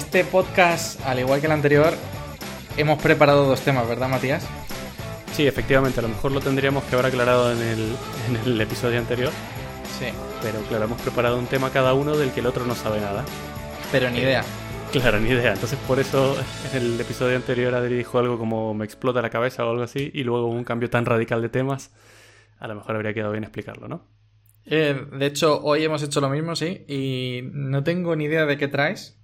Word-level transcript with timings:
este 0.00 0.24
podcast, 0.24 0.98
al 1.06 1.18
igual 1.18 1.40
que 1.40 1.46
el 1.46 1.52
anterior, 1.52 1.92
hemos 2.78 3.00
preparado 3.02 3.46
dos 3.46 3.60
temas, 3.60 3.86
¿verdad, 3.86 4.08
Matías? 4.08 4.46
Sí, 5.32 5.46
efectivamente, 5.46 6.00
a 6.00 6.02
lo 6.02 6.08
mejor 6.08 6.32
lo 6.32 6.40
tendríamos 6.40 6.84
que 6.84 6.94
haber 6.94 7.06
aclarado 7.06 7.52
en 7.52 7.60
el, 7.60 7.96
en 8.28 8.36
el 8.46 8.60
episodio 8.62 8.98
anterior. 8.98 9.30
Sí. 9.98 10.06
Pero 10.42 10.58
claro, 10.62 10.84
hemos 10.84 11.00
preparado 11.02 11.38
un 11.38 11.46
tema 11.46 11.70
cada 11.70 11.92
uno 11.92 12.16
del 12.16 12.32
que 12.32 12.40
el 12.40 12.46
otro 12.46 12.64
no 12.64 12.74
sabe 12.74 12.98
nada. 12.98 13.26
Pero 13.92 14.10
ni 14.10 14.20
idea. 14.20 14.42
Claro, 14.90 15.20
ni 15.20 15.28
idea. 15.28 15.52
Entonces 15.52 15.78
por 15.86 16.00
eso 16.00 16.34
en 16.72 16.82
el 16.82 17.00
episodio 17.00 17.36
anterior 17.36 17.74
Adri 17.74 17.96
dijo 17.96 18.18
algo 18.18 18.38
como 18.38 18.72
me 18.72 18.86
explota 18.86 19.20
la 19.20 19.28
cabeza 19.28 19.66
o 19.66 19.70
algo 19.70 19.82
así 19.82 20.10
y 20.14 20.24
luego 20.24 20.46
un 20.46 20.64
cambio 20.64 20.88
tan 20.88 21.04
radical 21.04 21.42
de 21.42 21.50
temas. 21.50 21.92
A 22.58 22.66
lo 22.68 22.74
mejor 22.74 22.96
habría 22.96 23.12
quedado 23.12 23.32
bien 23.32 23.44
explicarlo, 23.44 23.86
¿no? 23.86 24.08
Eh, 24.64 24.98
de 25.12 25.26
hecho, 25.26 25.60
hoy 25.62 25.84
hemos 25.84 26.02
hecho 26.02 26.20
lo 26.20 26.30
mismo, 26.30 26.56
sí, 26.56 26.84
y 26.88 27.42
no 27.52 27.84
tengo 27.84 28.16
ni 28.16 28.24
idea 28.24 28.46
de 28.46 28.56
qué 28.56 28.68
traes. 28.68 29.19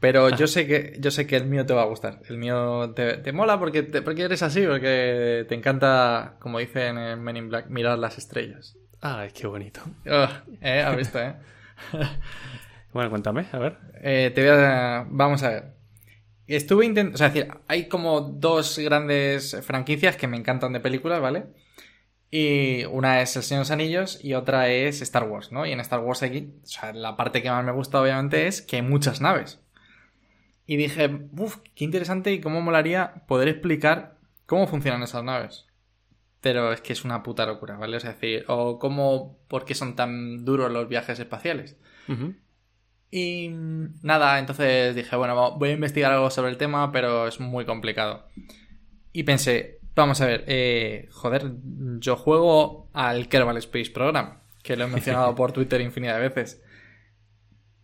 Pero 0.00 0.28
yo 0.30 0.46
sé 0.46 0.66
que 0.66 0.96
yo 0.98 1.10
sé 1.10 1.26
que 1.26 1.36
el 1.36 1.46
mío 1.46 1.64
te 1.64 1.72
va 1.72 1.82
a 1.82 1.86
gustar. 1.86 2.20
El 2.28 2.36
mío 2.36 2.92
te, 2.94 3.32
mola 3.32 3.58
porque, 3.58 3.82
porque 3.82 4.22
eres 4.22 4.42
así, 4.42 4.66
porque 4.66 5.46
te 5.48 5.54
encanta, 5.54 6.36
como 6.40 6.58
dicen 6.58 6.98
en 6.98 7.22
Men 7.22 7.36
in 7.36 7.48
Black, 7.48 7.68
mirar 7.68 7.98
las 7.98 8.18
estrellas. 8.18 8.76
Ay, 9.00 9.30
qué 9.32 9.46
bonito. 9.46 9.80
eh, 10.60 10.80
has 10.80 10.96
visto, 10.96 11.20
eh. 11.20 11.34
bueno, 12.92 13.10
cuéntame, 13.10 13.46
a 13.52 13.58
ver. 13.58 13.78
Eh, 14.02 14.32
te 14.34 14.42
voy 14.42 14.50
a... 14.50 15.06
Vamos 15.08 15.42
a 15.42 15.50
ver. 15.50 15.74
Estuve 16.46 16.86
intentando... 16.86 17.14
O 17.14 17.18
sea, 17.18 17.28
es 17.28 17.34
decir, 17.34 17.52
hay 17.68 17.88
como 17.88 18.20
dos 18.20 18.78
grandes 18.78 19.58
franquicias 19.62 20.16
que 20.16 20.26
me 20.26 20.36
encantan 20.36 20.72
de 20.72 20.80
películas, 20.80 21.20
¿vale? 21.20 21.46
Y 22.30 22.84
una 22.86 23.20
es 23.20 23.36
El 23.36 23.42
Señor 23.42 23.60
de 23.60 23.62
los 23.62 23.70
Anillos 23.70 24.24
y 24.24 24.34
otra 24.34 24.68
es 24.68 25.00
Star 25.02 25.24
Wars, 25.24 25.52
¿no? 25.52 25.64
Y 25.66 25.72
en 25.72 25.80
Star 25.80 26.00
Wars 26.00 26.22
aquí, 26.22 26.52
o 26.62 26.66
sea, 26.66 26.92
la 26.92 27.16
parte 27.16 27.42
que 27.42 27.50
más 27.50 27.64
me 27.64 27.72
gusta 27.72 28.00
obviamente 28.00 28.46
es 28.46 28.60
que 28.60 28.76
hay 28.76 28.82
muchas 28.82 29.20
naves. 29.20 29.60
Y 30.66 30.76
dije, 30.76 31.28
uff, 31.36 31.58
qué 31.74 31.84
interesante 31.84 32.32
y 32.32 32.40
cómo 32.40 32.60
molaría 32.60 33.26
poder 33.26 33.48
explicar 33.48 34.18
cómo 34.46 34.66
funcionan 34.66 35.02
esas 35.02 35.24
naves. 35.24 35.66
Pero 36.40 36.72
es 36.72 36.80
que 36.80 36.92
es 36.92 37.04
una 37.04 37.22
puta 37.22 37.46
locura, 37.46 37.76
¿vale? 37.76 37.96
Es 37.96 38.04
decir, 38.04 38.44
o 38.48 38.78
cómo, 38.78 39.38
por 39.48 39.64
qué 39.64 39.74
son 39.74 39.96
tan 39.96 40.44
duros 40.44 40.70
los 40.70 40.88
viajes 40.88 41.18
espaciales. 41.18 41.78
Y 43.10 43.48
nada, 44.02 44.38
entonces 44.38 44.94
dije, 44.94 45.16
bueno, 45.16 45.56
voy 45.56 45.68
a 45.70 45.72
investigar 45.72 46.12
algo 46.12 46.30
sobre 46.30 46.50
el 46.50 46.56
tema, 46.56 46.92
pero 46.92 47.28
es 47.28 47.40
muy 47.40 47.64
complicado. 47.64 48.28
Y 49.12 49.22
pensé, 49.22 49.78
vamos 49.94 50.20
a 50.20 50.26
ver, 50.26 50.44
eh, 50.46 51.08
joder, 51.12 51.52
yo 51.98 52.16
juego 52.16 52.90
al 52.92 53.28
Kerbal 53.28 53.56
Space 53.58 53.90
Program, 53.90 54.40
que 54.62 54.76
lo 54.76 54.84
he 54.84 54.88
mencionado 54.88 55.34
por 55.36 55.52
Twitter 55.52 55.80
infinidad 55.80 56.16
de 56.16 56.28
veces. 56.28 56.62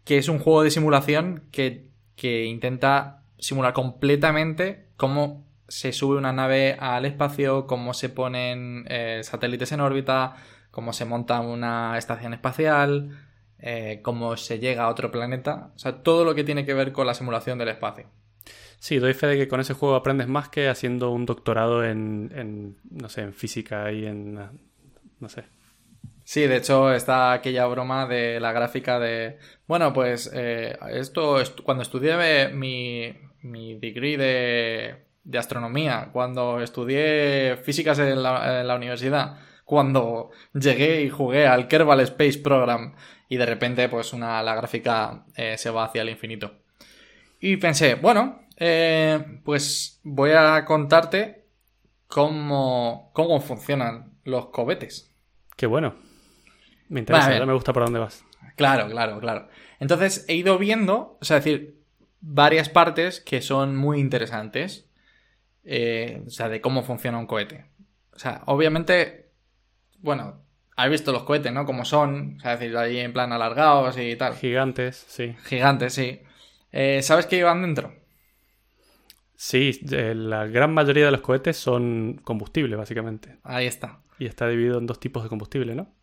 Que 0.05 0.19
es 0.19 0.28
un 0.28 0.39
juego 0.39 0.62
de 0.62 0.70
simulación 0.70 1.48
que 1.53 1.89
que 2.16 2.44
intenta 2.44 3.22
simular 3.39 3.72
completamente 3.72 4.89
cómo 4.97 5.44
se 5.69 5.92
sube 5.92 6.17
una 6.17 6.33
nave 6.33 6.77
al 6.78 7.05
espacio, 7.05 7.67
cómo 7.67 7.94
se 7.94 8.08
ponen 8.08 8.84
eh, 8.89 9.20
satélites 9.22 9.72
en 9.72 9.80
órbita, 9.80 10.34
cómo 10.70 10.92
se 10.92 11.05
monta 11.05 11.41
una 11.41 11.97
estación 11.97 12.34
espacial, 12.34 13.17
eh, 13.58 14.00
cómo 14.02 14.36
se 14.36 14.58
llega 14.58 14.84
a 14.84 14.89
otro 14.89 15.11
planeta. 15.11 15.70
O 15.77 15.78
sea, 15.78 16.02
todo 16.02 16.25
lo 16.25 16.34
que 16.34 16.44
tiene 16.44 16.64
que 16.64 16.75
ver 16.75 16.92
con 16.92 17.06
la 17.06 17.14
simulación 17.14 17.58
del 17.58 17.69
espacio. 17.69 18.06
Sí, 18.78 18.98
doy 18.98 19.12
fe 19.14 19.27
de 19.27 19.36
que 19.36 19.48
con 19.48 19.61
ese 19.61 19.74
juego 19.74 19.95
aprendes 19.95 20.27
más 20.27 20.48
que 20.48 20.69
haciendo 20.69 21.11
un 21.11 21.27
doctorado 21.27 21.84
en, 21.84 22.33
en 22.34 22.77
no 22.91 23.08
sé, 23.08 23.22
en 23.22 23.34
física 23.34 23.92
y 23.92 24.06
en, 24.06 24.34
no 24.34 25.28
sé, 25.28 25.45
Sí, 26.31 26.47
de 26.47 26.59
hecho 26.59 26.92
está 26.92 27.33
aquella 27.33 27.67
broma 27.67 28.06
de 28.06 28.39
la 28.39 28.53
gráfica 28.53 29.01
de, 29.01 29.39
bueno, 29.67 29.92
pues 29.92 30.30
eh, 30.33 30.79
esto, 30.92 31.39
cuando 31.64 31.83
estudié 31.83 32.51
mi, 32.51 33.13
mi 33.42 33.74
degree 33.74 34.17
de, 34.17 35.36
astronomía, 35.36 36.11
cuando 36.13 36.61
estudié 36.61 37.57
físicas 37.64 37.98
en 37.98 38.23
la, 38.23 38.77
universidad, 38.77 39.40
cuando 39.64 40.30
llegué 40.55 41.02
y 41.02 41.11
jugué 41.11 41.48
al 41.48 41.67
Kerbal 41.67 41.98
Space 41.98 42.39
Program 42.39 42.95
y 43.29 43.36
de 43.36 43.46
repente 43.46 43.89
pues 43.89 44.13
una, 44.13 44.40
la 44.40 44.55
gráfica 44.55 45.24
eh, 45.35 45.58
se 45.58 45.70
va 45.70 45.86
hacia 45.86 46.02
el 46.02 46.11
infinito. 46.11 46.61
Y 47.40 47.57
pensé, 47.57 47.96
bueno, 47.96 48.42
eh, 48.57 49.40
pues 49.45 49.98
voy 50.05 50.30
a 50.30 50.64
contarte 50.64 51.48
cómo, 52.07 53.11
cómo 53.14 53.40
funcionan 53.40 54.13
los 54.23 54.46
cohetes. 54.51 55.13
Qué 55.57 55.67
bueno. 55.67 56.09
Me 56.90 57.01
interesa, 57.01 57.46
me 57.46 57.52
gusta 57.55 57.73
por 57.73 57.84
dónde 57.84 58.01
vas. 58.01 58.24
Claro, 58.56 58.90
claro, 58.90 59.20
claro. 59.20 59.48
Entonces 59.78 60.27
he 60.28 60.34
ido 60.34 60.58
viendo, 60.58 61.17
o 61.20 61.24
sea, 61.24 61.36
decir, 61.36 61.80
varias 62.20 62.68
partes 62.68 63.20
que 63.20 63.40
son 63.40 63.77
muy 63.77 64.01
interesantes. 64.01 64.90
Eh, 65.64 66.23
o 66.27 66.30
sea, 66.30 66.48
de 66.48 66.61
cómo 66.61 66.83
funciona 66.83 67.18
un 67.18 67.27
cohete. 67.27 67.67
O 68.12 68.18
sea, 68.18 68.42
obviamente, 68.46 69.30
bueno, 70.01 70.42
has 70.77 70.90
visto 70.90 71.12
los 71.12 71.23
cohetes, 71.23 71.52
¿no? 71.52 71.64
Como 71.64 71.84
son, 71.84 72.36
o 72.39 72.40
sea, 72.40 72.56
decir, 72.56 72.77
ahí 72.77 72.98
en 72.98 73.12
plan 73.12 73.33
alargados 73.33 73.96
y 73.96 74.17
tal. 74.17 74.34
Gigantes, 74.34 74.96
sí. 75.08 75.36
Gigantes, 75.45 75.95
sí. 75.95 76.20
Eh, 76.72 77.02
¿Sabes 77.02 77.27
qué 77.27 77.36
llevan 77.36 77.62
dentro? 77.62 77.95
Sí, 79.36 79.80
la 79.83 80.46
gran 80.48 80.74
mayoría 80.74 81.07
de 81.07 81.12
los 81.12 81.22
cohetes 81.22 81.57
son 81.57 82.20
combustible, 82.24 82.77
básicamente. 82.77 83.39
Ahí 83.42 83.67
está. 83.67 84.01
Y 84.18 84.27
está 84.27 84.48
dividido 84.48 84.78
en 84.78 84.86
dos 84.86 85.01
tipos 85.01 85.22
de 85.22 85.30
combustible, 85.30 85.74
¿no? 85.74 85.95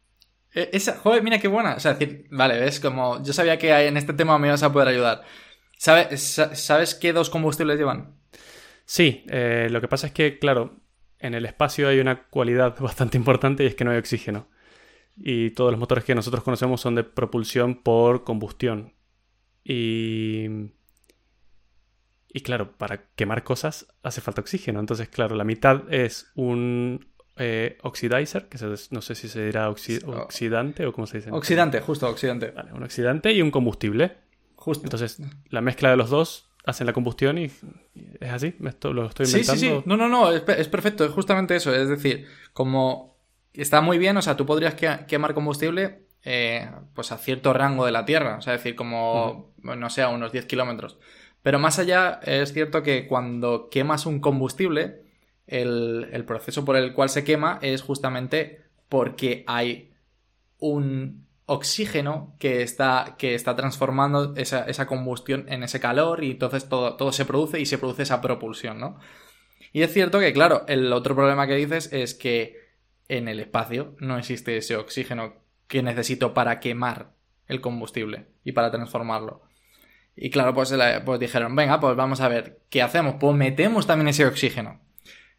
Eh, 0.58 0.72
esa, 0.74 0.98
joder, 0.98 1.22
mira 1.22 1.38
qué 1.38 1.48
buena. 1.48 1.76
O 1.76 1.80
sea, 1.80 1.94
decir, 1.94 2.26
vale, 2.32 2.60
ves, 2.60 2.80
como 2.80 3.22
yo 3.22 3.32
sabía 3.32 3.60
que 3.60 3.72
en 3.88 3.96
este 3.96 4.14
tema 4.14 4.40
me 4.40 4.48
ibas 4.48 4.64
a 4.64 4.74
poder 4.74 4.88
ayudar. 4.88 5.24
¿Sabes 5.78 6.96
qué 7.00 7.14
dos 7.14 7.30
combustibles 7.30 7.78
llevan? 7.78 8.16
Sí, 8.84 9.24
eh, 9.30 9.68
lo 9.70 9.82
que 9.82 9.88
pasa 9.88 10.08
es 10.08 10.14
que, 10.14 10.40
claro, 10.40 10.80
en 11.20 11.36
el 11.36 11.46
espacio 11.46 11.88
hay 11.88 12.00
una 12.00 12.24
cualidad 12.24 12.76
bastante 12.80 13.18
importante 13.18 13.64
y 13.64 13.68
es 13.68 13.76
que 13.76 13.84
no 13.84 13.92
hay 13.92 13.98
oxígeno. 13.98 14.48
Y 15.16 15.52
todos 15.52 15.70
los 15.70 15.80
motores 15.80 16.04
que 16.04 16.16
nosotros 16.16 16.44
conocemos 16.44 16.82
son 16.82 16.96
de 16.96 17.04
propulsión 17.04 17.76
por 17.76 18.24
combustión. 18.24 18.96
Y. 19.64 20.48
Y 22.30 22.42
claro, 22.42 22.76
para 22.78 23.10
quemar 23.16 23.44
cosas 23.44 23.94
hace 24.02 24.22
falta 24.22 24.42
oxígeno. 24.42 24.80
Entonces, 24.80 25.08
claro, 25.08 25.36
la 25.36 25.44
mitad 25.44 25.92
es 25.94 26.32
un 26.36 27.08
eh, 27.40 27.78
oxidizer, 27.84 28.48
que 28.48 28.58
no 28.92 29.02
sé 29.02 29.16
si 29.16 29.28
se 29.28 29.46
dirá 29.46 29.70
oxidante 29.70 30.86
o 30.86 30.94
cómo 30.94 31.08
se 31.08 31.18
dice. 31.18 31.32
Oxidante, 31.32 31.82
justo, 31.82 32.08
oxidante. 32.10 32.52
Vale, 32.52 32.74
un 32.74 32.84
oxidante 32.84 33.32
y 33.34 33.42
un 33.42 33.52
combustible. 33.52 34.18
Justo. 34.56 34.86
Entonces, 34.86 35.20
la 35.50 35.62
mezcla 35.62 35.90
de 35.90 35.98
los 35.98 36.10
dos 36.10 36.50
hacen 36.66 36.86
la 36.86 36.94
combustión 36.94 37.38
y 37.38 37.46
es 37.46 38.32
así, 38.32 38.56
lo 38.60 38.70
estoy 38.70 38.92
inventando. 39.26 39.32
Sí, 39.32 39.44
sí, 39.44 39.58
sí. 39.58 39.84
No, 39.86 39.96
no, 39.96 40.10
no, 40.10 40.32
es, 40.32 40.42
perfecto, 40.42 41.06
es 41.06 41.12
justamente 41.12 41.56
eso. 41.56 41.74
Es 41.74 41.88
decir, 41.88 42.28
como 42.54 43.18
está 43.54 43.82
muy 43.82 43.98
bien, 43.98 44.18
o 44.18 44.22
sea, 44.22 44.36
tú 44.36 44.46
podrías 44.46 44.76
quemar 45.08 45.34
combustible 45.34 46.08
eh, 46.24 46.70
pues 46.94 47.12
a 47.12 47.18
cierto 47.18 47.54
rango 47.54 47.86
de 47.86 47.94
la 47.94 48.04
Tierra, 48.04 48.38
o 48.38 48.42
sea, 48.42 48.56
es 48.56 48.60
decir, 48.62 48.76
como, 48.76 49.54
no 49.62 49.90
sé, 49.90 50.02
a 50.02 50.10
unos 50.10 50.34
10 50.34 50.46
kilómetros. 50.46 50.98
Pero 51.42 51.60
más 51.60 51.80
allá, 51.80 52.20
es 52.24 52.52
cierto 52.52 52.84
que 52.84 53.08
cuando 53.08 53.70
quemas 53.70 54.06
un 54.06 54.20
combustible, 54.20 55.07
el, 55.48 56.24
proceso 56.26 56.66
por 56.66 56.76
el 56.76 56.94
cual 56.94 57.10
se 57.10 57.24
quema 57.24 57.60
es 57.62 57.82
justamente 57.82 58.62
porque 58.90 59.44
hay 59.48 59.94
un 60.60 61.26
oxígeno 61.46 62.36
que 62.40 62.62
está, 62.62 63.16
que 63.18 63.34
está 63.34 63.56
transformando 63.56 64.36
esa, 64.36 64.86
combustión 64.86 65.46
en 65.48 65.64
ese 65.64 65.80
calor 65.80 66.24
y 66.24 66.32
entonces 66.32 66.68
todo, 66.68 66.96
todo 66.98 67.12
se 67.12 67.26
produce 67.26 67.60
y 67.60 67.66
se 67.66 67.78
produce 67.78 68.04
esa 68.04 68.22
propulsión, 68.22 68.80
¿no? 68.80 69.00
Y 69.72 69.82
es 69.82 69.94
cierto 69.94 70.20
que, 70.20 70.34
claro, 70.34 70.66
el 70.68 70.92
otro 70.94 71.16
problema 71.16 71.48
que 71.48 71.56
dices 71.56 71.92
es 71.94 72.14
que 72.14 72.68
en 73.08 73.28
el 73.28 73.40
espacio 73.40 73.96
no 74.00 74.18
existe 74.18 74.58
ese 74.58 74.76
oxígeno 74.76 75.36
que 75.68 75.84
necesito 75.84 76.34
para 76.34 76.60
quemar 76.60 77.12
el 77.48 77.62
combustible 77.62 78.28
y 78.44 78.52
para 78.52 78.72
transformarlo. 78.72 79.44
Y 80.16 80.30
claro, 80.32 80.54
pues, 80.54 80.76
pues 81.06 81.20
dijeron, 81.20 81.56
venga, 81.56 81.80
pues 81.80 81.96
vamos 81.96 82.22
a 82.22 82.28
ver, 82.28 82.60
¿qué 82.70 82.82
hacemos? 82.82 83.16
Pues 83.20 83.36
metemos 83.36 83.86
también 83.86 84.08
ese 84.08 84.26
oxígeno. 84.26 84.82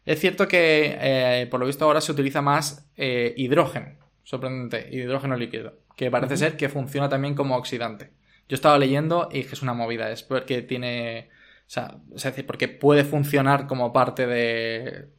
Es 0.09 0.19
cierto 0.19 0.47
que, 0.47 0.97
eh, 0.99 1.47
por 1.51 1.59
lo 1.59 1.67
visto, 1.67 1.85
ahora 1.85 2.01
se 2.01 2.11
utiliza 2.11 2.41
más 2.41 2.89
eh, 2.97 3.35
hidrógeno, 3.37 3.89
sorprendente, 4.23 4.89
hidrógeno 4.91 5.37
líquido, 5.37 5.81
que 5.95 6.09
parece 6.09 6.35
ser 6.35 6.57
que 6.57 6.67
funciona 6.67 7.07
también 7.07 7.35
como 7.35 7.55
oxidante. 7.55 8.09
Yo 8.47 8.55
estaba 8.55 8.79
leyendo 8.79 9.29
y 9.31 9.41
es 9.41 9.61
una 9.61 9.75
movida, 9.75 10.09
es 10.09 10.23
porque 10.23 10.63
tiene. 10.63 11.29
O 11.67 11.69
sea, 11.69 11.97
es 12.15 12.23
decir, 12.23 12.47
porque 12.47 12.67
puede 12.67 13.03
funcionar 13.03 13.67
como 13.67 13.93
parte 13.93 14.25
de. 14.25 15.09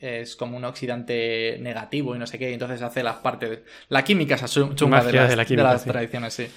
Es 0.00 0.34
como 0.34 0.56
un 0.56 0.64
oxidante 0.64 1.58
negativo 1.60 2.16
y 2.16 2.18
no 2.18 2.26
sé 2.26 2.36
qué, 2.36 2.50
y 2.50 2.54
entonces 2.54 2.82
hace 2.82 3.04
las 3.04 3.18
partes. 3.18 3.60
La 3.90 4.02
química 4.02 4.34
es 4.34 4.52
chunga 4.74 5.04
de 5.04 5.12
las, 5.12 5.36
de, 5.36 5.56
de 5.56 5.62
las 5.62 5.84
tradiciones, 5.84 6.34
sí. 6.34 6.48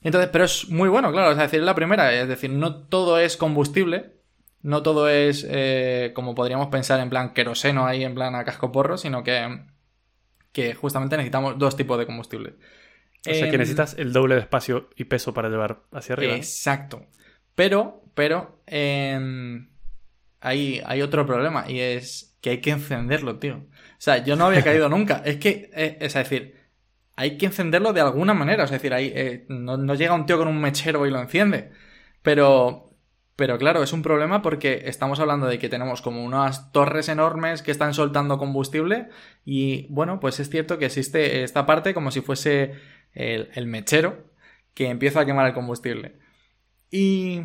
Entonces, 0.00 0.30
pero 0.30 0.44
es 0.44 0.68
muy 0.68 0.88
bueno, 0.88 1.10
claro, 1.10 1.32
es 1.32 1.38
decir, 1.38 1.58
es 1.58 1.66
la 1.66 1.74
primera, 1.74 2.14
es 2.14 2.28
decir, 2.28 2.50
no 2.50 2.84
todo 2.84 3.18
es 3.18 3.36
combustible, 3.36 4.12
no 4.66 4.82
todo 4.82 5.08
es 5.08 5.46
eh, 5.48 6.10
como 6.12 6.34
podríamos 6.34 6.66
pensar 6.66 6.98
en 6.98 7.08
plan 7.08 7.32
queroseno 7.32 7.86
ahí 7.86 8.02
en 8.02 8.16
plan 8.16 8.34
a 8.34 8.44
casco 8.44 8.72
porro, 8.72 8.98
sino 8.98 9.22
que, 9.22 9.60
que 10.50 10.74
justamente 10.74 11.16
necesitamos 11.16 11.56
dos 11.56 11.76
tipos 11.76 11.96
de 12.00 12.04
combustible. 12.04 12.54
O 13.28 13.32
sea 13.32 13.48
que 13.48 13.58
necesitas 13.58 13.94
el 13.96 14.12
doble 14.12 14.34
de 14.34 14.40
espacio 14.40 14.90
y 14.96 15.04
peso 15.04 15.32
para 15.32 15.48
llevar 15.48 15.82
hacia 15.92 16.14
arriba. 16.14 16.34
Exacto. 16.34 17.06
Pero, 17.54 18.02
pero, 18.14 18.60
em, 18.66 19.70
hay, 20.40 20.82
hay 20.84 21.00
otro 21.00 21.24
problema 21.26 21.70
y 21.70 21.78
es 21.78 22.36
que 22.40 22.50
hay 22.50 22.60
que 22.60 22.70
encenderlo, 22.70 23.38
tío. 23.38 23.58
O 23.58 24.00
sea, 24.00 24.24
yo 24.24 24.34
no 24.34 24.46
había 24.46 24.62
caído 24.64 24.88
nunca. 24.88 25.22
Es 25.24 25.36
que, 25.36 25.70
eh, 25.74 25.96
es 26.00 26.14
decir, 26.14 26.56
hay 27.14 27.38
que 27.38 27.46
encenderlo 27.46 27.92
de 27.92 28.00
alguna 28.00 28.34
manera. 28.34 28.64
Es 28.64 28.72
decir, 28.72 28.92
hay, 28.92 29.12
eh, 29.14 29.46
no, 29.48 29.76
no, 29.76 29.94
llega 29.94 30.14
un 30.14 30.26
tío 30.26 30.38
con 30.38 30.48
un 30.48 30.60
mechero 30.60 31.06
y 31.06 31.10
lo 31.12 31.20
enciende. 31.20 31.70
Pero, 32.22 32.85
pero 33.36 33.58
claro, 33.58 33.82
es 33.82 33.92
un 33.92 34.02
problema 34.02 34.40
porque 34.40 34.84
estamos 34.86 35.20
hablando 35.20 35.46
de 35.46 35.58
que 35.58 35.68
tenemos 35.68 36.00
como 36.00 36.24
unas 36.24 36.72
torres 36.72 37.10
enormes 37.10 37.60
que 37.60 37.70
están 37.70 37.92
soltando 37.92 38.38
combustible 38.38 39.10
y 39.44 39.86
bueno, 39.90 40.20
pues 40.20 40.40
es 40.40 40.48
cierto 40.48 40.78
que 40.78 40.86
existe 40.86 41.44
esta 41.44 41.66
parte 41.66 41.92
como 41.92 42.10
si 42.10 42.22
fuese 42.22 42.72
el, 43.12 43.66
mechero 43.66 44.24
que 44.72 44.88
empieza 44.88 45.20
a 45.20 45.26
quemar 45.26 45.46
el 45.46 45.54
combustible. 45.54 46.18
Y, 46.90 47.42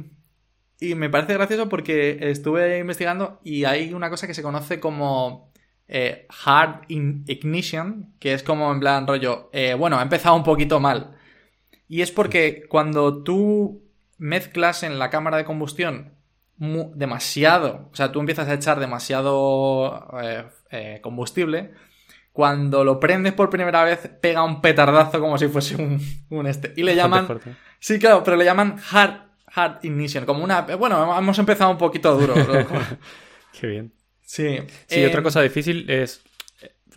y 0.80 0.96
me 0.96 1.10
parece 1.10 1.34
gracioso 1.34 1.68
porque 1.68 2.20
estuve 2.22 2.80
investigando 2.80 3.42
y 3.44 3.66
hay 3.66 3.94
una 3.94 4.10
cosa 4.10 4.28
que 4.28 4.34
se 4.34 4.44
conoce 4.44 4.80
como 4.80 5.52
eh, 5.90 6.26
hard 6.46 6.86
ignition, 6.88 8.14
que 8.18 8.34
es 8.34 8.44
como 8.44 8.72
en 8.72 8.80
plan 8.80 9.06
rollo, 9.06 9.50
eh, 9.52 9.74
bueno, 9.74 10.00
ha 10.00 10.04
empezado 10.04 10.38
un 10.38 10.44
poquito 10.44 10.80
mal. 10.80 11.18
Y 11.90 12.02
es 12.02 12.12
porque 12.12 12.64
cuando 12.70 13.24
tú 13.24 13.91
mezclas 14.22 14.84
en 14.84 15.00
la 15.00 15.10
cámara 15.10 15.38
de 15.38 15.46
combustión 15.46 16.14
demasiado, 16.94 17.90
o 17.92 17.96
sea, 17.96 18.12
tú 18.12 18.20
empiezas 18.20 18.48
a 18.48 18.54
echar 18.54 18.80
demasiado 18.80 20.08
eh, 20.22 20.46
eh, 20.70 21.00
combustible, 21.02 21.72
cuando 22.32 22.84
lo 22.84 23.00
prendes 23.00 23.34
por 23.34 23.50
primera 23.50 23.84
vez 23.84 24.12
pega 24.22 24.44
un 24.44 24.62
petardazo 24.62 25.20
como 25.20 25.40
si 25.40 25.48
fuese 25.48 25.76
un, 26.30 26.48
este. 26.48 26.72
Y 26.78 26.84
le 26.84 26.96
llaman... 26.96 27.28
Sí, 27.80 27.98
claro, 27.98 28.24
pero 28.24 28.38
le 28.38 28.46
llaman 28.46 28.78
hard, 28.92 29.22
hard 29.48 29.84
ignition, 29.84 30.24
como 30.26 30.44
una... 30.44 30.62
Bueno, 30.62 31.18
hemos 31.18 31.40
empezado 31.40 31.72
un 31.72 31.80
poquito 31.80 32.16
duro. 32.16 32.36
Qué 33.60 33.68
bien. 33.68 33.92
Sí. 34.22 34.60
Sí, 34.86 35.04
otra 35.04 35.24
cosa 35.24 35.42
difícil 35.42 35.90
es... 35.90 36.22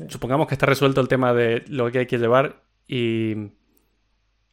Supongamos 0.08 0.46
que 0.46 0.54
está 0.54 0.66
resuelto 0.66 1.00
el 1.00 1.08
tema 1.08 1.32
de 1.32 1.64
lo 1.68 1.90
que 1.90 2.00
hay 2.00 2.06
que 2.06 2.18
llevar 2.18 2.62
y 2.86 3.34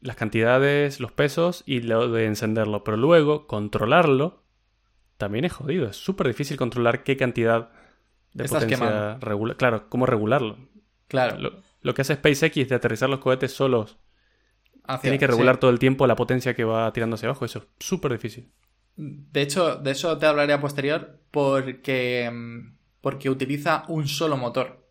las 0.02 0.16
cantidades, 0.16 1.00
los 1.00 1.12
pesos 1.12 1.64
y 1.66 1.82
lo 1.82 2.12
de 2.12 2.26
encenderlo. 2.26 2.84
Pero 2.84 2.98
luego, 2.98 3.48
controlarlo 3.48 4.44
también 5.18 5.46
es 5.46 5.54
jodido. 5.54 5.88
Es 5.88 5.98
súper 5.98 6.28
difícil 6.28 6.58
controlar 6.58 7.04
qué 7.04 7.16
cantidad 7.16 7.70
de 8.34 8.46
potencia 8.46 9.18
regular. 9.20 9.58
Claro, 9.58 9.90
cómo 9.90 10.06
regularlo. 10.06 10.58
Claro. 11.08 11.62
Lo, 11.82 11.94
que 11.94 12.02
hace 12.02 12.16
SpaceX 12.16 12.70
de 12.70 12.76
aterrizar 12.76 13.10
los 13.10 13.20
cohetes 13.20 13.54
solos. 13.54 13.98
tiene 15.02 15.20
que 15.20 15.28
regular 15.28 15.58
todo 15.58 15.70
el 15.70 15.80
tiempo 15.80 16.08
la 16.08 16.16
potencia 16.16 16.56
que 16.56 16.64
va 16.64 16.92
tirando 16.94 17.16
hacia 17.16 17.30
abajo. 17.30 17.46
Eso 17.46 17.60
es 17.60 17.66
súper 17.86 18.14
difícil. 18.14 18.52
De 18.96 19.42
hecho, 19.42 19.76
de 19.76 19.92
eso 19.92 20.18
te 20.18 20.26
hablaré 20.26 20.54
a 20.54 20.62
posterior 20.62 21.20
porque, 21.32 22.30
mm, 22.32 22.78
porque 23.02 23.30
utiliza 23.30 23.84
un 23.88 24.08
solo 24.08 24.38
motor. 24.38 24.90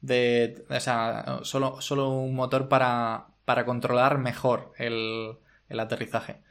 De, 0.00 0.64
o 0.68 0.80
sea, 0.80 1.40
solo, 1.42 1.80
solo 1.80 2.10
un 2.10 2.34
motor 2.34 2.68
para, 2.68 3.28
para 3.48 3.64
controlar 3.64 4.18
mejor 4.18 4.74
el, 4.76 5.38
aterrizaje. 5.70 6.42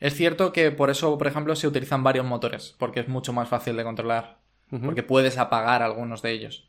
Es 0.00 0.14
cierto 0.14 0.52
que 0.52 0.72
por 0.72 0.90
eso, 0.90 1.16
por 1.16 1.28
ejemplo, 1.28 1.54
se 1.54 1.68
utilizan 1.68 2.02
varios 2.02 2.26
motores, 2.26 2.74
porque 2.80 2.98
es 2.98 3.06
mucho 3.06 3.32
más 3.32 3.48
fácil 3.48 3.76
de 3.76 3.84
controlar, 3.84 4.40
porque 4.84 5.04
puedes 5.04 5.38
apagar 5.38 5.82
algunos 5.82 6.20
de 6.20 6.32
ellos. 6.32 6.68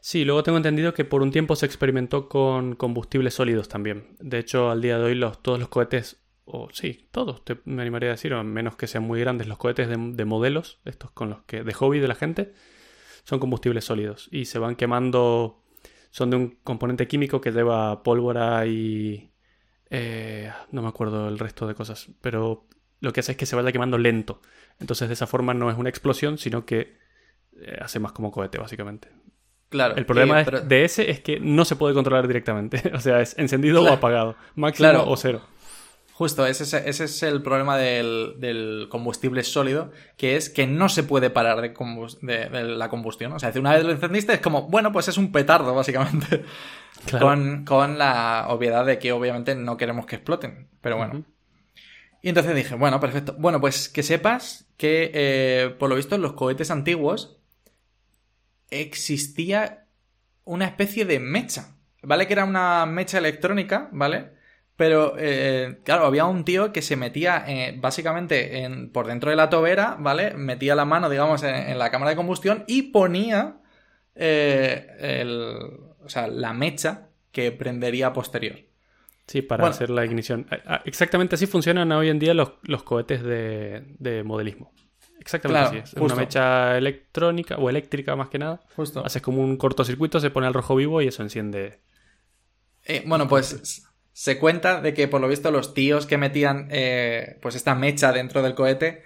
Sí, 0.00 0.24
luego 0.24 0.42
tengo 0.42 0.58
entendido 0.58 0.94
que 0.94 1.04
por 1.04 1.22
un 1.22 1.30
tiempo 1.30 1.54
se 1.54 1.64
experimentó 1.64 2.28
con 2.28 2.74
combustibles 2.74 3.34
sólidos 3.34 3.68
también. 3.68 4.16
De 4.18 4.40
hecho, 4.40 4.68
al 4.68 4.82
día 4.82 4.98
de 4.98 5.04
hoy 5.04 5.14
los, 5.14 5.40
todos 5.40 5.60
los 5.60 5.68
cohetes, 5.68 6.20
o 6.44 6.68
sí, 6.72 7.06
todos, 7.12 7.44
te, 7.44 7.58
me 7.64 7.82
animaría 7.82 8.08
a 8.08 8.14
decir, 8.14 8.34
a 8.34 8.42
menos 8.42 8.74
que 8.74 8.88
sean 8.88 9.04
muy 9.04 9.20
grandes, 9.20 9.46
los 9.46 9.58
cohetes 9.58 9.86
de, 9.86 9.96
de, 9.96 10.24
modelos, 10.24 10.80
estos 10.84 11.12
con 11.12 11.30
los 11.30 11.42
que 11.42 11.62
de 11.62 11.72
hobby 11.72 12.00
de 12.00 12.08
la 12.08 12.16
gente, 12.16 12.52
son 13.22 13.38
combustibles 13.38 13.84
sólidos 13.84 14.28
y 14.32 14.46
se 14.46 14.58
van 14.58 14.74
quemando 14.74 15.61
son 16.12 16.30
de 16.30 16.36
un 16.36 16.58
componente 16.62 17.08
químico 17.08 17.40
que 17.40 17.50
lleva 17.50 18.04
pólvora 18.04 18.64
y... 18.66 19.30
Eh, 19.94 20.50
no 20.70 20.80
me 20.80 20.88
acuerdo 20.88 21.28
el 21.28 21.38
resto 21.38 21.66
de 21.66 21.74
cosas, 21.74 22.08
pero 22.22 22.66
lo 23.00 23.12
que 23.12 23.20
hace 23.20 23.32
es 23.32 23.38
que 23.38 23.46
se 23.46 23.56
vaya 23.56 23.72
quemando 23.72 23.98
lento. 23.98 24.40
Entonces 24.78 25.08
de 25.08 25.14
esa 25.14 25.26
forma 25.26 25.52
no 25.52 25.70
es 25.70 25.76
una 25.76 25.88
explosión, 25.88 26.38
sino 26.38 26.64
que 26.64 26.96
eh, 27.60 27.78
hace 27.80 27.98
más 27.98 28.12
como 28.12 28.30
cohete, 28.30 28.58
básicamente. 28.58 29.08
Claro. 29.68 29.96
El 29.96 30.06
problema 30.06 30.44
de 30.44 30.84
ese 30.84 31.10
es 31.10 31.20
que 31.20 31.40
no 31.40 31.64
se 31.64 31.76
puede 31.76 31.94
controlar 31.94 32.26
directamente. 32.26 32.90
o 32.94 33.00
sea, 33.00 33.20
es 33.20 33.36
encendido 33.38 33.82
o 33.82 33.88
apagado. 33.88 34.36
Máximo 34.54 35.04
o 35.06 35.16
cero. 35.16 35.42
Justo, 36.22 36.46
ese, 36.46 36.88
es 36.88 37.22
el 37.24 37.42
problema 37.42 37.76
del, 37.76 38.86
combustible 38.88 39.42
sólido, 39.42 39.90
que 40.16 40.36
es 40.36 40.50
que 40.50 40.68
no 40.68 40.88
se 40.88 41.02
puede 41.02 41.30
parar 41.30 41.60
de, 41.60 42.64
la 42.76 42.88
combustión. 42.88 43.32
O 43.32 43.40
sea, 43.40 43.52
una 43.56 43.72
vez 43.72 43.82
lo 43.82 43.90
encendiste 43.90 44.34
es 44.34 44.38
como, 44.38 44.68
bueno, 44.68 44.92
pues 44.92 45.08
es 45.08 45.16
un 45.16 45.32
petardo, 45.32 45.74
básicamente. 45.74 46.44
Con, 47.64 47.98
la 47.98 48.46
obviedad 48.50 48.86
de 48.86 49.00
que 49.00 49.10
obviamente 49.10 49.56
no 49.56 49.76
queremos 49.76 50.06
que 50.06 50.14
exploten. 50.14 50.68
Pero 50.80 50.96
bueno. 50.96 51.24
Y 52.22 52.28
entonces 52.28 52.54
dije, 52.54 52.76
bueno, 52.76 53.00
perfecto. 53.00 53.34
Bueno, 53.36 53.60
pues 53.60 53.88
que 53.88 54.04
sepas 54.04 54.68
que, 54.76 55.10
eh, 55.12 55.74
por 55.76 55.90
lo 55.90 55.96
visto, 55.96 56.14
en 56.14 56.22
los 56.22 56.34
cohetes 56.34 56.70
antiguos 56.70 57.36
existía 58.70 59.86
una 60.44 60.66
especie 60.66 61.04
de 61.04 61.18
mecha. 61.18 61.74
¿Vale? 62.00 62.28
Que 62.28 62.34
era 62.34 62.44
una 62.44 62.86
mecha 62.86 63.18
electrónica, 63.18 63.88
¿vale? 63.90 64.40
Pero, 64.76 65.14
eh, 65.18 65.80
claro, 65.84 66.06
había 66.06 66.24
un 66.24 66.44
tío 66.44 66.72
que 66.72 66.82
se 66.82 66.96
metía 66.96 67.44
eh, 67.46 67.76
básicamente 67.78 68.62
en, 68.62 68.90
por 68.90 69.06
dentro 69.06 69.30
de 69.30 69.36
la 69.36 69.50
tobera, 69.50 69.96
¿vale? 69.98 70.34
Metía 70.34 70.74
la 70.74 70.84
mano, 70.84 71.10
digamos, 71.10 71.42
en, 71.42 71.78
la 71.78 71.90
cámara 71.90 72.10
de 72.10 72.16
combustión 72.16 72.64
y 72.66 72.82
ponía 72.82 73.58
eh, 74.14 74.86
el, 74.98 75.56
o 76.02 76.08
sea, 76.08 76.26
la 76.26 76.52
mecha 76.52 77.08
que 77.32 77.52
prendería 77.52 78.12
posterior. 78.12 78.58
Sí, 79.26 79.42
para 79.42 79.68
hacer 79.68 79.90
la 79.90 80.04
ignición. 80.04 80.46
Exactamente 80.84 81.36
así 81.36 81.46
funcionan 81.46 81.92
hoy 81.92 82.08
en 82.08 82.18
día 82.18 82.34
los, 82.34 82.82
cohetes 82.82 83.22
de, 83.22 84.22
modelismo. 84.24 84.72
Exactamente 85.20 85.68
así 85.68 85.76
es. 85.78 85.92
Una 85.94 86.16
mecha 86.16 86.76
electrónica 86.76 87.56
o 87.56 87.70
eléctrica 87.70 88.16
más 88.16 88.28
que 88.28 88.38
nada. 88.38 88.60
Justo. 88.74 89.04
Haces 89.04 89.22
como 89.22 89.42
un 89.42 89.56
cortocircuito, 89.56 90.18
se 90.18 90.30
pone 90.30 90.48
al 90.48 90.54
rojo 90.54 90.74
vivo 90.74 91.00
y 91.00 91.06
eso 91.06 91.22
enciende. 91.22 91.80
bueno, 93.06 93.28
pues 93.28 93.86
se 94.12 94.38
cuenta 94.38 94.80
de 94.80 94.94
que 94.94 95.08
por 95.08 95.20
lo 95.20 95.28
visto 95.28 95.50
los 95.50 95.74
tíos 95.74 96.06
que 96.06 96.18
metían 96.18 96.68
eh, 96.70 97.38
pues 97.40 97.54
esta 97.54 97.74
mecha 97.74 98.12
dentro 98.12 98.42
del 98.42 98.54
cohete 98.54 99.02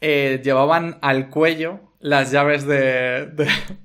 eh, 0.00 0.40
llevaban 0.42 0.98
al 1.02 1.28
cuello 1.28 1.80
las 1.98 2.30
llaves 2.30 2.64
de, 2.64 3.26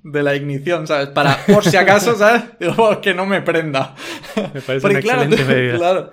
de, 0.03 0.23
la 0.23 0.35
ignición, 0.35 0.87
¿sabes? 0.87 1.09
Para, 1.09 1.37
por 1.47 1.65
si 1.65 1.75
acaso, 1.75 2.15
¿sabes? 2.17 2.43
Digo, 2.57 3.01
que 3.01 3.13
no 3.13 3.25
me 3.25 3.41
prenda. 3.41 3.93
Me 4.37 4.61
parece 4.61 4.87
una 4.87 4.99
excelente 4.99 5.43
medida. 5.45 5.75
Claro, 5.75 6.11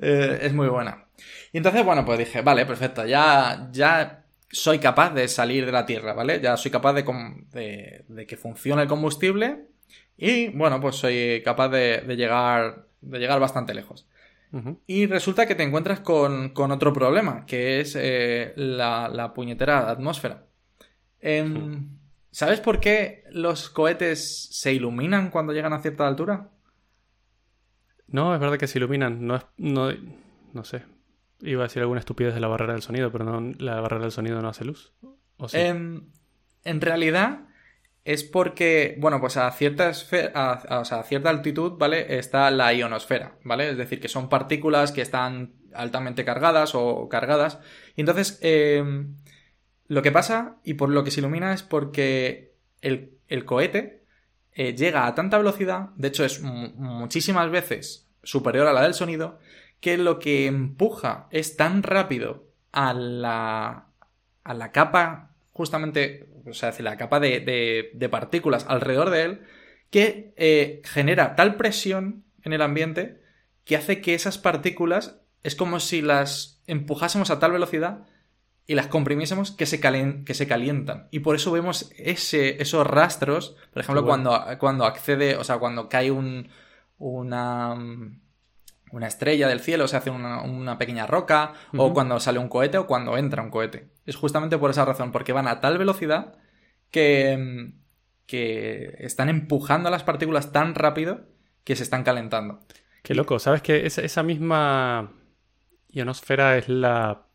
eh, 0.00 0.38
es 0.40 0.54
muy 0.54 0.68
buena. 0.68 1.04
Y 1.52 1.58
entonces, 1.58 1.84
bueno, 1.84 2.02
pues 2.06 2.18
dije, 2.18 2.40
vale, 2.40 2.64
perfecto, 2.64 3.04
ya, 3.04 3.68
ya 3.70 4.24
soy 4.50 4.78
capaz 4.78 5.10
de 5.10 5.28
salir 5.28 5.66
de 5.66 5.72
la 5.72 5.84
Tierra, 5.84 6.14
¿vale? 6.14 6.40
Ya 6.40 6.56
soy 6.56 6.70
capaz 6.70 6.94
de, 6.94 7.02
de, 7.52 8.04
de 8.08 8.26
que 8.26 8.36
funcione 8.38 8.80
el 8.80 8.88
combustible 8.88 9.66
y, 10.16 10.48
bueno, 10.48 10.80
pues 10.80 10.96
soy 10.96 11.42
capaz 11.44 11.68
de 11.68 12.16
llegar 12.16 12.86
de 13.04 13.18
llegar 13.18 13.40
bastante 13.40 13.74
lejos. 13.74 14.08
Y 14.86 15.06
resulta 15.06 15.46
que 15.46 15.56
te 15.56 15.64
encuentras 15.64 15.98
con, 15.98 16.52
otro 16.56 16.92
problema, 16.92 17.44
que 17.44 17.80
es 17.80 17.96
eh, 17.98 18.52
la, 18.56 19.32
puñetera 19.34 19.90
atmósfera. 19.90 20.44
Em, 21.20 21.88
¿Sabes 22.30 22.60
por 22.60 22.78
qué 22.78 23.24
los 23.30 23.68
cohetes 23.68 24.48
se 24.52 24.72
iluminan 24.72 25.30
cuando 25.30 25.52
llegan 25.52 25.72
a 25.72 25.80
cierta 25.80 26.06
altura? 26.06 26.50
No, 28.06 28.32
es 28.32 28.40
verdad 28.40 28.58
que 28.58 28.68
se 28.68 28.78
iluminan. 28.78 29.26
No, 29.26 29.36
es, 29.36 29.46
no, 29.56 29.88
no 30.52 30.64
sé. 30.64 30.82
Iba 31.40 31.62
a 31.62 31.66
decir 31.66 31.82
alguna 31.82 32.00
estupidez 32.00 32.32
de 32.32 32.40
la 32.40 32.48
barrera 32.48 32.74
del 32.74 32.82
sonido, 32.82 33.10
pero 33.10 33.24
no, 33.24 33.54
la 33.58 33.80
barrera 33.80 34.02
del 34.02 34.12
sonido 34.12 34.40
no 34.40 34.48
hace 34.48 34.64
luz. 34.64 34.92
Em, 35.52 36.10
en 36.62 36.80
realidad, 36.80 37.40
es 38.04 38.22
porque, 38.22 38.96
bueno, 38.98 39.20
pues 39.20 39.36
a 39.36 39.50
cierta, 39.50 39.92
a, 40.34 41.02
cierta 41.04 41.30
altitud, 41.30 41.72
¿vale? 41.78 42.18
Está 42.18 42.50
la 42.50 42.72
ionosfera, 42.74 43.38
¿vale? 43.44 43.70
Es 43.70 43.78
decir, 43.78 44.00
que 44.00 44.08
son 44.08 44.28
partículas 44.28 44.92
que 44.92 45.00
están 45.00 45.54
altamente 45.72 46.24
cargadas 46.24 46.74
o 46.74 47.08
cargadas. 47.08 47.58
Y 47.96 48.02
entonces, 48.02 48.38
em, 48.42 49.16
lo 49.88 50.02
que 50.02 50.12
pasa 50.12 50.58
y 50.64 50.74
por 50.74 50.90
lo 50.90 51.02
que 51.04 51.10
se 51.10 51.20
ilumina 51.20 51.54
es 51.54 51.62
porque 51.62 52.54
el, 52.82 53.10
cohete 53.46 54.04
eh, 54.52 54.74
llega 54.76 55.06
a 55.06 55.14
tanta 55.14 55.38
velocidad, 55.38 55.90
de 55.96 56.08
hecho 56.08 56.24
es 56.24 56.40
muchísimas 56.42 57.50
veces 57.50 58.08
superior 58.22 58.66
a 58.66 58.72
la 58.72 58.82
del 58.82 58.94
sonido, 58.94 59.38
que 59.80 59.98
lo 59.98 60.18
que 60.18 60.46
empuja 60.46 61.26
es 61.30 61.56
tan 61.56 61.82
rápido 61.82 62.48
a 62.72 62.92
la, 62.94 63.88
a 64.44 64.54
la 64.54 64.72
capa 64.72 65.34
justamente, 65.54 66.28
o 66.46 66.54
sea, 66.54 66.72
la 66.80 66.96
capa 66.96 67.20
de, 67.20 68.08
partículas 68.10 68.66
alrededor 68.68 69.10
de 69.10 69.22
él, 69.22 69.40
que 69.90 70.34
eh, 70.36 70.82
genera 70.84 71.36
tal 71.36 71.56
presión 71.56 72.24
en 72.42 72.52
el 72.52 72.62
ambiente 72.62 73.22
que 73.64 73.76
hace 73.76 74.00
que 74.00 74.14
esas 74.14 74.38
partículas 74.38 75.20
es 75.42 75.56
como 75.56 75.80
si 75.80 76.02
las 76.02 76.62
empujásemos 76.66 77.30
a 77.30 77.38
tal 77.38 77.52
velocidad 77.52 78.06
y 78.66 78.74
las 78.74 78.86
comprimiésemos 78.86 79.50
que 79.50 79.66
se, 79.66 79.80
que 79.80 80.34
se 80.34 80.46
calientan. 80.46 81.08
Y 81.10 81.20
por 81.20 81.36
eso 81.36 81.52
vemos 81.52 81.90
ese, 81.96 82.62
esos 82.62 82.86
rastros, 82.86 83.56
por 83.72 83.82
ejemplo, 83.82 84.04
cuando, 84.04 84.42
cuando 84.58 84.84
accede, 84.84 85.36
o 85.36 85.44
sea, 85.44 85.58
cuando 85.58 85.88
cae 85.88 86.10
un, 86.10 86.48
una, 86.98 87.74
una 88.90 89.06
estrella 89.06 89.48
del 89.48 89.60
cielo, 89.60 89.86
se 89.86 89.96
hace 89.96 90.10
una, 90.10 90.78
pequeña 90.78 91.06
roca, 91.06 91.52
o 91.76 91.92
cuando 91.92 92.18
sale 92.20 92.38
un 92.38 92.48
cohete 92.48 92.78
o 92.78 92.86
cuando 92.86 93.18
entra 93.18 93.42
un 93.42 93.50
cohete. 93.50 93.90
Es 94.06 94.16
justamente 94.16 94.58
por 94.58 94.70
esa 94.70 94.84
razón, 94.84 95.12
porque 95.12 95.32
van 95.32 95.48
a 95.48 95.60
tal 95.60 95.78
velocidad 95.78 96.34
que, 96.90 97.72
que 98.26 98.96
están 98.98 99.28
empujando 99.28 99.88
a 99.88 99.90
las 99.90 100.04
partículas 100.04 100.52
tan 100.52 100.74
rápido 100.74 101.22
que 101.64 101.76
se 101.76 101.82
están 101.82 102.04
calentando. 102.04 102.60
Qué 103.02 103.14
loco, 103.14 103.38
¿sabes 103.38 103.62
que 103.62 103.86
esa, 103.86 104.22
misma 104.22 105.12
ionosfera 105.90 106.56
es 106.56 106.68
la 106.68 107.26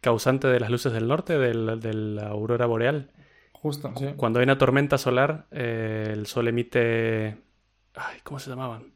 causante 0.00 0.48
de 0.48 0.60
las 0.60 0.70
luces 0.70 0.92
del 0.92 1.08
norte, 1.08 1.38
de 1.38 1.94
la 1.94 2.28
aurora 2.28 2.66
boreal. 2.66 3.10
Justo, 3.52 3.92
sí. 3.96 4.06
Cuando 4.16 4.38
hay 4.38 4.44
una 4.44 4.58
tormenta 4.58 4.98
solar, 4.98 5.46
eh, 5.50 6.10
el 6.12 6.26
sol 6.26 6.48
emite... 6.48 7.36
Ay, 7.94 8.20
¿cómo 8.22 8.38
se 8.38 8.50
llamaban? 8.50 8.92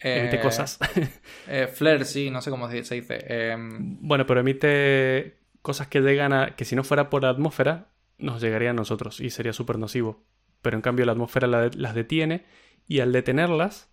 emite 0.00 0.36
eh, 0.36 0.40
cosas. 0.40 0.78
eh, 1.48 1.68
flare, 1.68 2.04
sí, 2.04 2.28
no 2.30 2.42
sé 2.42 2.50
cómo 2.50 2.68
se 2.68 2.76
dice. 2.76 3.04
Em, 3.08 3.98
bueno, 4.00 4.26
pero 4.26 4.40
emite 4.40 5.41
cosas 5.62 5.88
que 5.88 6.00
llegan 6.00 6.32
a... 6.32 6.56
que 6.56 6.64
si 6.64 6.76
no 6.76 6.84
fuera 6.84 7.10
por 7.10 7.22
la 7.22 7.30
atmósfera, 7.30 7.88
nos 8.18 8.40
llegaría 8.40 8.70
a 8.70 8.74
nosotros 8.74 9.20
y 9.20 9.30
sería 9.30 9.52
súper 9.52 9.78
nocivo. 9.78 10.24
Pero 10.60 10.76
en 10.76 10.82
cambio 10.82 11.06
la 11.06 11.12
atmósfera 11.12 11.46
las 11.46 11.94
detiene 11.94 12.44
y 12.86 13.00
al 13.00 13.12
detenerlas 13.12 13.88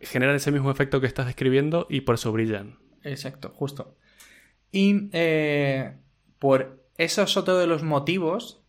generan 0.00 0.36
ese 0.36 0.52
mismo 0.52 0.70
efecto 0.70 1.00
que 1.00 1.06
estás 1.06 1.26
describiendo 1.26 1.86
y 1.90 2.02
por 2.02 2.14
eso 2.14 2.32
brillan. 2.32 2.78
Exacto, 3.02 3.50
justo. 3.54 3.96
Y 4.72 5.08
eh, 5.12 5.96
por 6.38 6.84
eso 6.96 7.22
es 7.22 7.36
otro 7.36 7.58
de 7.58 7.66
los 7.66 7.82
motivos 7.82 8.62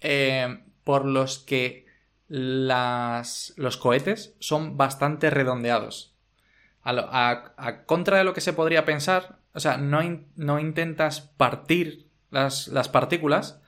eh, 0.00 0.64
por 0.84 1.06
los 1.06 1.38
que 1.38 1.86
las, 2.28 3.54
los 3.56 3.76
cohetes 3.76 4.34
son 4.38 4.76
bastante 4.76 5.30
redondeados. 5.30 6.14
A, 6.86 7.84
contra 7.86 8.18
de 8.18 8.24
lo 8.24 8.34
que 8.34 8.42
se 8.42 8.52
podría 8.52 8.84
pensar, 8.84 9.38
o 9.54 9.60
sea, 9.60 9.76
no, 9.76 10.00
no 10.36 10.60
intentas 10.60 11.20
partir 11.20 12.08
las, 12.30 12.68
las, 12.68 12.88
partículas 12.88 13.62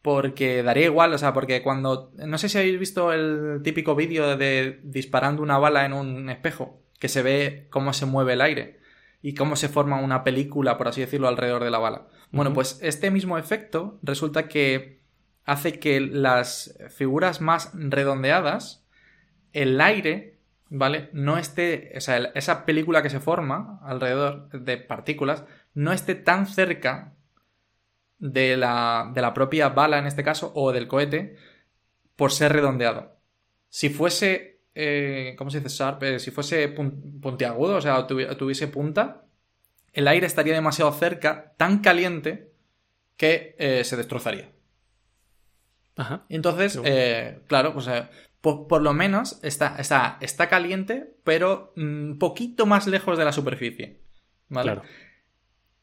porque 0.00 0.62
daría 0.62 0.86
igual, 0.86 1.12
o 1.12 1.18
sea, 1.18 1.32
porque 1.32 1.62
cuando... 1.62 2.12
No 2.14 2.38
sé 2.38 2.48
si 2.48 2.58
habéis 2.58 2.78
visto 2.78 3.12
el 3.12 3.60
típico 3.64 3.96
vídeo 3.96 4.36
de 4.36 4.80
disparando 4.84 5.42
una 5.42 5.58
bala 5.58 5.84
en 5.84 5.92
un 5.92 6.30
espejo, 6.30 6.80
que 7.00 7.08
se 7.08 7.22
ve 7.22 7.66
cómo 7.70 7.92
se 7.92 8.06
mueve 8.06 8.34
el 8.34 8.40
aire 8.40 8.78
y 9.20 9.34
cómo 9.34 9.56
se 9.56 9.68
forma 9.68 10.00
una 10.00 10.22
película, 10.22 10.78
por 10.78 10.86
así 10.86 11.00
decirlo, 11.00 11.26
alrededor 11.26 11.64
de 11.64 11.70
la 11.70 11.78
bala. 11.78 12.06
Bueno, 12.30 12.52
pues 12.52 12.78
este 12.80 13.10
mismo 13.10 13.38
efecto 13.38 13.98
resulta 14.02 14.46
que 14.46 15.02
hace 15.44 15.80
que 15.80 16.00
las 16.00 16.78
figuras 16.90 17.40
más 17.40 17.72
redondeadas, 17.74 18.86
el 19.52 19.80
aire, 19.80 20.35
¿vale? 20.68 21.10
No 21.12 21.38
esté, 21.38 21.92
o 21.96 22.00
sea, 22.00 22.16
esa 22.34 22.64
película 22.64 23.02
que 23.02 23.10
se 23.10 23.20
forma 23.20 23.80
alrededor 23.82 24.48
de 24.50 24.76
partículas, 24.78 25.44
no 25.74 25.92
esté 25.92 26.14
tan 26.14 26.46
cerca 26.46 27.14
de 28.18 28.56
la, 28.56 29.10
de 29.14 29.20
la 29.20 29.34
propia 29.34 29.68
bala 29.68 29.98
en 29.98 30.06
este 30.06 30.24
caso, 30.24 30.52
o 30.54 30.72
del 30.72 30.88
cohete, 30.88 31.36
por 32.16 32.32
ser 32.32 32.52
redondeado. 32.52 33.16
Si 33.68 33.90
fuese 33.90 34.56
eh, 34.78 35.34
¿cómo 35.38 35.50
se 35.50 35.60
dice? 35.60 35.74
Sharp, 35.74 36.02
eh, 36.02 36.18
si 36.18 36.30
fuese 36.30 36.68
puntiagudo, 36.68 37.76
o 37.76 37.80
sea, 37.80 38.06
tuviese 38.06 38.68
punta, 38.68 39.24
el 39.94 40.06
aire 40.06 40.26
estaría 40.26 40.52
demasiado 40.52 40.92
cerca, 40.92 41.54
tan 41.56 41.78
caliente, 41.78 42.52
que 43.16 43.56
eh, 43.58 43.84
se 43.84 43.96
destrozaría. 43.96 44.52
Ajá. 45.96 46.26
Entonces, 46.28 46.78
claro, 47.46 47.72
pues 47.72 47.88
por, 48.68 48.82
lo 48.82 48.92
menos 48.92 49.40
está, 49.42 49.76
está, 49.78 50.18
está 50.20 50.48
caliente, 50.48 51.14
pero 51.24 51.72
un 51.76 52.16
poquito 52.18 52.66
más 52.66 52.86
lejos 52.86 53.18
de 53.18 53.24
la 53.24 53.32
superficie. 53.32 54.00
¿Vale? 54.48 54.72
Claro. 54.72 54.82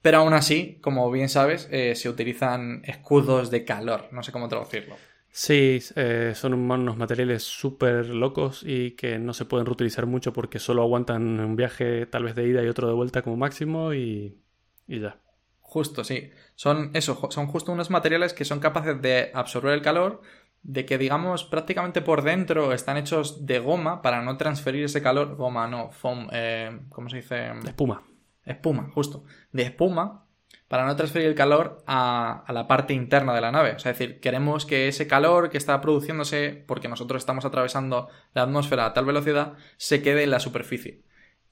Pero 0.01 0.17
aún 0.19 0.33
así, 0.33 0.79
como 0.81 1.09
bien 1.11 1.29
sabes, 1.29 1.69
se 1.71 2.09
utilizan 2.09 2.81
escudos 2.85 3.51
de 3.51 3.63
calor. 3.63 4.09
No 4.11 4.21
sé 4.21 4.31
cómo 4.31 4.49
traducirlo. 4.49 4.95
Sí, 5.35 5.79
eh, 5.95 6.33
son 6.35 6.53
unos 6.53 6.95
materiales 6.95 7.41
súper 7.41 8.05
locos 8.09 8.61
y 8.63 8.91
que 8.91 9.17
no 9.17 9.33
se 9.33 9.45
pueden 9.45 9.65
reutilizar 9.65 10.05
mucho 10.05 10.31
porque 10.31 10.59
solo 10.59 10.83
aguantan 10.83 11.39
un 11.39 11.55
viaje 11.55 12.05
tal 12.05 12.25
vez 12.25 12.35
de 12.35 12.47
ida 12.47 12.61
y 12.61 12.67
otro 12.67 12.87
de 12.87 12.93
vuelta 12.93 13.23
como 13.23 13.35
máximo 13.35 13.95
y, 13.95 14.37
ya. 14.85 15.17
Justo, 15.59 16.03
sí. 16.03 16.29
Son 16.53 16.91
eso, 16.93 17.19
son 17.31 17.47
justo 17.47 17.71
unos 17.71 17.89
materiales 17.89 18.31
que 18.33 18.45
son 18.45 18.59
capaces 18.59 19.01
de 19.01 19.31
absorber 19.33 19.73
el 19.73 19.81
calor, 19.81 20.21
de 20.63 20.85
que 20.85 20.97
digamos 20.97 21.43
prácticamente 21.43 22.01
por 22.01 22.23
dentro 22.23 22.73
están 22.73 22.97
hechos 22.97 23.45
de 23.45 23.59
goma 23.59 24.01
para 24.01 24.21
no 24.21 24.37
transferir 24.37 24.85
ese 24.85 25.01
calor. 25.01 25.35
Goma, 25.35 25.67
no, 25.67 25.91
foam, 25.91 26.29
eh, 26.31 26.79
¿cómo 26.89 27.09
se 27.09 27.17
dice? 27.17 27.51
Espuma. 27.65 28.03
Espuma, 28.45 28.89
justo. 28.93 29.25
De 29.51 29.63
espuma 29.63 30.25
para 30.67 30.85
no 30.85 30.95
transferir 30.95 31.27
el 31.27 31.35
calor 31.35 31.83
a, 31.85 32.45
la 32.49 32.67
parte 32.67 32.93
interna 32.93 33.35
de 33.35 33.41
la 33.41 33.51
nave. 33.51 33.73
O 33.73 33.79
sea, 33.79 33.91
es 33.91 33.99
decir, 33.99 34.19
queremos 34.19 34.65
que 34.65 34.87
ese 34.87 35.07
calor 35.07 35.49
que 35.49 35.57
está 35.57 35.79
produciéndose 35.81 36.63
porque 36.65 36.87
nosotros 36.87 37.21
estamos 37.21 37.45
atravesando 37.45 38.09
la 38.33 38.41
atmósfera 38.43 38.87
a 38.87 38.93
tal 38.93 39.05
velocidad 39.05 39.53
se 39.77 40.01
quede 40.01 40.23
en 40.23 40.31
la 40.31 40.39
superficie. 40.39 41.03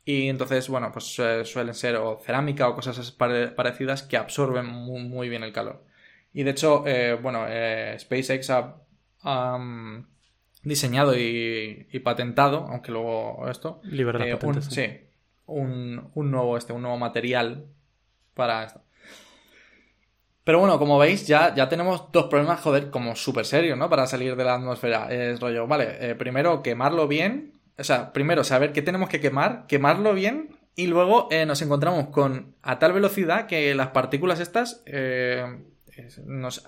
Y 0.04 0.28
entonces, 0.28 0.68
bueno, 0.70 0.92
pues 0.92 1.06
suelen 1.06 1.76
ser 1.76 1.98
o 1.98 2.20
cerámica 2.20 2.68
o 2.68 2.74
cosas 2.74 3.12
parecidas 3.12 4.02
que 4.02 4.18
absorben 4.18 4.66
muy, 4.66 5.30
bien 5.30 5.44
el 5.44 5.54
calor. 5.54 5.86
Y 6.34 6.44
de 6.44 6.52
hecho, 6.52 6.84
eh, 6.88 7.14
bueno, 7.14 7.46
eh, 7.48 7.98
SpaceX 8.00 8.50
ha 8.50 8.78
diseñado 10.64 11.18
y, 11.18 12.00
patentado, 12.04 12.68
aunque 12.70 12.92
luego 12.92 13.48
esto. 13.50 13.82
Libera 13.84 14.26
eh, 14.26 14.38
sí, 14.62 14.86
un, 15.46 16.12
un, 16.14 16.32
nuevo, 16.32 16.58
este, 16.58 16.74
un 16.74 16.82
nuevo 16.82 16.98
material 16.98 17.66
para 18.34 18.64
esto. 18.64 18.82
Pero 20.44 20.60
bueno, 20.60 20.80
como 20.80 20.98
veis, 20.98 21.28
ya, 21.28 21.54
ya 21.54 21.70
tenemos 21.70 22.12
dos 22.12 22.26
problemas, 22.26 22.62
joder, 22.62 22.90
como 22.90 23.16
súper 23.16 23.46
serios, 23.46 23.78
¿no? 23.78 23.90
Para 23.90 24.08
salir 24.08 24.36
de 24.36 24.44
la 24.44 24.56
atmósfera. 24.56 25.12
Es 25.12 25.40
rollo, 25.40 25.68
vale, 25.68 25.98
eh, 26.00 26.16
primero 26.16 26.64
quemarlo 26.64 27.08
bien. 27.08 27.60
O 27.78 27.84
sea, 27.84 28.12
primero 28.12 28.44
saber 28.44 28.74
qué 28.74 28.82
tenemos 28.82 29.10
que 29.10 29.20
quemar, 29.20 29.66
quemarlo 29.68 30.14
bien. 30.14 30.58
Y 30.76 30.88
luego 30.88 31.28
eh, 31.32 31.46
nos 31.46 31.62
encontramos 31.62 32.08
con 32.08 32.56
a 32.64 32.80
tal 32.80 32.94
velocidad 32.94 33.46
que 33.46 33.76
las 33.76 33.90
partículas 33.90 34.40
estas 34.40 34.82
eh, 34.86 35.46
nos, 36.26 36.64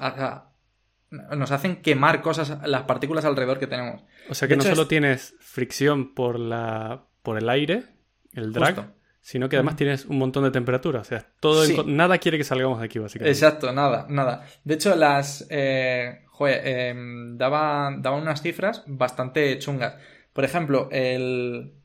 nos 1.36 1.52
hacen 1.52 1.82
quemar 1.82 2.22
cosas, 2.22 2.58
las 2.66 2.84
partículas 2.84 3.26
alrededor 3.26 3.60
que 3.60 3.68
tenemos. 3.68 4.04
O 4.30 4.34
sea 4.34 4.48
que 4.48 4.56
no 4.56 4.64
solo 4.64 4.88
tienes 4.88 5.36
fricción 5.40 6.14
por 6.14 6.40
la 6.40 7.06
por 7.22 7.38
el 7.38 7.50
aire, 7.50 7.86
el 8.34 8.52
drag, 8.52 8.94
sino 9.22 9.48
que 9.48 9.56
además 9.56 9.76
tienes 9.76 10.06
un 10.06 10.18
montón 10.18 10.44
de 10.44 10.52
temperatura. 10.52 11.00
O 11.00 11.04
sea, 11.04 11.26
todo 11.40 11.66
nada 11.86 12.18
quiere 12.18 12.38
que 12.38 12.44
salgamos 12.44 12.80
de 12.80 12.86
aquí, 12.86 13.00
básicamente. 13.00 13.32
Exacto, 13.32 13.72
nada, 13.72 14.06
nada. 14.10 14.46
De 14.64 14.74
hecho, 14.74 14.96
las. 14.96 15.48
Eh, 15.50 16.24
joder, 16.28 16.68
em, 16.68 17.38
daban, 17.38 18.06
unas 18.06 18.42
cifras 18.42 18.84
bastante 18.88 19.58
chungas. 19.60 19.96
Por 20.34 20.44
ejemplo, 20.44 20.90
el, 20.92 21.76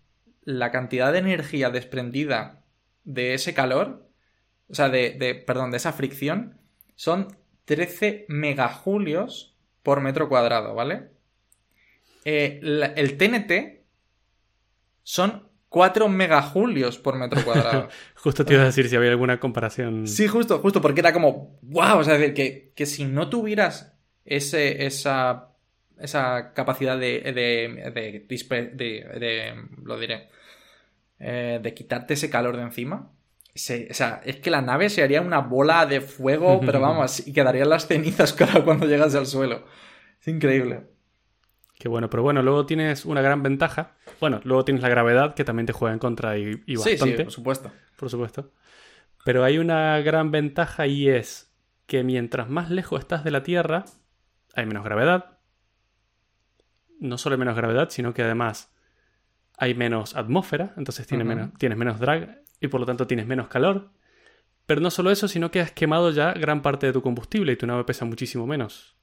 la 0.43 0.71
cantidad 0.73 1.13
de 1.13 1.19
energía 1.19 1.71
desprendida 1.71 2.65
de 3.05 3.35
ese 3.35 3.55
calor, 3.55 4.11
o 4.69 4.75
sea, 4.75 4.89
de, 4.89 5.11
de, 5.11 5.35
perdón, 5.35 5.71
de 5.71 5.77
esa 5.77 5.93
fricción, 5.93 6.61
son 6.97 7.29
13 7.69 8.25
megajulios 8.29 9.55
por 9.83 10.01
metro 10.01 10.31
cuadrado, 10.31 10.75
¿vale? 10.75 11.11
Eh, 12.25 12.61
el 12.63 13.19
TNT 13.19 13.85
son 15.03 15.49
4 15.69 16.09
megajulios 16.09 16.97
por 16.97 17.17
metro 17.17 17.45
cuadrado. 17.45 17.91
justo 18.15 18.47
te 18.47 18.55
iba 18.55 18.63
a 18.63 18.67
decir 18.67 18.89
si 18.89 18.97
había 18.97 19.11
alguna 19.11 19.39
comparación. 19.39 20.07
Sí, 20.07 20.27
justo, 20.29 20.61
justo, 20.61 20.81
porque 20.81 21.01
era 21.01 21.13
como, 21.13 21.59
wow, 21.61 21.99
o 21.99 22.05
sea, 22.05 22.19
que, 22.33 22.73
que 22.75 22.87
si 22.87 23.05
no 23.05 23.29
tuvieras 23.29 23.95
ese, 24.25 24.87
esa, 24.87 25.51
esa 25.99 26.55
capacidad 26.55 26.99
de, 26.99 27.21
de, 27.21 28.25
de, 28.75 29.55
lo 29.85 29.99
diré, 29.99 30.31
eh, 31.19 31.61
de 31.63 31.75
quitarte 31.75 32.15
ese 32.15 32.31
calor 32.31 32.57
de 32.57 32.63
encima, 32.63 33.13
o 33.55 33.95
sea, 33.95 34.21
es 34.25 34.37
que 34.37 34.51
la 34.51 34.63
nave 34.63 34.89
se 34.91 35.03
haría 35.03 35.21
una 35.21 35.41
bola 35.41 35.87
de 35.87 36.01
fuego, 36.01 36.61
pero 36.65 36.81
vamos, 36.81 37.27
y 37.27 37.33
quedarían 37.33 37.69
las 37.69 37.87
cenizas 37.87 38.33
cuando 38.65 38.87
llegas 38.87 39.15
al 39.15 39.27
suelo. 39.27 39.65
Es 40.21 40.29
increíble. 40.29 40.87
Qué 41.79 41.89
bueno, 41.89 42.11
pero 42.11 42.25
bueno, 42.25 42.43
luego 42.43 42.67
tienes 42.67 43.05
una 43.05 43.23
gran 43.23 43.43
ventaja. 43.43 43.95
Bueno, 44.21 44.41
luego 44.43 44.65
tienes 44.65 44.83
la 44.83 44.89
gravedad 44.89 45.35
que 45.35 45.45
también 45.45 45.67
te 45.67 45.73
juega 45.73 45.93
en 45.93 46.01
contra 46.01 46.37
y, 46.37 46.55
bastante. 46.75 46.99
Sí, 46.99 47.17
sí, 47.17 47.23
por 47.23 47.33
supuesto. 47.33 47.71
Por 47.97 48.11
supuesto. 48.11 48.53
Pero 49.25 49.45
hay 49.45 49.59
una 49.59 50.01
gran 50.01 50.33
ventaja 50.33 50.87
y 50.89 51.09
es 51.09 51.55
que 51.87 52.03
mientras 52.03 52.49
más 52.49 52.71
lejos 52.71 53.01
estás 53.01 53.23
de 53.23 53.31
la 53.31 53.45
Tierra, 53.45 53.85
hay 54.55 54.67
menos 54.67 54.85
gravedad. 54.85 55.39
No 56.99 57.17
solo 57.17 57.35
hay 57.35 57.39
menos 57.39 57.57
gravedad, 57.57 57.91
sino 57.91 58.13
que 58.13 58.23
además 58.23 58.75
hay 59.57 59.75
menos 59.75 60.17
atmósfera, 60.17 60.75
entonces 60.77 61.07
tienes, 61.07 61.27
menos, 61.27 61.51
tienes 61.59 61.79
menos 61.79 62.01
drag. 62.01 62.43
Y 62.61 62.69
por 62.69 62.81
lo 62.81 62.87
tanto 62.87 63.07
tienes 63.07 63.27
menos 63.27 63.49
calor. 63.49 63.91
Pero 64.67 64.81
no 64.81 64.91
solo 64.91 65.11
eso, 65.11 65.29
sino 65.29 65.51
que 65.51 65.61
has 65.61 65.73
quemado 65.73 66.11
ya 66.11 66.33
gran 66.33 66.61
parte 66.61 66.87
de 66.87 66.93
tu 66.93 67.01
combustible 67.01 67.53
y 67.53 67.57
tu 67.57 67.67
nave 67.67 67.85
pesa 67.85 68.05
muchísimo 68.05 68.47
menos. 68.47 68.97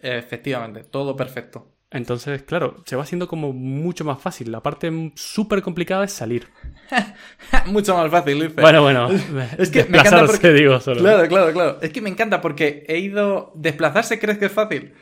Efectivamente, 0.00 0.82
todo 0.82 1.14
perfecto. 1.14 1.76
Entonces, 1.92 2.42
claro, 2.42 2.82
se 2.86 2.96
va 2.96 3.02
haciendo 3.02 3.28
como 3.28 3.52
mucho 3.52 4.04
más 4.04 4.20
fácil. 4.20 4.50
La 4.50 4.62
parte 4.62 5.12
súper 5.14 5.60
complicada 5.60 6.04
es 6.04 6.12
salir. 6.12 6.48
mucho 7.66 7.94
más 7.94 8.10
fácil, 8.10 8.40
dice. 8.40 8.60
Bueno, 8.60 8.82
bueno. 8.82 9.10
es 9.58 9.70
que 9.70 9.84
me 9.84 9.98
encanta 9.98 10.26
porque... 10.26 10.52
digo 10.52 10.80
solo. 10.80 11.00
Claro, 11.00 11.28
claro, 11.28 11.52
claro. 11.52 11.78
Es 11.82 11.90
que 11.90 12.00
me 12.00 12.08
encanta 12.08 12.40
porque 12.40 12.84
he 12.88 12.98
ido... 12.98 13.52
¿Desplazarse 13.54 14.18
crees 14.18 14.38
que 14.38 14.46
es 14.46 14.52
fácil? 14.52 14.94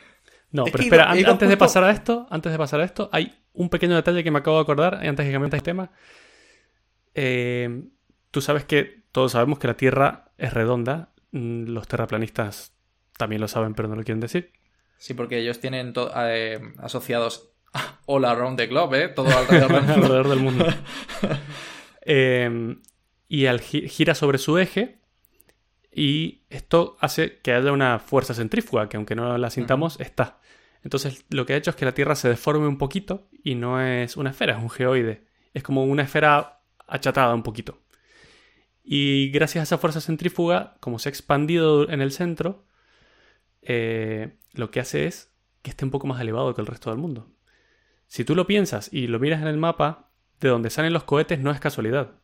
No, 0.51 0.65
pero 0.65 0.83
espera, 0.83 1.09
antes 1.09 1.47
de 1.47 1.55
pasar 1.55 1.85
a 1.85 1.91
esto, 1.91 2.27
antes 2.29 2.51
de 2.51 2.57
pasar 2.57 2.81
a 2.81 2.83
esto, 2.83 3.09
hay 3.13 3.33
un 3.53 3.69
pequeño 3.69 3.95
detalle 3.95 4.21
que 4.21 4.31
me 4.31 4.39
acabo 4.39 4.57
de 4.57 4.63
acordar 4.63 4.95
antes 4.95 5.17
de 5.17 5.25
que 5.25 5.31
cambiemos 5.31 5.53
el 5.53 5.63
tema. 5.63 5.91
Eh, 7.15 7.83
tú 8.31 8.41
sabes 8.41 8.65
que 8.65 9.03
todos 9.11 9.33
sabemos 9.33 9.59
que 9.59 9.67
la 9.67 9.75
Tierra 9.75 10.31
es 10.37 10.53
redonda. 10.53 11.11
Mm, 11.31 11.65
los 11.65 11.87
terraplanistas 11.87 12.73
también 13.17 13.41
lo 13.41 13.47
saben, 13.47 13.73
pero 13.73 13.87
no 13.87 13.95
lo 13.95 14.03
quieren 14.03 14.19
decir. 14.19 14.51
Sí, 14.97 15.13
porque 15.13 15.39
ellos 15.39 15.59
tienen 15.59 15.93
eh, 16.15 16.59
asociados 16.79 17.51
all 18.05 18.25
around 18.25 18.57
the 18.57 18.67
globe, 18.67 19.03
¿eh? 19.03 19.09
Todo 19.09 19.29
alrededor 19.37 20.27
del 20.29 20.39
mundo. 20.39 20.65
Em, 22.03 22.81
y 23.27 23.45
al 23.45 23.61
gira 23.61 24.15
sobre 24.15 24.39
su 24.39 24.57
eje 24.57 25.01
y 25.91 26.41
esto 26.49 26.97
hace 26.99 27.37
que 27.41 27.53
haya 27.53 27.71
una 27.71 27.99
fuerza 27.99 28.33
centrífuga 28.33 28.89
que 28.89 28.97
aunque 28.97 29.13
no 29.13 29.37
la 29.37 29.49
sintamos 29.51 29.99
está. 29.99 30.39
Entonces 30.83 31.25
lo 31.29 31.45
que 31.45 31.53
ha 31.53 31.57
hecho 31.57 31.69
es 31.69 31.75
que 31.75 31.85
la 31.85 31.93
Tierra 31.93 32.15
se 32.15 32.29
deforme 32.29 32.67
un 32.67 32.79
poquito 32.79 33.29
y 33.43 33.55
no 33.55 33.79
es 33.79 34.17
una 34.17 34.31
esfera, 34.31 34.57
es 34.57 34.63
un 34.63 34.69
geoide. 34.69 35.25
Es 35.53 35.61
como 35.63 35.83
una 35.83 36.03
esfera 36.03 36.61
achatada 36.87 37.35
un 37.35 37.43
poquito. 37.43 37.80
Y 38.83 39.29
gracias 39.29 39.61
a 39.61 39.63
esa 39.63 39.77
fuerza 39.77 40.01
centrífuga, 40.01 40.77
como 40.79 40.99
se 40.99 41.09
ha 41.09 41.11
expandido 41.11 41.89
en 41.89 42.01
el 42.01 42.11
centro, 42.11 42.65
eh, 43.61 44.37
lo 44.53 44.71
que 44.71 44.79
hace 44.79 45.05
es 45.05 45.31
que 45.61 45.69
esté 45.69 45.85
un 45.85 45.91
poco 45.91 46.07
más 46.07 46.19
elevado 46.19 46.53
que 46.55 46.61
el 46.61 46.67
resto 46.67 46.89
del 46.89 46.99
mundo. 46.99 47.29
Si 48.07 48.25
tú 48.25 48.35
lo 48.35 48.47
piensas 48.47 48.91
y 48.91 49.07
lo 49.07 49.19
miras 49.19 49.41
en 49.41 49.47
el 49.47 49.57
mapa, 49.57 50.09
de 50.39 50.49
donde 50.49 50.69
salen 50.69 50.93
los 50.93 51.03
cohetes 51.03 51.39
no 51.39 51.51
es 51.51 51.59
casualidad. 51.59 52.19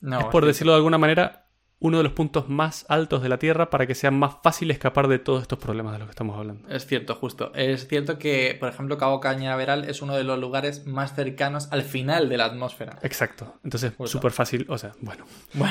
No, 0.00 0.20
es 0.20 0.26
por 0.26 0.46
decirlo 0.46 0.72
de 0.72 0.76
alguna 0.76 0.98
manera, 0.98 1.49
uno 1.80 1.96
de 1.96 2.04
los 2.04 2.12
puntos 2.12 2.48
más 2.48 2.84
altos 2.88 3.22
de 3.22 3.30
la 3.30 3.38
Tierra 3.38 3.70
para 3.70 3.86
que 3.86 3.94
sea 3.94 4.10
más 4.10 4.36
fácil 4.42 4.70
escapar 4.70 5.08
de 5.08 5.18
todos 5.18 5.42
estos 5.42 5.58
problemas 5.58 5.94
de 5.94 6.00
los 6.00 6.08
que 6.08 6.12
estamos 6.12 6.38
hablando. 6.38 6.68
Es 6.68 6.86
cierto, 6.86 7.14
justo. 7.14 7.52
Es 7.54 7.88
cierto 7.88 8.18
que, 8.18 8.56
por 8.60 8.68
ejemplo, 8.68 8.98
Cabo 8.98 9.18
Cañaveral 9.18 9.88
es 9.88 10.02
uno 10.02 10.14
de 10.14 10.22
los 10.22 10.38
lugares 10.38 10.86
más 10.86 11.14
cercanos 11.14 11.68
al 11.72 11.82
final 11.82 12.28
de 12.28 12.36
la 12.36 12.44
atmósfera. 12.44 12.98
Exacto. 13.02 13.54
Entonces, 13.64 13.94
súper 14.04 14.30
fácil. 14.30 14.66
O 14.68 14.76
sea, 14.76 14.92
bueno, 15.00 15.24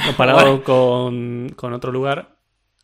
comparado 0.05 0.63
Con, 0.63 1.49
con, 1.55 1.73
otro 1.73 1.91
lugar, 1.91 2.37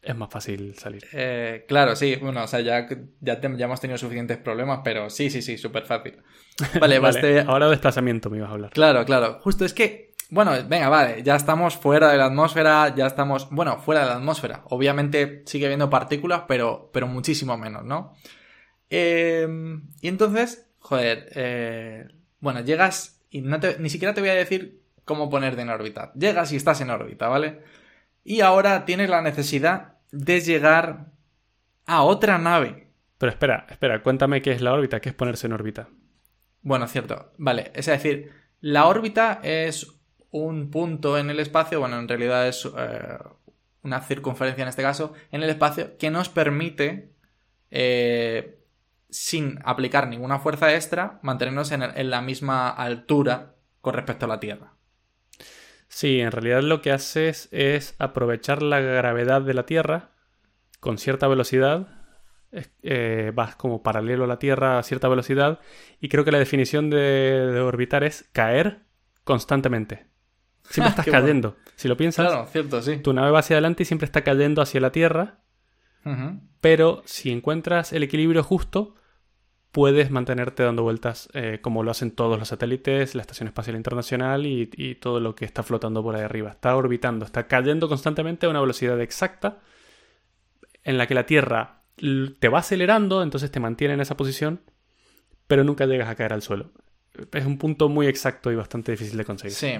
es 0.03 0.15
más 0.15 0.29
fácil 0.29 0.75
salir. 0.75 1.03
Eh, 1.11 1.65
claro, 1.67 1.95
sí, 1.95 2.15
bueno, 2.17 2.43
o 2.43 2.47
sea, 2.47 2.59
ya, 2.61 2.87
ya, 3.21 3.39
hemos 3.41 3.81
tenido 3.81 3.97
suficientes 3.97 4.37
problemas, 4.37 4.81
pero 4.83 5.09
sí, 5.09 5.31
sí, 5.31 5.41
sí, 5.41 5.57
súper 5.57 5.85
fácil. 5.85 6.17
Vale, 6.79 6.99
vale 6.99 7.41
ahora 7.41 7.65
de 7.65 7.71
desplazamiento 7.71 8.29
me 8.29 8.37
ibas 8.37 8.49
a 8.49 8.53
hablar. 8.53 8.71
Claro, 8.71 9.03
claro. 9.03 9.39
Justo 9.41 9.65
es 9.65 9.73
que, 9.73 10.14
bueno, 10.29 10.51
venga, 10.67 10.89
vale, 10.89 11.23
ya 11.23 11.35
estamos 11.35 11.75
fuera 11.75 12.11
de 12.11 12.17
la 12.17 12.25
atmósfera, 12.25 12.93
ya 12.95 13.05
estamos, 13.07 13.49
bueno, 13.51 13.77
fuera 13.79 14.01
de 14.01 14.07
la 14.07 14.15
atmósfera. 14.15 14.63
Obviamente 14.69 15.43
sigue 15.45 15.65
habiendo 15.65 15.89
partículas, 15.89 16.43
pero, 16.47 16.89
pero 16.93 17.07
muchísimo 17.07 17.57
menos, 17.57 17.83
¿no? 17.83 18.13
Em, 18.89 19.89
y 20.01 20.07
entonces, 20.07 20.67
joder, 20.79 21.29
eh, 21.35 22.07
bueno, 22.39 22.61
llegas 22.61 23.21
y 23.29 23.41
no 23.41 23.59
ni 23.79 23.89
siquiera 23.89 24.13
te 24.13 24.21
voy 24.21 24.29
a 24.29 24.35
decir 24.35 24.81
cómo 25.03 25.29
ponerte 25.29 25.61
en 25.61 25.69
órbita. 25.69 26.11
Llegas 26.13 26.51
y 26.51 26.55
estás 26.55 26.81
en 26.81 26.89
órbita, 26.89 27.27
¿vale? 27.27 27.61
Y 28.23 28.41
ahora 28.41 28.85
tienes 28.85 29.09
la 29.09 29.21
necesidad 29.21 29.97
de 30.11 30.41
llegar 30.41 31.11
a 31.85 32.03
otra 32.03 32.37
nave. 32.37 32.87
Pero 33.17 33.31
espera, 33.31 33.67
espera, 33.69 34.01
cuéntame 34.01 34.41
qué 34.41 34.51
es 34.51 34.61
la 34.61 34.73
órbita, 34.73 34.99
qué 34.99 35.09
es 35.09 35.15
ponerse 35.15 35.47
en 35.47 35.53
órbita. 35.53 35.89
Bueno, 36.61 36.87
cierto. 36.87 37.33
Vale, 37.37 37.71
es 37.75 37.85
decir, 37.85 38.31
la 38.59 38.87
órbita 38.87 39.39
es 39.43 39.94
un 40.39 40.69
punto 40.71 41.17
en 41.17 41.29
el 41.29 41.39
espacio, 41.39 41.79
bueno, 41.79 41.99
en 41.99 42.07
realidad 42.07 42.47
es 42.47 42.65
eh, 42.65 43.17
una 43.83 44.01
circunferencia 44.01 44.63
en 44.63 44.69
este 44.69 44.81
caso, 44.81 45.13
en 45.31 45.43
el 45.43 45.49
espacio 45.49 45.97
que 45.97 46.09
nos 46.09 46.29
permite, 46.29 47.13
eh, 47.71 48.59
sin 49.09 49.59
aplicar 49.63 50.07
ninguna 50.07 50.39
fuerza 50.39 50.73
extra, 50.73 51.19
mantenernos 51.21 51.71
en 51.71 52.09
la 52.09 52.21
misma 52.21 52.69
altura 52.69 53.55
con 53.81 53.93
respecto 53.93 54.25
a 54.25 54.29
la 54.29 54.39
Tierra. 54.39 54.73
Sí, 55.87 56.19
en 56.19 56.31
realidad 56.31 56.61
lo 56.61 56.81
que 56.81 56.91
haces 56.91 57.47
es 57.51 57.95
aprovechar 57.99 58.61
la 58.61 58.79
gravedad 58.81 59.41
de 59.41 59.53
la 59.53 59.65
Tierra 59.65 60.09
con 60.81 60.97
cierta 60.97 61.27
velocidad. 61.27 61.87
Eh, 62.81 63.31
vas 63.33 63.55
como 63.55 63.83
paralelo 63.83 64.25
a 64.25 64.27
la 64.27 64.39
Tierra 64.39 64.77
a 64.77 64.83
cierta 64.83 65.07
velocidad. 65.07 65.59
Y 66.01 66.09
creo 66.09 66.25
que 66.25 66.31
la 66.31 66.39
definición 66.39 66.89
de, 66.89 67.59
orbitar 67.61 68.03
es 68.03 68.29
caer 68.33 68.81
constantemente. 69.23 70.07
Siempre 70.69 70.89
estás 70.89 71.05
cayendo. 71.11 71.55
Si 71.75 71.87
lo 71.87 71.97
piensas, 71.97 72.27
claro, 72.27 72.47
cierto, 72.51 72.81
sí. 72.81 72.97
tu 72.97 73.13
nave 73.13 73.31
va 73.31 73.39
hacia 73.39 73.55
adelante 73.55 73.83
y 73.83 73.85
siempre 73.85 74.05
está 74.05 74.23
cayendo 74.23 74.61
hacia 74.61 74.79
la 74.79 74.91
Tierra. 74.91 75.39
Pero 76.61 77.01
si 77.05 77.31
encuentras 77.31 77.91
el 77.91 78.03
equilibrio 78.03 78.43
justo, 78.43 78.93
puedes 79.75 80.09
mantenerte 80.09 80.63
dando 80.63 80.83
vueltas 80.83 81.27
eh, 81.33 81.59
como 81.61 81.83
lo 81.83 81.91
hacen 81.91 82.11
todos 82.11 82.39
los 82.39 82.47
satélites, 82.47 83.13
la 83.13 83.21
Estación 83.21 83.47
Espacial 83.47 83.75
Internacional 83.75 84.45
y, 84.45 84.95
todo 85.01 85.19
lo 85.19 85.35
que 85.35 85.43
está 85.43 85.63
flotando 85.63 86.01
por 86.01 86.15
ahí 86.15 86.21
arriba. 86.21 86.51
Está 86.51 86.75
orbitando, 86.77 87.25
está 87.25 87.47
cayendo 87.47 87.89
constantemente 87.89 88.45
a 88.45 88.49
una 88.49 88.61
velocidad 88.61 89.01
exacta 89.01 89.59
en 90.83 90.97
la 90.97 91.07
que 91.07 91.13
la 91.13 91.25
Tierra 91.25 91.81
te 92.39 92.47
va 92.47 92.59
acelerando, 92.59 93.21
entonces 93.21 93.51
te 93.51 93.59
mantiene 93.59 93.95
en 93.95 93.99
esa 93.99 94.15
posición, 94.15 94.61
pero 95.47 95.65
nunca 95.65 95.85
llegas 95.87 96.07
a 96.07 96.15
caer 96.15 96.31
al 96.31 96.41
suelo. 96.41 96.71
Es 97.33 97.45
un 97.45 97.57
punto 97.57 97.89
muy 97.89 98.07
exacto 98.07 98.53
y 98.53 98.55
bastante 98.55 98.93
difícil 98.93 99.17
de 99.17 99.25
conseguir. 99.25 99.55
Sí. 99.55 99.73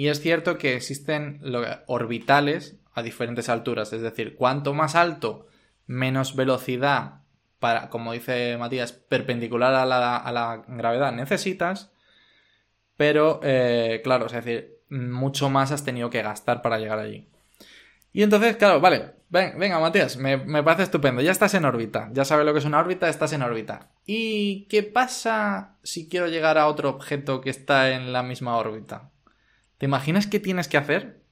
Y 0.00 0.08
es 0.08 0.22
cierto 0.22 0.56
que 0.56 0.76
existen 0.76 1.42
orbitales 1.86 2.78
a 2.94 3.02
diferentes 3.02 3.50
alturas, 3.50 3.92
es 3.92 4.00
decir, 4.00 4.34
cuanto 4.34 4.72
más 4.72 4.94
alto, 4.94 5.46
menos 5.86 6.36
velocidad 6.36 7.20
para, 7.58 7.90
como 7.90 8.14
dice 8.14 8.56
Matías, 8.56 8.92
perpendicular 8.92 9.74
a 9.74 9.84
la, 9.84 10.64
gravedad 10.68 11.12
necesitas, 11.12 11.92
pero 12.96 13.40
eh, 13.42 14.00
claro, 14.02 14.24
es 14.24 14.32
decir, 14.32 14.78
mucho 14.88 15.50
más 15.50 15.70
has 15.70 15.84
tenido 15.84 16.08
que 16.08 16.22
gastar 16.22 16.62
para 16.62 16.78
llegar 16.78 16.98
allí. 16.98 17.28
Y 18.14 18.22
entonces, 18.22 18.56
claro, 18.56 18.80
vale, 18.80 19.16
venga 19.28 19.80
Matías, 19.80 20.16
me, 20.16 20.38
me, 20.38 20.62
parece 20.62 20.84
estupendo, 20.84 21.20
ya 21.20 21.30
estás 21.30 21.52
en 21.52 21.66
órbita, 21.66 22.08
ya 22.14 22.24
sabes 22.24 22.46
lo 22.46 22.54
que 22.54 22.60
es 22.60 22.64
una 22.64 22.80
órbita, 22.80 23.06
estás 23.10 23.34
en 23.34 23.42
órbita. 23.42 23.90
¿Y 24.06 24.64
qué 24.70 24.82
pasa 24.82 25.76
si 25.82 26.08
quiero 26.08 26.26
llegar 26.26 26.56
a 26.56 26.68
otro 26.68 26.88
objeto 26.88 27.42
que 27.42 27.50
está 27.50 27.90
en 27.90 28.14
la 28.14 28.22
misma 28.22 28.56
órbita? 28.56 29.10
¿Te 29.80 29.86
imaginas 29.86 30.26
qué 30.26 30.38
tienes 30.40 30.68
que 30.68 30.76
hacer? 30.76 31.22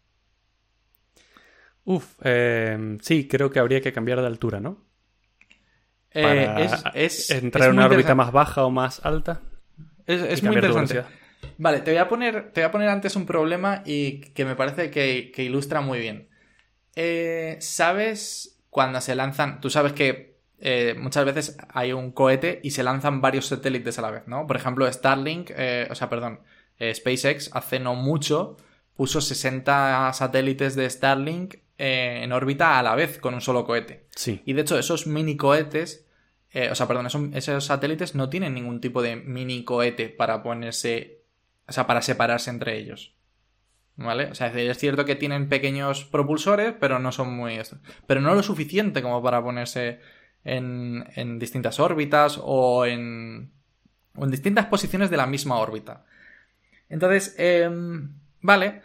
Uf, 1.84 2.14
eh, 2.24 2.96
sí, 3.02 3.28
creo 3.28 3.50
que 3.50 3.58
habría 3.58 3.82
que 3.82 3.92
cambiar 3.92 4.22
de 4.22 4.26
altura, 4.26 4.58
¿no? 4.58 4.86
Eh, 6.12 6.70
es, 6.94 7.30
entrar 7.30 7.68
en 7.68 7.74
una 7.74 7.84
órbita 7.84 8.14
más 8.14 8.32
baja 8.32 8.64
o 8.64 8.70
más 8.70 9.04
alta. 9.04 9.42
Es, 10.06 10.42
muy 10.42 10.54
interesante. 10.54 11.04
Vale, 11.58 11.80
te 11.80 11.90
voy, 11.90 11.98
a 11.98 12.08
poner, 12.08 12.50
te 12.52 12.62
voy 12.62 12.68
a 12.68 12.70
poner 12.70 12.88
antes 12.88 13.16
un 13.16 13.26
problema 13.26 13.82
y 13.84 14.20
que 14.32 14.46
me 14.46 14.56
parece 14.56 14.90
que, 14.90 15.30
ilustra 15.42 15.82
muy 15.82 15.98
bien. 15.98 16.30
Eh, 16.96 17.58
¿Sabes 17.60 18.62
cuando 18.70 19.02
se 19.02 19.14
lanzan? 19.14 19.60
Tú 19.60 19.68
sabes 19.68 19.92
que 19.92 20.38
eh, 20.58 20.94
muchas 20.98 21.26
veces 21.26 21.58
hay 21.68 21.92
un 21.92 22.12
cohete 22.12 22.60
y 22.62 22.70
se 22.70 22.82
lanzan 22.82 23.20
varios 23.20 23.44
satélites 23.44 23.98
a 23.98 24.02
la 24.02 24.10
vez, 24.10 24.22
¿no? 24.26 24.46
Por 24.46 24.56
ejemplo, 24.56 24.90
Starlink, 24.90 25.50
o 25.90 25.94
sea, 25.94 26.08
perdón, 26.08 26.40
SpaceX 26.80 27.50
hace 27.52 27.80
no 27.80 27.94
mucho 27.94 28.56
puso 28.94 29.20
60 29.20 30.12
satélites 30.12 30.74
de 30.74 30.88
Starlink 30.88 31.56
en 31.76 32.32
órbita 32.32 32.78
a 32.78 32.82
la 32.82 32.94
vez 32.94 33.18
con 33.18 33.34
un 33.34 33.40
solo 33.40 33.64
cohete. 33.64 34.06
Sí. 34.16 34.42
Y 34.44 34.52
de 34.52 34.62
hecho, 34.62 34.78
esos 34.78 35.06
mini 35.06 35.36
cohetes 35.36 36.08
eh, 36.50 36.70
o 36.70 36.74
sea, 36.74 36.88
perdón, 36.88 37.06
esos, 37.34 37.64
satélites 37.64 38.14
no 38.14 38.30
tienen 38.30 38.54
ningún 38.54 38.80
tipo 38.80 39.02
de 39.02 39.16
mini 39.16 39.64
cohete 39.64 40.08
para 40.08 40.42
ponerse. 40.42 41.22
O 41.66 41.72
sea, 41.72 41.86
para 41.86 42.00
separarse 42.02 42.50
entre 42.50 42.78
ellos. 42.78 43.14
¿Vale? 43.96 44.26
O 44.30 44.34
sea, 44.34 44.46
es 44.46 44.78
cierto 44.78 45.04
que 45.04 45.16
tienen 45.16 45.48
pequeños 45.48 46.04
propulsores, 46.04 46.72
pero 46.80 46.98
no 46.98 47.12
son 47.12 47.34
muy. 47.34 47.60
Pero 48.06 48.20
no 48.20 48.34
lo 48.34 48.42
suficiente 48.42 49.02
como 49.02 49.22
para 49.22 49.42
ponerse 49.42 50.00
en, 50.44 51.04
en 51.16 51.38
distintas 51.38 51.80
órbitas 51.80 52.40
o 52.42 52.86
en. 52.86 53.52
o 54.14 54.24
en 54.24 54.30
distintas 54.30 54.66
posiciones 54.66 55.10
de 55.10 55.16
la 55.16 55.26
misma 55.26 55.58
órbita. 55.58 56.06
Entonces, 56.88 57.34
em, 57.38 58.14
vale. 58.40 58.82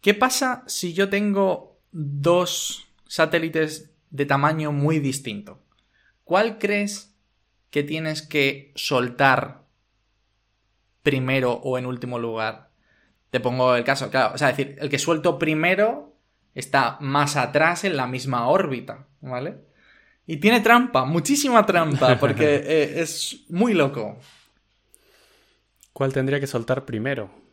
¿Qué 0.00 0.14
pasa 0.14 0.64
si 0.66 0.92
yo 0.92 1.08
tengo 1.08 1.78
dos 1.92 2.86
satélites 3.06 3.90
de 4.10 4.26
tamaño 4.26 4.72
muy 4.72 4.98
distinto? 4.98 5.62
¿Cuál 6.24 6.58
crees 6.58 7.14
que 7.70 7.82
tienes 7.82 8.22
que 8.22 8.72
soltar 8.74 9.62
primero 11.02 11.52
o 11.52 11.78
en 11.78 11.86
último 11.86 12.18
lugar? 12.18 12.70
Te 13.30 13.40
pongo 13.40 13.74
el 13.76 13.84
caso, 13.84 14.10
claro. 14.10 14.34
O 14.34 14.38
sea, 14.38 14.50
es 14.50 14.56
decir, 14.56 14.76
el 14.80 14.88
que 14.88 14.98
suelto 14.98 15.38
primero 15.38 16.16
está 16.54 16.98
más 17.00 17.36
atrás 17.36 17.84
en 17.84 17.96
la 17.96 18.06
misma 18.06 18.48
órbita, 18.48 19.06
¿vale? 19.20 19.58
Y 20.26 20.38
tiene 20.38 20.60
trampa, 20.60 21.04
muchísima 21.04 21.66
trampa, 21.66 22.18
porque 22.18 22.54
eh, 22.64 23.00
es 23.00 23.44
muy 23.48 23.74
loco. 23.74 24.18
¿Cuál 25.92 26.12
tendría 26.12 26.40
que 26.40 26.46
soltar 26.46 26.84
primero? 26.84 27.43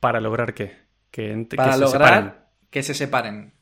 ¿Para 0.00 0.20
lograr 0.20 0.54
qué? 0.54 0.76
Que, 1.10 1.46
Para 1.56 1.76
lograr 1.76 2.50
que 2.70 2.82
se 2.82 2.94
separen. 2.94 3.52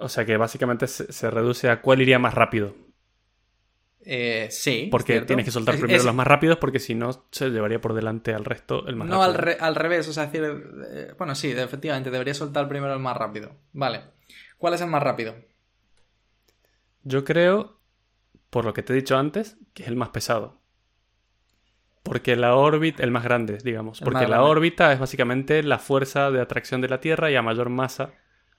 O 0.00 0.08
sea 0.08 0.24
que 0.24 0.36
básicamente 0.36 0.86
se, 0.86 1.30
reduce 1.30 1.68
a 1.68 1.82
cuál 1.82 2.00
iría 2.00 2.18
más 2.18 2.34
rápido. 2.34 2.74
Eh, 4.02 4.48
sí. 4.50 4.88
Porque 4.90 5.20
tienes 5.20 5.44
que 5.44 5.50
soltar 5.50 5.78
primero 5.78 6.02
los 6.02 6.14
más 6.14 6.26
rápidos 6.26 6.56
porque 6.56 6.78
si 6.78 6.94
no 6.94 7.26
se 7.30 7.50
llevaría 7.50 7.82
por 7.82 7.92
delante 7.92 8.32
al 8.32 8.46
resto 8.46 8.86
el 8.86 8.96
más 8.96 9.08
no, 9.08 9.20
rápido. 9.20 9.56
No, 9.58 9.64
al, 9.66 9.74
revés. 9.74 10.08
O 10.08 10.12
sea, 10.14 10.26
decir, 10.26 10.42
eh, 10.90 11.14
bueno, 11.18 11.34
sí, 11.34 11.50
efectivamente, 11.50 12.10
debería 12.10 12.32
soltar 12.32 12.66
primero 12.66 12.94
el 12.94 13.00
más 13.00 13.16
rápido. 13.16 13.54
Vale. 13.72 14.04
¿Cuál 14.56 14.74
es 14.74 14.80
el 14.80 14.88
más 14.88 15.02
rápido? 15.02 15.34
Yo 17.02 17.24
creo, 17.24 17.78
por 18.48 18.64
lo 18.64 18.72
que 18.72 18.82
te 18.82 18.92
he 18.92 18.96
dicho 18.96 19.18
antes, 19.18 19.58
que 19.74 19.82
es 19.82 19.88
el 19.88 19.96
más 19.96 20.10
pesado. 20.10 20.59
Porque 22.02 22.34
la 22.36 22.54
órbita, 22.54 23.02
el 23.02 23.10
más 23.10 23.24
grande, 23.24 23.58
digamos. 23.62 24.00
porque 24.00 24.26
la 24.26 24.42
órbita 24.42 24.92
es 24.92 24.98
básicamente 24.98 25.62
la 25.62 25.78
fuerza 25.78 26.30
de 26.30 26.40
atracción 26.40 26.80
de 26.80 26.88
la 26.88 27.00
Tierra 27.00 27.30
y 27.30 27.36
a 27.36 27.42
mayor 27.42 27.68
masa 27.68 28.14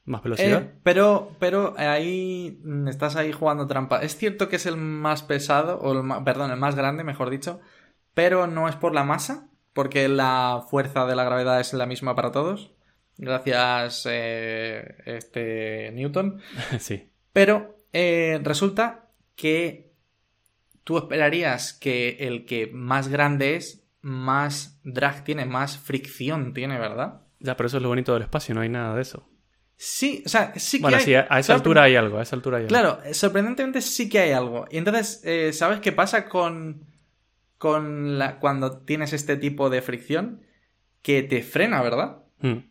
más 0.06 0.24
velocidad. 0.24 0.62
Eh, 0.62 0.72
pero, 0.84 1.36
pero 1.40 1.74
ahí 1.78 2.60
estás 2.88 3.16
ahí 3.16 3.32
jugando 3.32 3.68
trampa. 3.68 4.02
Es 4.02 4.16
cierto 4.16 4.50
que 4.50 4.56
es 4.56 4.66
el 4.66 4.78
más 4.78 5.24
pesado, 5.24 5.80
o 5.80 5.94
el 5.94 6.24
perdón, 6.24 6.52
el 6.52 6.58
más 6.58 6.76
grande, 6.76 7.04
mejor 7.04 7.30
dicho, 7.30 7.60
pero 8.14 8.48
no 8.48 8.68
es 8.68 8.76
por 8.76 8.94
la 8.94 9.04
masa, 9.04 9.50
porque 9.74 10.08
la 10.08 10.66
fuerza 10.70 11.06
de 11.06 11.16
la 11.16 11.24
gravedad 11.24 11.60
es 11.60 11.74
la 11.74 11.86
misma 11.86 12.16
para 12.16 12.32
todos. 12.32 12.74
Gracias, 13.18 14.08
eh, 14.10 14.96
este 15.06 15.92
Newton. 15.94 16.42
sí. 16.80 17.12
Pero 17.34 17.78
eh, 17.94 18.40
resulta 18.44 19.10
que 19.36 19.91
tú 20.84 20.98
esperarías 20.98 21.74
que 21.74 22.18
el 22.20 22.46
que 22.46 22.68
más 22.68 23.08
grande 23.08 23.56
es, 23.56 23.84
más 24.02 24.80
drag 24.84 25.24
tiene, 25.24 25.46
más 25.46 25.78
fricción 25.78 26.54
tiene, 26.54 26.80
¿verdad? 26.80 27.22
Ya, 27.40 27.56
pero 27.56 27.68
eso 27.68 27.78
es 27.78 27.84
lo 27.84 27.90
bonito 27.90 28.14
del 28.14 28.24
espacio, 28.24 28.56
no 28.56 28.62
hay 28.62 28.70
nada 28.70 28.96
de 28.96 29.02
eso. 29.02 29.28
Sí, 29.76 30.22
o 30.26 30.30
sea, 30.30 30.54
sí 30.58 30.78
que 30.78 30.84
bueno, 30.84 30.98
hay... 30.98 31.04
sí, 31.04 31.16
a 31.16 31.40
esa 31.40 31.56
altura 31.56 31.84
hay 31.84 31.96
algo, 31.96 32.20
a 32.20 32.22
esa 32.22 32.36
altura 32.36 32.60
hay 32.60 32.68
Claro, 32.68 33.00
sorprendentemente 33.14 33.82
sí 33.82 34.10
que 34.10 34.20
hay 34.20 34.32
algo. 34.32 34.66
Y 34.70 34.78
entonces, 34.78 35.22
eh, 35.24 35.54
¿sabes 35.54 35.80
qué 35.80 35.92
pasa 35.92 36.30
con, 36.30 36.86
con 37.58 38.20
la, 38.20 38.40
cuando 38.40 38.84
tienes 38.84 39.12
este 39.14 39.38
tipo 39.38 39.72
de 39.72 39.82
fricción? 39.82 40.44
Que 41.02 41.24
te 41.24 41.42
frena, 41.42 41.82
¿verdad? 41.82 42.20
Hmm. 42.42 42.70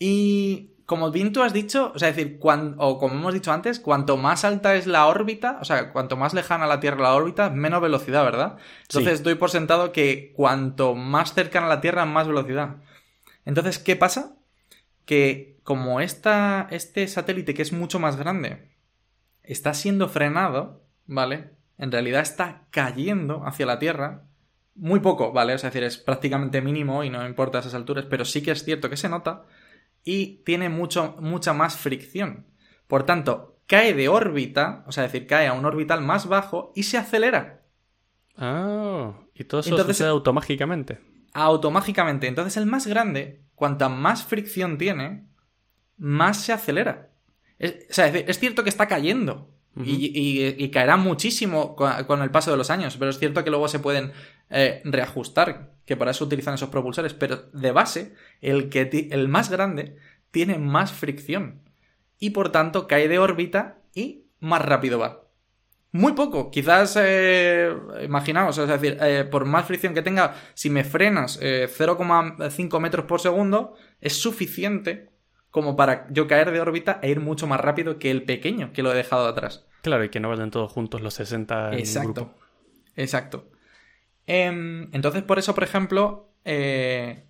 Y 0.00 0.72
como 0.88 1.10
bien 1.10 1.32
tú 1.34 1.42
has 1.42 1.52
dicho, 1.52 1.92
o 1.94 1.98
sea, 1.98 2.08
decir, 2.08 2.40
o 2.40 2.98
como 2.98 3.14
hemos 3.14 3.34
dicho 3.34 3.52
antes, 3.52 3.78
cuanto 3.78 4.16
más 4.16 4.44
alta 4.44 4.74
es 4.74 4.86
la 4.86 5.06
órbita, 5.06 5.58
o 5.60 5.64
sea, 5.64 5.92
cuanto 5.92 6.16
más 6.16 6.32
lejana 6.32 6.64
a 6.64 6.68
la 6.68 6.80
Tierra 6.80 7.02
la 7.02 7.14
órbita, 7.14 7.50
menos 7.50 7.82
velocidad, 7.82 8.24
¿verdad? 8.24 8.56
Entonces 8.82 9.22
doy 9.22 9.34
por 9.34 9.50
sentado 9.50 9.92
que 9.92 10.32
cuanto 10.34 10.94
más 10.94 11.34
cercana 11.34 11.66
a 11.66 11.68
la 11.68 11.80
Tierra, 11.80 12.06
más 12.06 12.26
velocidad. 12.26 12.76
Entonces, 13.44 13.78
¿qué 13.78 13.96
pasa? 13.96 14.38
que 15.08 15.58
como 15.64 16.00
esta, 16.00 16.68
este 16.70 17.08
satélite 17.08 17.54
que 17.54 17.62
es 17.62 17.72
mucho 17.72 17.98
más 17.98 18.16
grande 18.16 18.68
está 19.42 19.72
siendo 19.72 20.06
frenado, 20.10 20.84
¿vale? 21.06 21.52
En 21.78 21.90
realidad 21.90 22.20
está 22.20 22.66
cayendo 22.68 23.42
hacia 23.46 23.64
la 23.64 23.78
Tierra. 23.78 24.24
Muy 24.74 25.00
poco, 25.00 25.32
¿vale? 25.32 25.54
Es 25.54 25.62
decir, 25.62 25.82
es 25.82 25.96
prácticamente 25.96 26.60
mínimo 26.60 27.04
y 27.04 27.10
no 27.10 27.26
importa 27.26 27.60
esas 27.60 27.72
alturas, 27.72 28.04
pero 28.04 28.26
sí 28.26 28.42
que 28.42 28.50
es 28.50 28.64
cierto 28.64 28.90
que 28.90 28.98
se 28.98 29.08
nota 29.08 29.44
y 30.08 30.42
tiene 30.42 30.70
mucho, 30.70 31.16
mucha 31.20 31.52
más 31.52 31.76
fricción. 31.76 32.46
Por 32.86 33.04
tanto, 33.04 33.60
cae 33.66 33.92
de 33.92 34.08
órbita, 34.08 34.82
o 34.86 34.92
sea, 34.92 35.02
decir, 35.02 35.26
cae 35.26 35.48
a 35.48 35.52
un 35.52 35.66
orbital 35.66 36.00
más 36.00 36.26
bajo 36.26 36.72
y 36.74 36.84
se 36.84 36.96
acelera. 36.96 37.66
Ah, 38.34 39.20
y 39.34 39.44
todo 39.44 39.60
eso 39.60 39.68
Entonces, 39.68 39.98
sucede 39.98 40.08
automáticamente. 40.08 40.98
Automáticamente. 41.34 42.26
Entonces, 42.26 42.56
el 42.56 42.64
más 42.64 42.86
grande 42.86 43.44
cuanta 43.54 43.90
más 43.90 44.24
fricción 44.24 44.78
tiene, 44.78 45.28
más 45.98 46.38
se 46.38 46.54
acelera. 46.54 47.10
Es, 47.58 47.86
o 47.90 47.92
sea, 47.92 48.06
es, 48.06 48.38
cierto 48.38 48.62
que 48.62 48.70
está 48.70 48.88
cayendo. 48.88 49.57
Y, 49.76 50.68
caerá 50.70 50.96
muchísimo 50.96 51.76
con, 51.76 52.22
el 52.22 52.30
paso 52.30 52.50
de 52.50 52.56
los 52.56 52.70
años, 52.70 52.96
pero 52.96 53.10
es 53.10 53.18
cierto 53.18 53.44
que 53.44 53.50
luego 53.50 53.68
se 53.68 53.78
pueden 53.78 54.12
eh, 54.50 54.82
reajustar, 54.84 55.72
que 55.84 55.96
para 55.96 56.10
eso 56.10 56.24
utilizan 56.24 56.54
esos 56.54 56.70
propulsores, 56.70 57.14
pero 57.14 57.48
de 57.52 57.72
base, 57.72 58.14
el, 58.40 58.68
que 58.68 59.08
el 59.10 59.28
más 59.28 59.50
grande 59.50 59.96
tiene 60.30 60.58
más 60.58 60.92
fricción 60.92 61.62
y 62.18 62.30
por 62.30 62.50
tanto 62.50 62.86
cae 62.86 63.08
de 63.08 63.18
órbita 63.18 63.78
y 63.94 64.24
más 64.40 64.64
rápido 64.64 64.98
va. 64.98 65.28
Muy 65.90 66.12
poco, 66.12 66.50
quizás, 66.50 66.98
eh, 67.00 67.74
imaginaos, 68.04 68.58
es 68.58 68.68
decir, 68.68 68.98
eh, 69.00 69.24
por 69.24 69.46
más 69.46 69.64
fricción 69.64 69.94
que 69.94 70.02
tenga, 70.02 70.34
si 70.52 70.68
me 70.68 70.84
frenas 70.84 71.40
0,5 71.40 72.76
eh, 72.76 72.80
metros 72.80 73.06
por 73.06 73.20
segundo, 73.20 73.74
es 74.00 74.20
suficiente 74.20 75.07
como 75.50 75.76
para 75.76 76.06
yo 76.10 76.26
caer 76.26 76.50
de 76.50 76.60
órbita 76.60 76.98
e 77.02 77.10
ir 77.10 77.20
mucho 77.20 77.46
más 77.46 77.60
rápido 77.60 77.98
que 77.98 78.10
el 78.10 78.24
pequeño 78.24 78.72
que 78.72 78.82
lo 78.82 78.92
he 78.92 78.96
dejado 78.96 79.26
atrás. 79.26 79.66
Claro, 79.82 80.04
y 80.04 80.08
que 80.08 80.20
no 80.20 80.28
vayan 80.28 80.50
todos 80.50 80.70
juntos 80.70 81.00
los 81.00 81.14
60 81.14 81.72
en 81.72 81.78
Exacto, 81.78 82.34
exacto. 82.96 83.50
Em, 84.26 84.90
entonces, 84.92 85.22
por 85.22 85.38
eso, 85.38 85.54
por 85.54 85.64
ejemplo, 85.64 86.32
se 86.44 87.24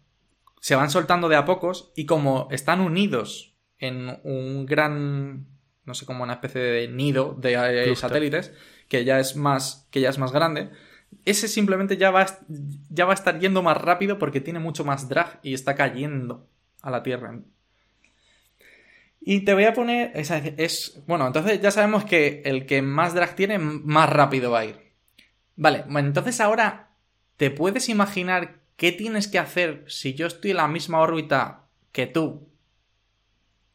van 0.74 0.90
soltando 0.90 1.28
de 1.28 1.36
a 1.36 1.44
pocos 1.44 1.92
y 1.94 2.06
como 2.06 2.48
están 2.50 2.80
unidos 2.80 3.56
en 3.78 4.20
un 4.24 4.66
gran 4.66 5.46
no 5.88 5.94
sé, 5.94 6.06
como 6.06 6.22
una 6.22 6.34
especie 6.34 6.60
de 6.60 6.88
nido 6.88 7.34
de 7.36 7.90
eh, 7.90 7.96
satélites, 7.96 8.52
que 8.88 9.04
ya 9.04 9.18
es 9.18 9.34
más, 9.34 9.88
que 9.90 10.00
ya 10.00 10.10
es 10.10 10.18
más 10.18 10.30
grande. 10.30 10.70
Ese 11.24 11.48
simplemente 11.48 11.96
ya 11.96 12.10
va, 12.10 12.26
ya 12.90 13.06
va 13.06 13.12
a 13.12 13.14
estar 13.14 13.40
yendo 13.40 13.62
más 13.62 13.78
rápido 13.78 14.18
porque 14.18 14.42
tiene 14.42 14.60
mucho 14.60 14.84
más 14.84 15.08
drag 15.08 15.40
y 15.42 15.54
está 15.54 15.74
cayendo 15.74 16.46
a 16.82 16.90
la 16.90 17.02
Tierra. 17.02 17.40
Y 19.20 19.44
te 19.44 19.54
voy 19.54 19.64
a 19.64 19.72
poner. 19.72 20.12
Es, 20.14 21.02
bueno, 21.06 21.26
entonces 21.26 21.60
ya 21.60 21.70
sabemos 21.70 22.04
que 22.04 22.42
el 22.44 22.66
que 22.66 22.82
más 22.82 23.14
drag 23.14 23.34
tiene, 23.34 23.58
más 23.58 24.08
rápido 24.08 24.50
va 24.50 24.60
a 24.60 24.64
ir. 24.64 24.92
Vale, 25.56 25.84
bueno, 25.88 26.08
entonces 26.08 26.40
ahora, 26.40 26.90
¿te 27.36 27.50
puedes 27.50 27.88
imaginar 27.88 28.60
qué 28.76 28.92
tienes 28.92 29.26
que 29.28 29.38
hacer 29.38 29.84
si 29.88 30.14
yo 30.14 30.26
estoy 30.26 30.52
en 30.52 30.58
la 30.58 30.68
misma 30.68 31.00
órbita 31.00 31.66
que 31.92 32.06
tú? 32.06 32.48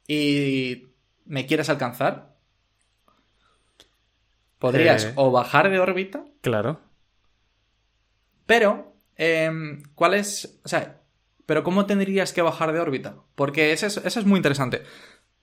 Y 0.08 0.88
me 1.26 1.46
quieres 1.46 1.70
alcanzar, 1.70 2.36
podrías 4.60 5.06
eh. 5.06 5.14
o 5.16 5.32
bajar 5.32 5.70
de 5.70 5.80
órbita. 5.80 6.24
Claro. 6.42 6.80
Pero, 8.46 8.96
em, 9.16 9.84
¿cuál 9.96 10.14
es? 10.14 10.60
O 10.64 10.70
sea, 10.70 11.02
pero 11.46 11.64
¿cómo 11.64 11.86
tendrías 11.86 12.34
que 12.34 12.42
bajar 12.42 12.72
de 12.72 12.80
órbita? 12.80 13.18
Porque 13.36 13.74
eso 13.74 13.88
es, 13.88 14.26
muy 14.26 14.38
interesante. 14.38 14.84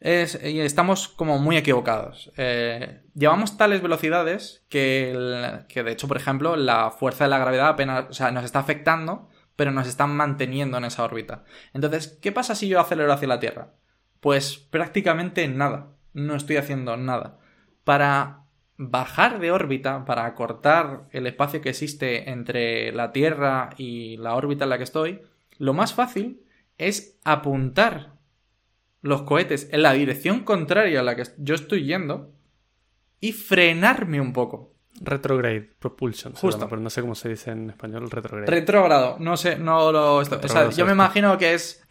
Y 0.01 0.61
estamos 0.61 1.09
como 1.09 1.39
muy 1.39 1.57
equivocados. 1.57 2.33
Eh, 2.37 3.03
llevamos 3.15 3.57
tales 3.57 3.83
velocidades 3.83 4.65
que, 4.69 5.63
que, 5.69 5.83
de 5.83 5.93
hecho, 5.93 6.09
por 6.09 6.17
ejemplo, 6.17 6.57
la 6.57 6.91
fuerza 6.91 7.25
de 7.25 7.31
la 7.31 7.39
gravedad 7.39 7.69
apenas, 7.69 8.07
o 8.09 8.13
sea, 8.15 8.31
nos 8.31 8.45
está 8.45 8.61
afectando, 8.61 9.29
pero 9.57 9.73
nos 9.73 9.87
están 9.87 10.17
manteniendo 10.17 10.79
en 10.79 10.87
esa 10.87 11.05
órbita. 11.05 11.45
Entonces, 11.75 12.19
¿qué 12.23 12.33
pasa 12.33 12.55
si 12.55 12.69
yo 12.69 12.81
acelero 12.81 13.13
hacia 13.13 13.29
la 13.29 13.41
Tierra? 13.41 13.75
Pues 14.21 14.57
prácticamente 14.57 15.47
nada. 15.49 15.89
No 16.15 16.35
estoy 16.35 16.57
haciendo 16.57 16.97
nada. 16.97 17.39
Para 17.85 18.45
bajar 18.79 19.39
de 19.39 19.53
órbita, 19.53 20.07
para 20.07 20.25
acortar 20.25 21.09
el 21.13 21.27
espacio 21.27 21.61
que 21.61 21.69
existe 21.69 22.31
entre 22.31 22.93
la 22.93 23.13
Tierra 23.13 23.71
y 23.77 24.17
la 24.17 24.35
órbita 24.35 24.65
en 24.65 24.71
la 24.71 24.79
que 24.79 24.85
estoy, 24.85 25.21
lo 25.59 25.75
más 25.75 25.93
fácil 25.93 26.43
es 26.79 27.19
apuntar 27.25 28.15
los 29.03 29.23
cohetes 29.23 29.69
en 29.73 29.83
la 29.83 29.93
dirección 29.93 30.41
contraria 30.41 31.01
a 31.01 31.03
la 31.03 31.17
que 31.17 31.25
yo 31.39 31.55
estoy 31.55 31.85
yendo 31.85 32.33
y 33.21 33.33
frenarme 33.33 34.21
un 34.21 34.33
poco. 34.33 34.75
Retrograde 35.01 35.63
propulsion. 35.79 36.35
Justo. 36.35 36.69
pero 36.69 36.81
no 36.81 36.91
sé 36.91 37.01
cómo 37.01 37.15
se 37.15 37.31
dice 37.31 37.53
en 37.53 37.71
español 37.71 38.11
retrograde. 38.11 38.51
Retrógrado. 38.51 39.17
No 39.19 39.37
sé, 39.37 39.57
no 39.57 39.93
lo. 39.93 40.17
O 40.17 40.25
sea, 40.25 40.71
yo 40.71 40.85
me 40.85 40.93
imagino 40.93 41.39
que 41.39 41.55
es. 41.55 41.87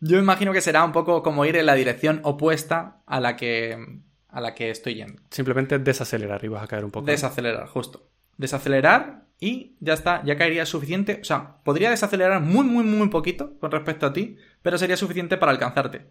Yo 0.00 0.18
imagino 0.18 0.52
que 0.52 0.60
será 0.60 0.84
un 0.84 0.92
poco 0.92 1.22
como 1.22 1.44
ir 1.44 1.56
en 1.56 1.66
la 1.66 1.74
dirección 1.74 2.20
opuesta 2.22 3.02
a 3.06 3.20
la 3.20 3.36
que, 3.36 4.00
a 4.28 4.40
la 4.40 4.54
que 4.54 4.70
estoy 4.70 4.94
yendo. 4.94 5.20
Simplemente 5.30 5.78
desacelerar 5.78 6.44
y 6.44 6.48
vas 6.48 6.62
a 6.62 6.68
caer 6.68 6.84
un 6.84 6.90
poco. 6.90 7.06
Desacelerar, 7.06 7.66
justo. 7.66 8.08
Desacelerar 8.36 9.26
y 9.40 9.76
ya 9.80 9.94
está, 9.94 10.22
ya 10.24 10.36
caería 10.36 10.66
suficiente. 10.66 11.18
O 11.20 11.24
sea, 11.24 11.56
podría 11.64 11.90
desacelerar 11.90 12.40
muy, 12.40 12.64
muy, 12.64 12.84
muy 12.84 13.08
poquito 13.08 13.58
con 13.58 13.72
respecto 13.72 14.06
a 14.06 14.12
ti, 14.12 14.36
pero 14.62 14.78
sería 14.78 14.96
suficiente 14.96 15.36
para 15.36 15.52
alcanzarte. 15.52 16.06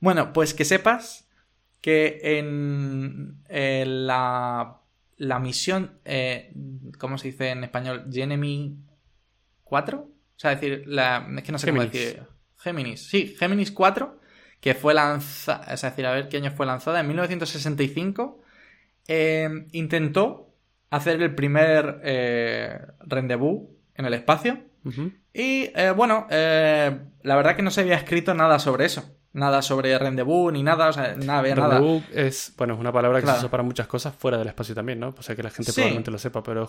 Bueno, 0.00 0.32
pues 0.32 0.54
que 0.54 0.64
sepas 0.64 1.28
que 1.80 2.38
en, 2.38 3.42
la 4.06 4.78
la 5.16 5.38
misión, 5.38 6.00
eh, 6.04 6.52
¿cómo 6.98 7.16
se 7.16 7.28
dice 7.28 7.50
en 7.50 7.62
español? 7.62 8.06
Genemy 8.10 8.76
4. 9.62 9.98
O 9.98 10.08
sea, 10.36 10.50
decir, 10.50 10.82
la, 10.86 11.28
es 11.36 11.42
que 11.44 11.52
no 11.52 11.58
sé 11.58 11.70
cómo 11.70 11.82
decir. 11.82 12.22
Géminis, 12.58 13.08
sí, 13.08 13.34
Géminis 13.38 13.72
4, 13.72 14.20
que 14.60 14.74
fue 14.74 14.94
lanzada, 14.94 15.72
es 15.72 15.82
decir, 15.82 16.06
a 16.06 16.12
ver 16.12 16.28
qué 16.28 16.36
año 16.36 16.52
fue 16.52 16.66
lanzada, 16.66 17.00
en 17.00 17.08
1965, 17.08 18.40
eh, 19.08 19.66
intentó 19.72 20.54
hacer 20.90 21.20
el 21.20 21.34
primer 21.34 22.00
eh, 22.04 22.78
rendezvous 23.00 23.68
en 23.94 24.04
el 24.04 24.14
espacio. 24.14 24.60
Y 25.34 25.70
eh, 25.74 25.92
bueno, 25.96 26.26
eh, 26.30 26.98
la 27.22 27.36
verdad 27.36 27.56
que 27.56 27.62
no 27.62 27.70
se 27.70 27.80
había 27.80 27.96
escrito 27.96 28.34
nada 28.34 28.58
sobre 28.58 28.84
eso. 28.84 29.04
Nada 29.34 29.62
sobre 29.62 29.98
rendezvous 29.98 30.52
ni 30.52 30.62
nada, 30.62 30.88
o 30.88 30.92
sea, 30.92 31.14
nada, 31.16 31.40
rendezvous 31.40 32.02
es, 32.12 32.52
bueno, 32.58 32.74
es 32.74 32.80
una 32.80 32.92
palabra 32.92 33.18
que 33.20 33.26
se 33.26 33.38
usa 33.38 33.50
para 33.50 33.62
muchas 33.62 33.86
cosas 33.86 34.14
fuera 34.14 34.36
del 34.36 34.48
espacio 34.48 34.74
también, 34.74 35.00
¿no? 35.00 35.14
O 35.16 35.22
sea, 35.22 35.34
que 35.34 35.42
la 35.42 35.48
gente 35.48 35.72
probablemente 35.72 36.10
lo 36.10 36.18
sepa, 36.18 36.42
pero 36.42 36.68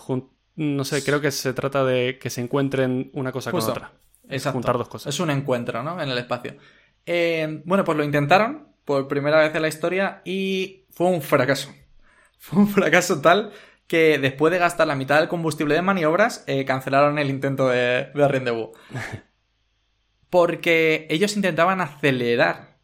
no 0.56 0.84
sé, 0.84 1.04
creo 1.04 1.20
que 1.20 1.30
se 1.30 1.52
trata 1.52 1.84
de 1.84 2.18
que 2.18 2.30
se 2.30 2.40
encuentren 2.40 3.10
una 3.12 3.32
cosa 3.32 3.50
con 3.50 3.60
otra. 3.60 3.92
Exacto. 4.30 4.54
Juntar 4.54 4.78
dos 4.78 4.88
cosas. 4.88 5.14
Es 5.14 5.20
un 5.20 5.28
encuentro, 5.28 5.82
¿no? 5.82 6.00
En 6.00 6.08
el 6.08 6.16
espacio. 6.16 6.56
Eh, 7.04 7.60
bueno, 7.66 7.84
pues 7.84 7.98
lo 7.98 8.04
intentaron 8.04 8.68
por 8.86 9.08
primera 9.08 9.40
vez 9.40 9.54
en 9.54 9.60
la 9.60 9.68
historia 9.68 10.22
y 10.24 10.86
fue 10.90 11.08
un 11.08 11.20
fracaso. 11.20 11.70
Fue 12.38 12.60
un 12.60 12.68
fracaso 12.68 13.20
tal 13.20 13.52
que 13.86 14.18
después 14.18 14.52
de 14.52 14.58
gastar 14.58 14.86
la 14.86 14.96
mitad 14.96 15.18
del 15.18 15.28
combustible 15.28 15.74
de 15.74 15.82
maniobras, 15.82 16.44
eh, 16.46 16.64
cancelaron 16.64 17.18
el 17.18 17.30
intento 17.30 17.68
de, 17.68 18.10
de 18.14 18.28
rendezvous. 18.28 18.70
Porque 20.30 21.06
ellos 21.10 21.36
intentaban 21.36 21.80
acelerar 21.80 22.78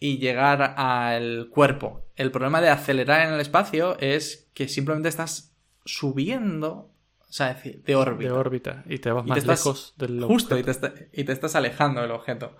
y 0.00 0.18
llegar 0.18 0.74
al 0.76 1.48
cuerpo. 1.50 2.06
El 2.16 2.30
problema 2.30 2.60
de 2.60 2.70
acelerar 2.70 3.26
en 3.26 3.34
el 3.34 3.40
espacio 3.40 3.98
es 4.00 4.50
que 4.54 4.66
simplemente 4.66 5.08
estás 5.08 5.54
subiendo, 5.84 6.92
o 7.20 7.32
sea, 7.32 7.54
de 7.54 7.94
órbita. 7.94 8.24
De 8.24 8.30
órbita. 8.30 8.84
Y 8.86 8.98
te 8.98 9.12
vas 9.12 9.24
más 9.26 9.46
lejos 9.46 9.94
del 9.96 10.24
Justo, 10.24 10.58
y 10.58 10.62
te, 10.62 11.32
estás 11.32 11.54
alejando 11.54 12.00
del 12.00 12.10
objeto. 12.10 12.56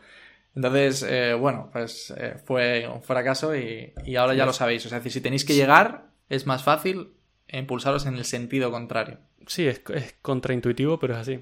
Entonces, 0.55 1.05
eh, 1.09 1.35
bueno, 1.35 1.71
pues 1.73 2.13
eh, 2.17 2.37
fue 2.45 2.87
un 2.89 3.03
fracaso 3.03 3.57
y, 3.57 3.95
ahora 4.17 4.35
ya 4.35 4.47
lo 4.47 4.53
sabéis. 4.53 4.85
O 4.87 4.89
sea, 4.89 5.01
si 5.03 5.21
tenéis 5.21 5.45
que 5.45 5.55
llegar, 5.55 6.11
es 6.29 6.47
más 6.47 6.63
fácil 6.63 7.15
impulsaros 7.59 8.07
en 8.07 8.17
el 8.17 8.25
sentido 8.25 8.71
contrario. 8.71 9.19
Sí, 9.47 9.67
es, 9.67 9.83
contraintuitivo, 10.23 10.99
pero 10.99 11.15
es 11.15 11.21
así. 11.21 11.41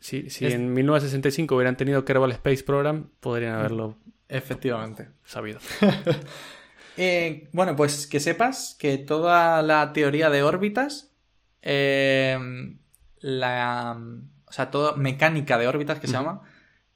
Si, 0.00 0.30
si 0.30 0.46
en 0.46 0.72
1965 0.72 1.56
hubieran 1.56 1.76
tenido 1.76 2.04
Kerbal 2.04 2.32
Space 2.32 2.62
Program, 2.62 3.10
podrían 3.20 3.54
haberlo 3.54 3.96
efectivamente 4.28 5.08
sabido. 5.24 5.58
Eh, 7.00 7.48
bueno, 7.52 7.76
pues 7.76 8.08
que 8.08 8.18
sepas 8.18 8.76
que 8.76 8.98
toda 8.98 9.62
la 9.62 9.92
teoría 9.92 10.30
de 10.30 10.42
órbitas, 10.42 11.14
eh, 11.62 12.36
la, 13.20 13.96
o 14.44 14.52
sea, 14.52 14.72
toda 14.72 14.96
mecánica 14.96 15.58
de 15.58 15.68
órbitas 15.68 16.00
que 16.00 16.08
se 16.08 16.14
llama, 16.14 16.42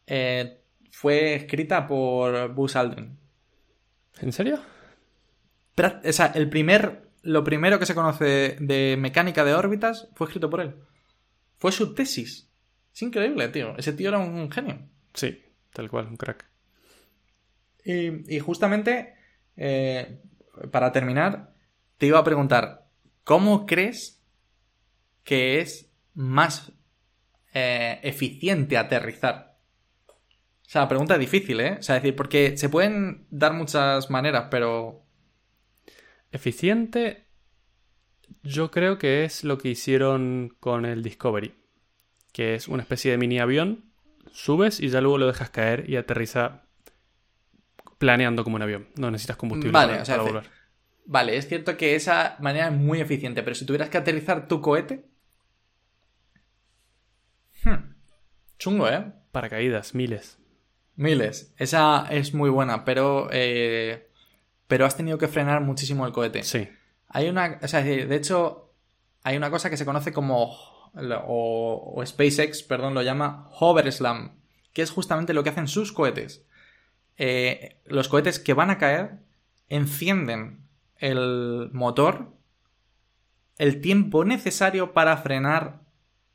eh, 0.08 0.60
fue 0.90 1.36
escrita 1.36 1.86
por 1.86 2.52
Buzz 2.52 2.74
Aldrin. 2.74 3.16
¿En 4.20 4.32
serio? 4.32 4.58
O 5.78 6.12
sea, 6.12 6.32
el 6.34 6.50
primer 6.50 7.11
lo 7.22 7.44
primero 7.44 7.78
que 7.78 7.86
se 7.86 7.94
conoce 7.94 8.56
de 8.60 8.96
mecánica 8.98 9.44
de 9.44 9.54
órbitas 9.54 10.08
fue 10.14 10.26
escrito 10.26 10.50
por 10.50 10.60
él. 10.60 10.74
Fue 11.58 11.72
su 11.72 11.94
tesis. 11.94 12.50
Es 12.92 13.02
increíble, 13.02 13.48
tío. 13.48 13.76
Ese 13.78 13.92
tío 13.92 14.08
era 14.08 14.18
un 14.18 14.50
genio. 14.50 14.80
Sí, 15.14 15.42
tal 15.72 15.88
cual, 15.88 16.08
un 16.08 16.16
crack. 16.16 16.46
Y, 17.84 18.38
justamente, 18.38 19.14
eh, 19.56 20.20
para 20.70 20.92
terminar, 20.92 21.54
te 21.98 22.06
iba 22.06 22.18
a 22.18 22.24
preguntar, 22.24 22.86
¿cómo 23.24 23.66
crees 23.66 24.22
que 25.24 25.60
es 25.60 25.90
más 26.14 26.72
eh, 27.54 27.98
eficiente 28.02 28.76
aterrizar? 28.76 29.56
O 30.08 30.70
sea, 30.72 30.88
pregunta 30.88 31.18
difícil, 31.18 31.60
¿eh? 31.60 31.76
O 31.80 31.82
sea, 31.82 31.96
decir, 31.96 32.16
porque 32.16 32.56
se 32.56 32.68
pueden 32.68 33.26
dar 33.30 33.52
muchas 33.52 34.10
maneras, 34.10 34.46
pero 34.50 35.01
Eficiente, 36.32 37.26
yo 38.42 38.70
creo 38.70 38.98
que 38.98 39.24
es 39.24 39.44
lo 39.44 39.58
que 39.58 39.68
hicieron 39.68 40.56
con 40.60 40.86
el 40.86 41.02
Discovery, 41.02 41.54
que 42.32 42.54
es 42.54 42.68
una 42.68 42.82
especie 42.82 43.10
de 43.10 43.18
mini 43.18 43.38
avión, 43.38 43.92
subes 44.32 44.80
y 44.80 44.88
ya 44.88 45.00
luego 45.00 45.18
lo 45.18 45.26
dejas 45.26 45.50
caer 45.50 45.88
y 45.88 45.96
aterriza 45.96 46.62
planeando 47.98 48.44
como 48.44 48.56
un 48.56 48.62
avión. 48.62 48.88
No 48.96 49.10
necesitas 49.10 49.36
combustible 49.36 49.72
para, 49.72 50.22
volver. 50.22 50.50
Vale, 51.04 51.36
es 51.36 51.48
cierto 51.48 51.76
que 51.76 51.94
esa 51.94 52.36
manera 52.40 52.68
es 52.68 52.72
muy 52.72 53.00
eficiente, 53.00 53.42
pero 53.42 53.54
si 53.54 53.66
tuvieras 53.66 53.90
que 53.90 53.98
aterrizar 53.98 54.48
tu 54.48 54.60
cohete... 54.60 55.04
Hmm, 57.64 57.94
chungo, 58.58 58.88
¿eh? 58.88 59.04
Paracaídas, 59.30 59.94
miles. 59.94 60.38
Miles. 60.96 61.54
Esa 61.58 62.06
es 62.10 62.34
muy 62.34 62.50
buena, 62.50 62.84
pero... 62.84 63.28
Eh, 63.30 64.08
pero 64.72 64.86
has 64.86 64.96
tenido 64.96 65.18
que 65.18 65.28
frenar 65.28 65.60
muchísimo 65.60 66.06
el 66.06 66.14
cohete. 66.14 66.42
Sí. 66.44 66.66
Hay 67.08 67.28
una, 67.28 67.58
o 67.60 67.68
sea, 67.68 67.82
de 67.82 68.16
hecho, 68.16 68.72
hay 69.22 69.36
una 69.36 69.50
cosa 69.50 69.68
que 69.68 69.76
se 69.76 69.84
conoce 69.84 70.14
como, 70.14 70.56
o, 71.26 72.02
SpaceX, 72.06 72.62
perdón, 72.62 72.94
lo 72.94 73.02
llama 73.02 73.50
Hover 73.52 73.92
Slam, 73.92 74.40
que 74.72 74.80
es 74.80 74.90
justamente 74.90 75.34
lo 75.34 75.44
que 75.44 75.50
hacen 75.50 75.68
sus 75.68 75.92
cohetes. 75.92 76.46
Eh, 77.18 77.82
los 77.84 78.08
cohetes 78.08 78.38
que 78.38 78.54
van 78.54 78.70
a 78.70 78.78
caer 78.78 79.18
encienden 79.68 80.66
el 80.96 81.68
motor 81.74 82.32
el 83.58 83.82
tiempo 83.82 84.24
necesario 84.24 84.94
para 84.94 85.18
frenar 85.18 85.82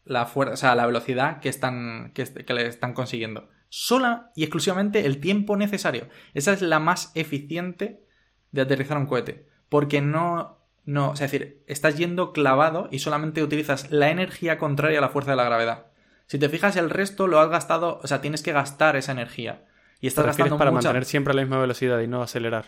la 0.05 0.27
fuerza, 0.27 0.53
o 0.53 0.57
sea, 0.57 0.75
la 0.75 0.85
velocidad 0.85 1.39
que 1.39 1.49
están, 1.49 2.11
que, 2.13 2.23
que 2.23 2.53
le 2.53 2.67
están 2.67 2.93
consiguiendo. 2.93 3.49
Sola 3.69 4.31
y 4.35 4.43
exclusivamente 4.43 5.07
el 5.07 5.19
tiempo 5.21 5.57
necesario. 5.57 6.07
Esa 6.35 6.53
es 6.53 6.61
la 6.61 6.77
más 6.77 7.11
eficiente 7.15 8.05
de 8.51 8.61
aterrizar 8.61 8.97
un 8.97 9.05
cohete. 9.05 9.47
Porque 9.69 10.01
no, 10.01 10.57
no, 10.85 11.13
es 11.13 11.19
decir, 11.19 11.63
estás 11.67 11.97
yendo 11.97 12.31
clavado 12.31 12.87
y 12.91 12.99
solamente 12.99 13.43
utilizas 13.43 13.91
la 13.91 14.09
energía 14.09 14.57
contraria 14.57 14.99
a 14.99 15.01
la 15.01 15.09
fuerza 15.09 15.31
de 15.31 15.37
la 15.37 15.43
gravedad. 15.43 15.87
Si 16.27 16.39
te 16.39 16.49
fijas, 16.49 16.75
el 16.75 16.89
resto 16.89 17.27
lo 17.27 17.39
has 17.39 17.49
gastado, 17.49 17.99
o 18.03 18.07
sea, 18.07 18.21
tienes 18.21 18.43
que 18.43 18.51
gastar 18.51 18.95
esa 18.95 19.11
energía. 19.11 19.65
Y 19.99 20.07
estás 20.07 20.25
gastando 20.25 20.57
para 20.57 20.71
mantener 20.71 21.05
siempre 21.05 21.33
la 21.33 21.41
misma 21.41 21.59
velocidad 21.59 21.99
y 21.99 22.07
no 22.07 22.21
acelerar. 22.21 22.65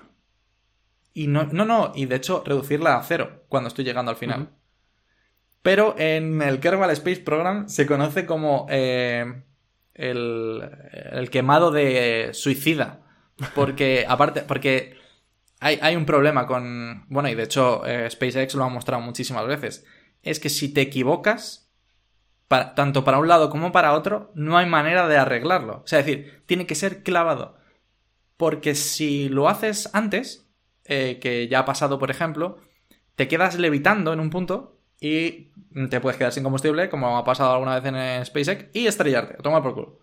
Y 1.13 1.27
no, 1.27 1.45
no, 1.45 1.65
no, 1.65 1.91
y 1.95 2.05
de 2.05 2.15
hecho 2.15 2.43
reducirla 2.45 2.95
a 2.95 3.03
cero 3.03 3.43
cuando 3.49 3.67
estoy 3.67 3.85
llegando 3.85 4.11
al 4.11 4.17
final. 4.17 4.49
Pero 5.61 5.95
en 5.97 6.41
el 6.41 6.59
Kerbal 6.59 6.91
Space 6.91 7.21
Program 7.21 7.67
se 7.67 7.85
conoce 7.85 8.25
como 8.25 8.67
eh, 8.69 9.43
el, 9.93 10.69
el, 11.11 11.29
quemado 11.29 11.71
de 11.71 12.29
suicida. 12.33 13.01
Porque, 13.55 14.05
aparte, 14.09 14.41
porque 14.41 14.98
hay, 15.59 15.95
un 15.95 16.05
problema 16.05 16.47
con. 16.47 17.05
Bueno, 17.09 17.29
y 17.29 17.35
de 17.35 17.43
hecho, 17.43 17.85
eh, 17.85 18.09
SpaceX 18.09 18.55
lo 18.55 18.63
ha 18.63 18.69
mostrado 18.69 19.01
muchísimas 19.01 19.45
veces. 19.45 19.85
Es 20.21 20.39
que 20.39 20.49
si 20.49 20.73
te 20.73 20.81
equivocas, 20.81 21.69
tanto 22.47 23.03
para 23.03 23.19
un 23.19 23.27
lado 23.27 23.49
como 23.49 23.71
para 23.71 23.93
otro, 23.93 24.31
no 24.35 24.57
hay 24.57 24.65
manera 24.65 25.07
de 25.07 25.17
arreglarlo. 25.17 25.81
O 25.83 25.87
sea, 25.87 25.99
es 25.99 26.05
decir, 26.05 26.43
tiene 26.45 26.65
que 26.65 26.75
ser 26.75 27.03
clavado. 27.03 27.57
Porque 28.37 28.73
si 28.73 29.27
lo 29.27 29.49
haces 29.49 29.89
antes, 29.93 30.49
eh, 30.85 31.19
que 31.21 31.47
ya 31.49 31.59
ha 31.59 31.65
pasado, 31.65 31.99
por 31.99 32.09
ejemplo, 32.09 32.57
te 33.15 33.27
quedas 33.27 33.59
levitando 33.59 34.13
en 34.13 34.21
un 34.21 34.29
punto 34.29 34.79
y 35.01 35.51
te 35.89 35.99
puedes 35.99 36.17
quedar 36.17 36.31
sin 36.31 36.43
combustible, 36.43 36.89
como 36.89 37.17
ha 37.17 37.23
pasado 37.25 37.51
alguna 37.51 37.79
vez 37.79 37.93
en 37.93 38.25
SpaceX, 38.25 38.65
y 38.73 38.87
estrellarte, 38.87 39.35
toma 39.43 39.61
por 39.61 39.73
culo. 39.73 39.99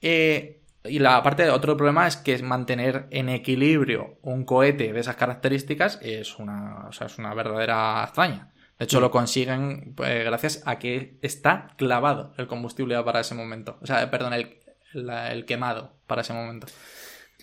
Eh, 0.00 0.63
y 0.84 0.98
la 0.98 1.22
parte, 1.22 1.48
otro 1.50 1.76
problema 1.76 2.06
es 2.06 2.16
que 2.16 2.40
mantener 2.42 3.06
en 3.10 3.28
equilibrio 3.30 4.18
un 4.22 4.44
cohete 4.44 4.92
de 4.92 5.00
esas 5.00 5.16
características 5.16 5.98
es 6.02 6.38
una, 6.38 6.86
o 6.88 6.92
sea, 6.92 7.06
es 7.06 7.18
una 7.18 7.32
verdadera 7.32 8.02
hazaña. 8.02 8.52
De 8.78 8.84
hecho, 8.84 9.00
lo 9.00 9.10
consiguen 9.10 9.94
pues, 9.94 10.24
gracias 10.24 10.62
a 10.66 10.78
que 10.78 11.18
está 11.22 11.74
clavado 11.78 12.34
el 12.36 12.46
combustible 12.46 13.00
para 13.02 13.20
ese 13.20 13.34
momento. 13.34 13.78
O 13.80 13.86
sea, 13.86 14.10
perdón, 14.10 14.34
el, 14.34 14.58
el 14.92 15.44
quemado 15.44 15.94
para 16.06 16.22
ese 16.22 16.32
momento. 16.32 16.66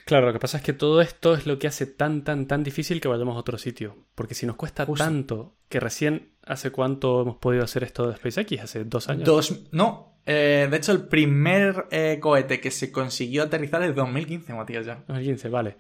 Claro, 0.06 0.28
lo 0.28 0.34
que 0.34 0.40
pasa 0.40 0.58
es 0.58 0.64
que 0.64 0.74
todo 0.74 1.02
esto 1.02 1.34
es 1.34 1.46
lo 1.46 1.58
que 1.58 1.68
hace 1.68 1.86
tan, 1.86 2.24
tan, 2.24 2.48
tan 2.48 2.64
difícil 2.64 3.02
que 3.02 3.08
vayamos 3.08 3.36
a 3.36 3.40
otro 3.40 3.58
sitio. 3.58 4.06
Porque 4.14 4.36
si 4.36 4.46
nos 4.46 4.56
cuesta 4.56 4.86
tanto 4.86 5.56
que 5.70 5.80
recién, 5.80 6.34
¿hace 6.46 6.72
cuánto 6.72 7.22
hemos 7.22 7.38
podido 7.38 7.64
hacer 7.64 7.84
esto 7.84 8.08
de 8.08 8.18
SpaceX? 8.18 8.64
¿Hace 8.64 8.84
dos 8.84 9.10
años? 9.10 9.26
Dos, 9.26 9.62
no, 9.72 10.11
eh, 10.26 10.68
de 10.70 10.78
hecho, 10.78 10.92
el 10.92 11.08
primer 11.08 11.88
eh, 11.92 12.18
cohete 12.20 12.60
que 12.60 12.72
se 12.72 12.92
consiguió 12.92 13.44
aterrizar 13.44 13.82
es 13.84 13.96
2015, 13.96 14.54
Matías, 14.54 14.86
ya. 14.86 15.04
2015, 15.08 15.50
vale. 15.50 15.78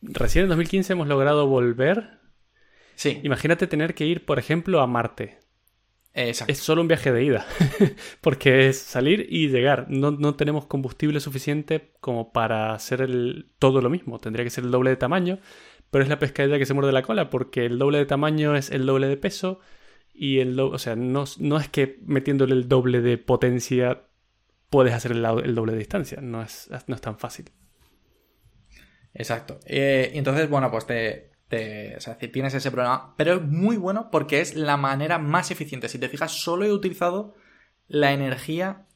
Recién 0.00 0.44
en 0.44 0.48
2015 0.48 0.94
hemos 0.94 1.08
logrado 1.08 1.46
volver. 1.46 2.18
Sí. 2.94 3.20
Imagínate 3.22 3.66
tener 3.66 3.94
que 3.94 4.06
ir, 4.06 4.24
por 4.24 4.38
ejemplo, 4.38 4.80
a 4.80 4.86
Marte. 4.86 5.38
Exacto. 6.14 6.52
Es 6.52 6.58
solo 6.58 6.82
un 6.82 6.88
viaje 6.88 7.10
de 7.10 7.24
ida, 7.24 7.46
porque 8.20 8.68
es 8.68 8.78
salir 8.78 9.26
y 9.30 9.48
llegar. 9.48 9.86
No, 9.88 10.34
tenemos 10.34 10.66
combustible 10.66 11.20
suficiente 11.20 11.92
como 12.00 12.32
para 12.32 12.74
hacer 12.74 13.00
el, 13.00 13.46
todo 13.58 13.80
lo 13.80 13.88
mismo. 13.88 14.18
Tendría 14.18 14.44
que 14.44 14.50
ser 14.50 14.64
el 14.64 14.70
doble 14.70 14.90
de 14.90 14.96
tamaño, 14.96 15.38
pero 15.90 16.04
es 16.04 16.10
la 16.10 16.18
pescadilla 16.18 16.58
que 16.58 16.66
se 16.66 16.74
muerde 16.74 16.92
la 16.92 17.02
cola, 17.02 17.30
porque 17.30 17.64
el 17.64 17.78
doble 17.78 17.98
de 17.98 18.06
tamaño 18.06 18.56
es 18.56 18.70
el 18.70 18.84
doble 18.84 19.06
de 19.06 19.16
peso 19.16 19.60
y 20.14 20.40
el 20.40 20.58
o 20.58 20.78
sea, 20.78 20.96
no, 20.96 21.24
no, 21.38 21.58
es 21.58 21.68
que 21.68 21.98
metiéndole 22.04 22.54
el 22.54 22.68
doble 22.68 23.00
de 23.00 23.18
potencia 23.18 24.02
puedes 24.70 24.94
hacer 24.94 25.12
el, 25.12 25.22
doble 25.54 25.72
de 25.72 25.78
distancia, 25.78 26.20
no 26.20 26.42
es, 26.42 26.70
no 26.86 26.94
es 26.94 27.00
tan 27.00 27.18
fácil. 27.18 27.50
Exacto. 29.14 29.60
Eh, 29.66 30.12
entonces, 30.14 30.48
bueno, 30.48 30.70
pues 30.70 30.86
te, 30.86 31.30
tienes 32.32 32.54
ese 32.54 32.70
problema, 32.70 33.14
pero 33.16 33.34
es 33.34 33.42
muy 33.42 33.76
bueno 33.76 34.10
porque 34.10 34.40
es 34.40 34.54
la 34.54 34.76
manera 34.76 35.18
más 35.18 35.50
eficiente. 35.50 35.88
Si 35.88 35.98
te 35.98 36.08
fijas, 36.08 36.32
solo 36.32 36.64
he 36.64 36.72
utilizado 36.72 37.34
la 37.88 38.12
energía 38.12 38.86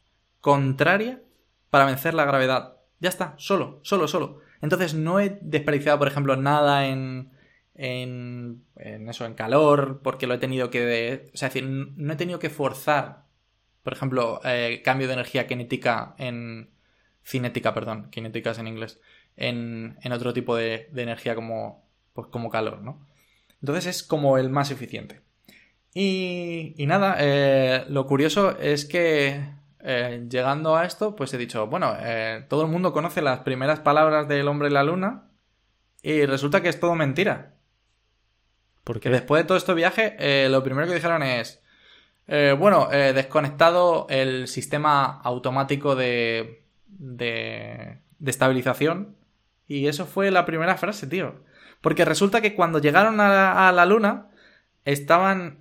contraria 0.40 1.22
para 1.70 1.85
vencer 1.85 2.14
la 2.14 2.24
gravedad. 2.24 2.76
Ya 3.00 3.11
está, 3.11 3.35
solo, 3.37 3.81
solo, 3.83 4.09
solo. 4.09 4.40
Entonces 4.62 4.94
no 4.94 5.20
he 5.20 5.38
desperdiciado, 5.42 5.98
por 5.98 6.09
ejemplo, 6.09 6.37
nada 6.37 6.87
en, 6.87 7.31
en, 7.77 8.65
eso, 8.77 9.27
en 9.27 9.35
calor, 9.35 10.01
porque 10.03 10.27
lo 10.27 10.35
he 10.35 10.39
tenido 10.39 10.71
que... 10.71 11.31
o 11.33 11.37
sea, 11.37 11.49
decir, 11.49 11.65
no 11.65 12.12
he 12.12 12.17
tenido 12.17 12.39
que 12.39 12.51
forzar, 12.51 13.25
por 13.83 13.93
ejemplo, 13.93 14.41
eh, 14.45 14.83
cambio 14.85 15.07
de 15.07 15.15
energía 15.15 15.45
cinética 15.45 16.15
en... 16.19 16.71
Cinética, 17.25 17.75
perdón, 17.75 18.09
cinética 18.12 18.53
es 18.53 18.59
en 18.59 18.69
inglés. 18.69 19.01
En, 19.37 19.99
en 20.03 20.12
otro 20.12 20.33
tipo 20.33 20.57
de, 20.57 20.89
de 20.93 21.03
energía 21.03 21.35
como, 21.35 21.85
pues 22.12 22.29
como 22.29 22.51
calor, 22.51 22.83
¿no? 22.83 23.07
Entonces 23.61 23.87
es 23.87 24.03
como 24.03 24.39
el 24.39 24.49
más 24.49 24.71
eficiente. 24.71 25.21
Y, 25.93 26.75
y 26.77 26.87
nada, 26.87 27.17
eh, 27.19 27.85
lo 27.89 28.07
curioso 28.07 28.57
es 28.59 28.85
que 28.85 29.45
eh, 29.81 30.27
llegando 30.29 30.77
a 30.77 30.85
esto, 30.85 31.17
pues 31.17 31.33
he 31.35 31.39
dicho, 31.39 31.67
bueno, 31.67 31.95
todo 32.49 32.62
el 32.62 32.69
mundo 32.69 32.93
conoce 32.93 33.23
las 33.23 33.41
primeras 33.41 33.81
palabras 33.81 34.29
del 34.29 34.47
hombre 34.49 34.69
en 34.69 34.75
la 34.75 34.85
luna 34.85 35.31
y 36.03 36.25
resulta 36.27 36.62
que 36.62 36.69
es 36.69 36.79
todo 36.79 36.95
mentira. 36.95 37.56
Porque 38.87 39.11
después 39.11 39.42
de 39.42 39.46
todo 39.46 39.59
este 39.59 39.75
viaje, 39.75 40.49
lo 40.49 40.62
primero 40.62 40.87
que 40.87 40.94
dijeron 40.94 41.22
es, 41.22 41.61
bueno, 42.27 42.88
desconectado 42.90 44.07
el 44.09 44.46
sistema 44.46 45.20
automático 45.22 45.96
de, 45.96 46.62
de, 46.87 47.99
de 48.18 48.31
estabilización. 48.31 49.16
Y 49.68 49.88
eso 49.88 50.07
fue 50.07 50.31
la 50.31 50.46
primera 50.46 50.77
frase, 50.77 51.07
tío. 51.07 51.35
Porque 51.81 52.05
resulta 52.05 52.40
que 52.40 52.55
cuando 52.55 52.81
llegaron 52.81 53.20
a 53.20 53.72
la, 53.72 53.87
luna, 53.87 54.29
estaban. 54.85 55.59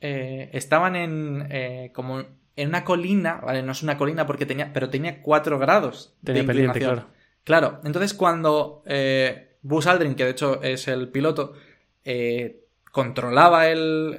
Eh, 0.00 0.50
estaban 0.52 0.96
en. 0.96 1.46
Eh, 1.50 1.90
como 1.94 2.20
en 2.56 2.68
una 2.68 2.84
colina. 2.84 3.40
Vale, 3.42 3.62
no 3.62 3.72
es 3.72 3.82
una 3.82 3.96
colina 3.96 4.26
porque 4.26 4.46
tenía. 4.46 4.72
Pero 4.72 4.90
tenía 4.90 5.22
4 5.22 5.58
grados 5.58 6.14
de 6.22 6.40
inclinación. 6.40 6.94
claro. 6.94 7.06
Claro, 7.44 7.80
entonces 7.84 8.14
cuando 8.14 8.82
eh, 8.86 9.58
Buzz 9.60 9.86
Aldrin, 9.86 10.14
que 10.14 10.24
de 10.24 10.30
hecho 10.30 10.62
es 10.62 10.88
el 10.88 11.08
piloto, 11.08 11.52
controlaba 12.94 13.68
el 13.68 14.16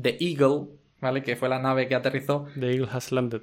The 0.00 0.16
Eagle, 0.20 0.68
¿vale? 1.00 1.22
Que 1.22 1.36
fue 1.36 1.48
la 1.48 1.58
nave 1.58 1.88
que 1.88 1.96
aterrizó. 1.96 2.46
The 2.58 2.70
Eagle 2.70 2.88
has 2.92 3.10
landed. 3.10 3.42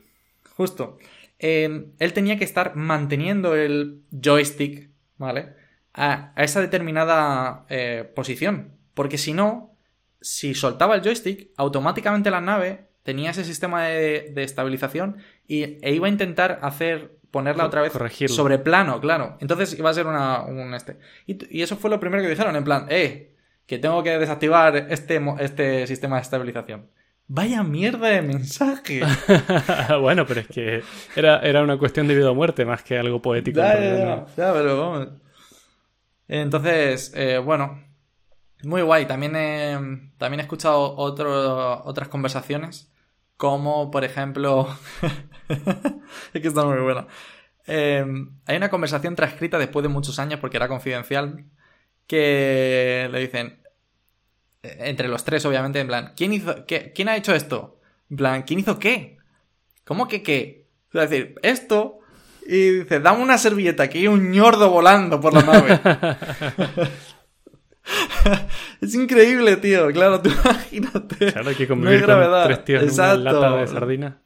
Justo. 0.55 0.97
él 1.37 2.13
tenía 2.13 2.37
que 2.37 2.45
estar 2.45 2.75
manteniendo 2.75 3.55
el 3.55 4.01
joystick, 4.11 4.89
¿vale? 5.17 5.53
a, 5.97 6.31
esa 6.37 6.61
determinada 6.61 7.65
eh, 7.69 8.09
posición. 8.15 8.77
Porque 8.93 9.17
si 9.17 9.33
no, 9.33 9.75
si 10.21 10.53
soltaba 10.53 10.95
el 10.95 11.01
joystick, 11.01 11.49
automáticamente 11.57 12.31
la 12.31 12.39
nave 12.39 12.87
tenía 13.03 13.31
ese 13.31 13.43
sistema 13.43 13.85
de, 13.87 14.31
estabilización 14.37 15.17
y, 15.47 15.77
e 15.81 15.93
iba 15.93 16.07
a 16.07 16.11
intentar 16.11 16.59
hacer 16.61 17.17
ponerla 17.31 17.65
otra 17.65 17.81
vez 17.81 17.93
sobre 18.31 18.57
plano, 18.57 19.01
claro. 19.01 19.37
Entonces 19.41 19.77
iba 19.77 19.89
a 19.89 19.93
ser 19.93 20.07
una, 20.07 20.43
un 20.43 20.73
este. 20.73 20.97
Y, 21.25 21.61
eso 21.61 21.75
fue 21.75 21.89
lo 21.89 21.99
primero 21.99 22.23
que 22.23 22.29
dijeron, 22.29 22.55
en 22.55 22.63
plan, 22.63 22.85
eh, 22.89 23.35
que 23.67 23.77
tengo 23.77 24.01
que 24.01 24.17
desactivar 24.17 24.75
este, 24.89 25.21
este 25.39 25.85
sistema 25.85 26.15
de 26.15 26.21
estabilización. 26.23 26.89
Vaya 27.27 27.61
mierda 27.61 28.07
de 28.07 28.21
mensaje. 28.21 29.01
bueno, 30.01 30.25
pero 30.25 30.39
es 30.39 30.47
que 30.47 30.81
era, 31.13 31.39
era 31.39 31.61
una 31.61 31.77
cuestión 31.77 32.07
de 32.07 32.15
vida 32.15 32.31
o 32.31 32.35
muerte 32.35 32.63
más 32.63 32.81
que 32.83 32.97
algo 32.97 33.21
poético. 33.21 33.59
ya, 33.59 34.25
pero 34.35 34.79
vamos. 34.79 35.09
Entonces, 36.29 37.11
eh, 37.15 37.37
bueno, 37.37 37.83
muy 38.63 38.81
guay. 38.81 39.05
También 39.05 39.35
he, 39.35 39.77
también 40.17 40.39
he 40.39 40.43
escuchado 40.43 40.95
otras 40.95 42.07
conversaciones, 42.07 42.89
como 43.35 43.91
por 43.91 44.05
ejemplo... 44.05 44.69
es 46.33 46.41
que 46.41 46.47
está 46.47 46.65
muy 46.65 46.79
bueno. 46.79 47.07
Eh, 47.67 48.05
hay 48.45 48.55
una 48.55 48.69
conversación 48.69 49.15
transcrita 49.15 49.57
después 49.57 49.83
de 49.83 49.89
muchos 49.89 50.17
años, 50.19 50.39
porque 50.39 50.55
era 50.55 50.69
confidencial, 50.69 51.45
que 52.07 53.09
le 53.11 53.19
dicen, 53.19 53.61
eh, 54.63 54.77
entre 54.81 55.07
los 55.07 55.23
tres 55.23 55.45
obviamente, 55.45 55.79
en 55.79 55.87
plan, 55.87 56.13
¿quién, 56.15 56.33
hizo, 56.33 56.65
qué, 56.65 56.91
¿quién 56.93 57.09
ha 57.09 57.15
hecho 57.15 57.35
esto? 57.35 57.79
En 58.09 58.17
plan, 58.17 58.43
¿quién 58.43 58.59
hizo 58.59 58.79
qué? 58.79 59.17
¿Cómo 59.85 60.07
que 60.07 60.23
qué? 60.23 60.67
Es 60.93 61.09
decir, 61.09 61.35
esto 61.43 61.99
y 62.47 62.79
dice, 62.79 63.01
dame 63.01 63.21
una 63.21 63.37
servilleta, 63.37 63.89
que 63.89 63.99
hay 63.99 64.07
un 64.07 64.31
ñordo 64.31 64.69
volando 64.69 65.19
por 65.19 65.33
la 65.33 65.41
nave. 65.41 65.81
es 68.81 68.95
increíble, 68.95 69.57
tío. 69.57 69.91
Claro, 69.91 70.21
tú 70.21 70.29
imagínate. 70.43 71.33
Claro, 71.33 71.49
hay 71.49 71.55
que 71.55 71.67
convivir 71.67 72.05
con 72.05 72.43
tres 72.45 72.65
tíos 72.65 72.83
en 72.83 72.93
una 72.93 73.15
lata 73.15 73.57
de 73.57 73.67
sardina. 73.67 74.21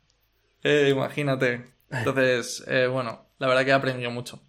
Eh, 0.64 0.90
imagínate. 0.92 1.66
Entonces, 1.90 2.64
eh, 2.68 2.86
bueno, 2.86 3.26
la 3.40 3.48
verdad 3.48 3.66
que 3.66 3.72
he 3.72 3.74
aprendido 3.74 4.12
mucho. 4.12 4.40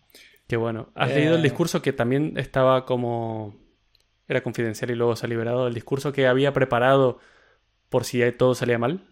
Qué 0.47 0.57
bueno. 0.57 0.91
¿Has 0.95 1.11
leído 1.11 1.35
el 1.35 1.41
eh, 1.41 1.45
discurso 1.45 1.83
que 1.83 1.93
también 1.93 2.35
estaba 2.37 2.85
como... 2.85 3.55
Era 4.29 4.43
confidencial 4.43 4.91
y 4.91 4.95
luego 4.95 5.17
se 5.17 5.27
ha 5.27 5.29
liberado? 5.29 5.67
El 5.67 5.75
discurso 5.75 6.13
que 6.13 6.27
había 6.27 6.53
preparado 6.53 7.19
por 7.89 8.05
si 8.05 8.21
todo 8.33 8.55
salía 8.55 8.79
mal. 8.79 9.05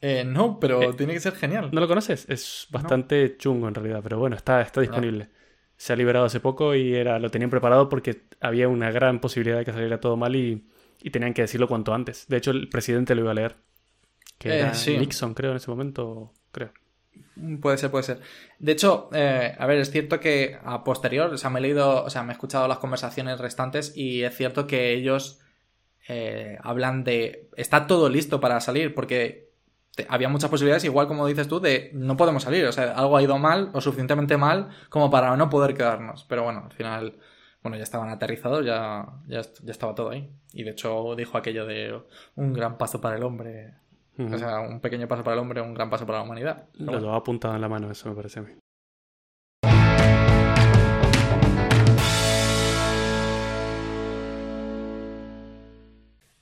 Eh, 0.00 0.24
no, 0.24 0.60
pero 0.60 0.82
eh, 0.82 0.94
tiene 0.94 1.14
que 1.14 1.20
ser 1.20 1.34
genial. 1.34 1.70
¿No 1.72 1.80
lo 1.80 1.88
conoces? 1.88 2.28
Es 2.28 2.66
bastante 2.70 3.36
chungo 3.36 3.68
en 3.68 3.74
realidad, 3.74 4.00
pero 4.02 4.18
bueno, 4.18 4.36
está, 4.36 4.60
está 4.60 4.80
disponible. 4.80 5.28
Se 5.76 5.92
ha 5.92 5.96
liberado 5.96 6.26
hace 6.26 6.40
poco 6.40 6.74
y 6.74 6.94
era, 6.94 7.18
lo 7.18 7.30
tenían 7.30 7.50
preparado 7.50 7.88
porque 7.88 8.22
había 8.40 8.68
una 8.68 8.90
gran 8.90 9.20
posibilidad 9.20 9.58
de 9.58 9.64
que 9.64 9.72
saliera 9.72 10.00
todo 10.00 10.16
mal 10.16 10.34
y, 10.36 10.68
tenían 11.12 11.34
que 11.34 11.42
decirlo 11.42 11.68
cuanto 11.68 11.94
antes. 11.94 12.26
De 12.28 12.36
hecho, 12.36 12.50
el 12.50 12.68
presidente 12.68 13.14
lo 13.14 13.22
iba 13.22 13.30
a 13.30 13.34
leer. 13.34 13.56
Que 14.38 14.58
era 14.58 14.72
eh, 14.72 14.98
Nixon, 14.98 15.34
creo, 15.34 15.52
en 15.52 15.56
ese 15.56 15.70
momento, 15.70 16.32
creo. 16.52 16.72
Puede 17.60 17.78
ser, 17.78 17.90
puede 17.90 18.04
ser. 18.04 18.20
De 18.58 18.72
hecho, 18.72 19.10
a 19.12 19.66
ver, 19.66 19.78
es 19.78 19.90
cierto 19.90 20.18
que 20.20 20.58
a 20.64 20.82
posterior, 20.82 21.32
o 21.32 21.38
sea, 21.38 21.50
me 21.50 21.60
he 21.60 21.62
leído, 21.62 22.04
o 22.04 22.10
sea, 22.10 22.22
me 22.22 22.32
he 22.32 22.32
escuchado 22.32 22.66
las 22.66 22.78
conversaciones 22.78 23.38
restantes 23.38 23.96
y 23.96 24.22
es 24.22 24.36
cierto 24.36 24.66
que 24.66 24.92
ellos 24.92 25.40
hablan 26.62 27.04
de. 27.04 27.48
Está 27.56 27.86
todo 27.86 28.08
listo 28.08 28.40
para 28.40 28.60
salir, 28.60 28.94
porque 28.94 29.48
había 30.08 30.28
muchas 30.28 30.50
posibilidades, 30.50 30.84
igual 30.84 31.08
como 31.08 31.26
dices 31.26 31.48
tú, 31.48 31.60
de 31.60 31.90
no 31.92 32.16
podemos 32.16 32.42
salir. 32.42 32.64
O 32.66 32.72
sea, 32.72 32.92
algo 32.92 33.16
ha 33.16 33.22
ido 33.22 33.38
mal 33.38 33.70
o 33.72 33.80
suficientemente 33.80 34.36
mal 34.36 34.68
como 34.88 35.10
para 35.10 35.36
no 35.36 35.50
poder 35.50 35.74
quedarnos. 35.74 36.24
Pero 36.28 36.44
bueno, 36.44 36.62
al 36.64 36.72
final, 36.72 37.18
bueno, 37.62 37.76
ya 37.76 37.82
estaban 37.82 38.08
aterrizados, 38.08 38.64
ya, 38.64 39.06
ya, 39.26 39.40
estaba 39.66 39.94
todo 39.94 40.10
ahí. 40.10 40.30
Y 40.52 40.62
de 40.62 40.70
hecho 40.70 41.14
dijo 41.16 41.36
aquello 41.38 41.66
de 41.66 42.00
un 42.36 42.52
gran 42.52 42.78
paso 42.78 43.00
para 43.00 43.16
el 43.16 43.22
hombre. 43.22 43.74
O 44.18 44.36
sea, 44.36 44.58
un 44.60 44.80
pequeño 44.80 45.06
paso 45.06 45.22
para 45.22 45.34
el 45.34 45.40
hombre, 45.40 45.60
un 45.60 45.74
gran 45.74 45.88
paso 45.88 46.04
para 46.04 46.18
la 46.18 46.24
humanidad. 46.24 46.66
Lo, 46.74 47.12
ha 47.12 47.16
apuntado 47.16 47.54
en 47.54 47.60
la 47.60 47.68
mano, 47.68 47.88
eso 47.90 48.08
me 48.08 48.16
parece 48.16 48.40
a 48.40 48.42
mí. 48.42 48.52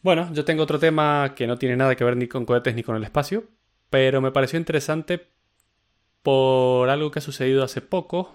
Bueno, 0.03 0.33
yo 0.33 0.45
tengo 0.45 0.63
otro 0.63 0.79
tema 0.79 1.35
que 1.35 1.47
no 1.47 1.59
tiene 1.59 1.77
nada 1.77 1.97
que 1.97 2.05
ver 2.05 2.17
ni 2.17 2.29
con 2.29 2.47
cohetes 2.47 2.75
ni 2.75 2.83
con 2.83 2.97
el 2.97 3.05
espacio, 3.05 3.45
pero 3.91 4.21
me 4.21 4.31
pareció 4.31 4.59
interesante 4.59 5.29
por 6.23 6.89
algo 6.89 7.11
que 7.11 7.19
ha 7.19 7.23
sucedido 7.23 7.63
hace 7.63 7.83
poco. 7.83 8.35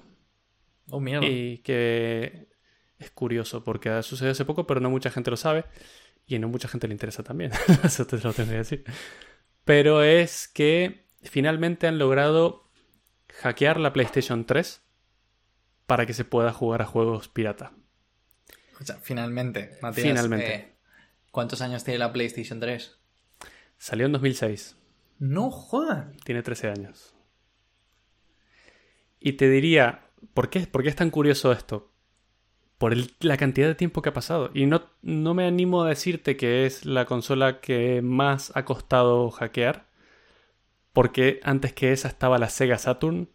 Oh, 0.89 0.99
mierda. 0.99 1.25
Y 1.25 1.59
que 1.59 2.49
es 2.99 3.09
curioso, 3.11 3.63
porque 3.63 3.89
ha 3.89 4.03
sucedido 4.03 4.33
hace 4.33 4.45
poco, 4.45 4.67
pero 4.67 4.81
no 4.81 4.89
mucha 4.89 5.09
gente 5.09 5.31
lo 5.31 5.37
sabe. 5.37 5.65
Y 6.27 6.37
no 6.37 6.47
mucha 6.47 6.67
gente 6.67 6.87
le 6.87 6.93
interesa 6.93 7.23
también. 7.23 7.51
Eso 7.83 8.05
te 8.05 8.17
lo 8.17 8.33
tendría 8.33 8.61
que 8.61 8.75
decir. 8.77 8.83
Pero 9.71 10.03
es 10.03 10.49
que 10.49 11.07
finalmente 11.23 11.87
han 11.87 11.97
logrado 11.97 12.69
hackear 13.29 13.79
la 13.79 13.93
PlayStation 13.93 14.45
3 14.45 14.83
para 15.85 16.05
que 16.05 16.13
se 16.13 16.25
pueda 16.25 16.51
jugar 16.51 16.81
a 16.81 16.85
juegos 16.85 17.29
pirata. 17.29 17.71
O 18.81 18.83
sea, 18.83 18.97
finalmente, 18.97 19.77
Matías. 19.81 20.07
Finalmente. 20.07 20.55
Eh, 20.55 20.75
¿Cuántos 21.31 21.61
años 21.61 21.85
tiene 21.85 21.99
la 21.99 22.11
PlayStation 22.11 22.59
3? 22.59 22.99
Salió 23.77 24.07
en 24.07 24.11
2006. 24.11 24.75
No 25.19 25.49
joda. 25.49 26.11
Tiene 26.25 26.43
13 26.43 26.67
años. 26.67 27.15
Y 29.21 29.33
te 29.37 29.47
diría, 29.49 30.09
¿por 30.33 30.49
qué, 30.49 30.67
¿por 30.67 30.83
qué 30.83 30.89
es 30.89 30.97
tan 30.97 31.11
curioso 31.11 31.53
esto? 31.53 31.90
Por 32.81 32.95
la 33.19 33.37
cantidad 33.37 33.67
de 33.67 33.75
tiempo 33.75 34.01
que 34.01 34.09
ha 34.09 34.13
pasado. 34.13 34.49
Y 34.55 34.65
no, 34.65 34.81
no 35.03 35.35
me 35.35 35.45
animo 35.45 35.83
a 35.83 35.89
decirte 35.89 36.35
que 36.35 36.65
es 36.65 36.83
la 36.83 37.05
consola 37.05 37.61
que 37.61 38.01
más 38.01 38.51
ha 38.55 38.65
costado 38.65 39.29
hackear. 39.29 39.85
Porque 40.91 41.39
antes 41.43 41.73
que 41.73 41.91
esa 41.91 42.07
estaba 42.07 42.39
la 42.39 42.49
Sega 42.49 42.79
Saturn. 42.79 43.29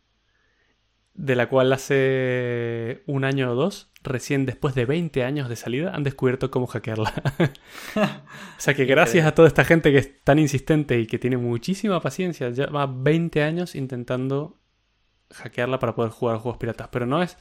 de 1.15 1.37
la 1.37 1.49
cual 1.49 1.73
hace 1.73 3.05
un 3.07 3.23
año 3.25 3.53
o 3.53 3.55
dos, 3.55 3.93
recién 4.03 4.47
después 4.47 4.75
de 4.75 4.85
20 4.85 5.23
años 5.23 5.49
de 5.49 5.55
salida, 5.55 5.95
han 5.95 6.03
descubierto 6.03 6.51
cómo 6.51 6.67
hackearla. 6.67 7.15
o 7.95 8.59
sea 8.59 8.75
que 8.75 8.85
gracias 8.85 9.27
a 9.27 9.35
toda 9.37 9.47
esta 9.47 9.65
gente 9.65 9.93
que 9.93 9.99
es 9.99 10.25
tan 10.25 10.41
insistente 10.41 10.99
y 10.99 11.07
que 11.07 11.21
tiene 11.21 11.37
muchísima 11.37 12.01
paciencia, 12.01 12.51
ya 12.51 12.67
va 12.67 12.87
20 12.87 13.45
años 13.45 13.77
intentando 13.77 14.59
hackearla 15.31 15.79
para 15.79 15.95
poder 15.95 16.11
jugar 16.11 16.39
juegos 16.39 16.59
piratas. 16.59 16.89
Pero 16.91 17.07
no 17.07 17.23
es... 17.23 17.37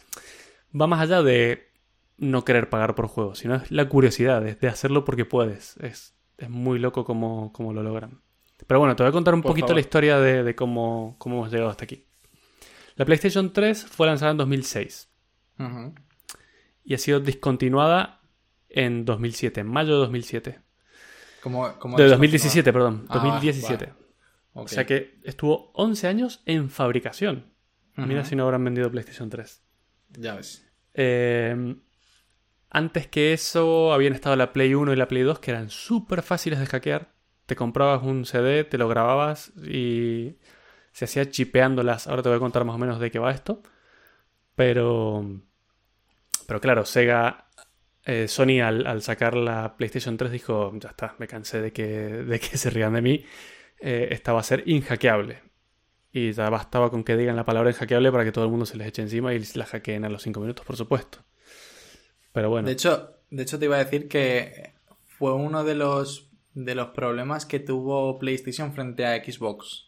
Va 0.80 0.86
más 0.86 1.02
allá 1.02 1.24
de 1.24 1.74
no 2.18 2.46
querer 2.46 2.70
pagar 2.70 2.96
por 2.96 3.08
juegos, 3.08 3.40
sino 3.40 3.56
es 3.56 3.72
la 3.72 3.88
curiosidad 3.90 4.42
de, 4.42 4.68
hacerlo 4.68 5.06
porque 5.06 5.26
puedes. 5.26 5.78
Es, 5.78 6.16
es 6.38 6.50
muy 6.50 6.80
loco 6.80 7.06
cómo, 7.06 7.52
lo 7.58 7.84
logran. 7.84 8.22
Pero 8.68 8.80
bueno, 8.80 8.96
te 8.96 9.04
voy 9.04 9.10
a 9.10 9.14
contar 9.14 9.34
un 9.34 9.42
poquito 9.42 9.74
la 9.74 9.80
historia 9.80 10.20
de, 10.20 10.56
cómo, 10.56 11.16
cómo 11.18 11.38
hemos 11.38 11.52
llegado 11.52 11.70
hasta 11.70 11.86
aquí. 11.86 12.06
La 12.96 13.06
PlayStation 13.06 13.52
3 13.52 13.86
fue 13.86 14.08
lanzada 14.08 14.32
en 14.32 14.38
2006. 14.38 15.10
Y 16.84 16.94
ha 16.94 16.98
sido 16.98 17.20
discontinuada 17.20 18.22
en 18.70 19.06
2007, 19.06 19.62
en 19.62 19.68
mayo 19.68 19.94
de 19.94 20.00
2007. 20.00 20.60
de 21.98 22.08
2017, 22.08 22.74
perdón. 22.74 23.06
2017. 23.12 23.94
Ah, 23.94 24.02
o 24.54 24.68
sea 24.68 24.86
que 24.86 25.20
estuvo 25.24 25.72
11 25.74 26.08
años 26.08 26.42
en 26.46 26.70
fabricación. 26.70 27.54
Mira 27.98 28.26
si 28.26 28.36
no 28.36 28.44
habrán 28.44 28.64
vendido 28.64 28.90
PlayStation 28.92 29.30
3. 29.30 29.64
Ya 30.18 30.36
ves. 30.36 30.66
Eh, 30.94 31.76
antes 32.76 33.08
que 33.08 33.32
eso 33.32 33.94
habían 33.94 34.12
estado 34.14 34.36
la 34.36 34.52
Play 34.52 34.76
1 34.76 34.92
y 34.92 34.96
la 34.98 35.08
Play 35.08 35.24
2 35.24 35.40
que 35.40 35.52
eran 35.52 35.70
súper 35.70 36.22
fáciles 36.22 36.60
de 36.60 36.66
hackear. 36.66 37.14
Te 37.46 37.56
comprabas 37.56 38.04
un 38.04 38.26
CD, 38.26 38.66
te 38.66 38.78
lo 38.78 38.90
grababas 38.90 39.54
y 39.64 40.36
se 40.92 41.06
hacía 41.06 41.30
chipeándolas. 41.30 42.08
Ahora 42.08 42.22
te 42.22 42.28
voy 42.30 42.36
a 42.36 42.40
contar 42.40 42.66
más 42.66 42.76
o 42.76 42.78
menos 42.78 43.00
de 43.00 43.12
qué 43.12 43.20
va 43.20 43.32
esto. 43.32 43.64
Pero, 44.56 45.42
pero 46.48 46.60
claro, 46.60 46.86
Sega, 46.86 47.48
eh, 48.04 48.28
Sony 48.28 48.60
al, 48.62 49.02
sacar 49.02 49.36
la 49.36 49.78
PlayStation 49.78 50.18
3 50.18 50.30
dijo, 50.32 50.74
ya 50.78 50.90
está, 50.90 51.16
me 51.18 51.28
cansé 51.28 51.62
de 51.62 51.72
que, 51.72 51.88
de 51.88 52.40
que 52.42 52.58
se 52.58 52.70
rían 52.72 52.94
de 52.94 53.02
mí. 53.02 53.26
Eh, 53.80 54.10
esta 54.12 54.34
va 54.34 54.42
a 54.42 54.44
ser 54.44 54.64
inhackeable. 54.66 55.44
Y 56.12 56.34
ya 56.34 56.50
bastaba 56.50 56.90
con 56.90 57.06
que 57.06 57.16
digan 57.16 57.38
la 57.38 57.46
palabra 57.46 57.72
inhackeable 57.72 58.12
para 58.12 58.26
que 58.26 58.34
todo 58.34 58.44
el 58.44 58.52
mundo 58.52 58.66
se 58.66 58.76
les 58.76 58.88
eche 58.88 59.02
encima 59.02 59.34
y 59.34 59.42
la 59.56 59.66
hackeen 59.66 60.04
a 60.04 60.10
los 60.10 60.24
5 60.24 60.42
minutos, 60.42 60.66
por 60.66 60.76
supuesto. 60.76 61.20
Pero 62.36 62.50
bueno. 62.50 62.68
De 62.68 62.74
hecho, 62.74 63.16
de 63.32 63.44
hecho 63.44 63.58
te 63.58 63.66
iba 63.66 63.78
a 63.78 63.84
decir 63.84 64.10
que 64.10 64.74
fue 65.08 65.34
uno 65.34 65.64
de 65.64 65.74
los, 65.74 66.30
de 66.54 66.76
los 66.76 66.90
problemas 66.90 67.46
que 67.46 67.62
tuvo 67.62 68.20
PlayStation 68.20 68.74
frente 68.74 69.06
a 69.06 69.24
Xbox 69.24 69.86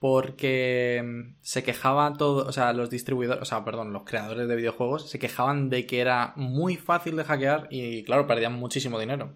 porque 0.00 1.00
mm, 1.04 1.36
se 1.40 1.62
quejaban 1.62 2.16
todos, 2.16 2.48
o 2.48 2.52
sea, 2.52 2.72
los 2.72 2.90
distribuidores, 2.90 3.42
o 3.42 3.44
sea, 3.44 3.64
perdón, 3.64 3.92
los 3.92 4.02
creadores 4.02 4.48
de 4.48 4.56
videojuegos 4.56 5.08
se 5.08 5.20
quejaban 5.20 5.70
de 5.70 5.86
que 5.86 6.00
era 6.00 6.32
muy 6.34 6.76
fácil 6.76 7.14
de 7.16 7.22
hackear 7.22 7.68
y, 7.70 8.02
claro, 8.02 8.26
perdían 8.26 8.54
muchísimo 8.54 8.98
dinero. 8.98 9.34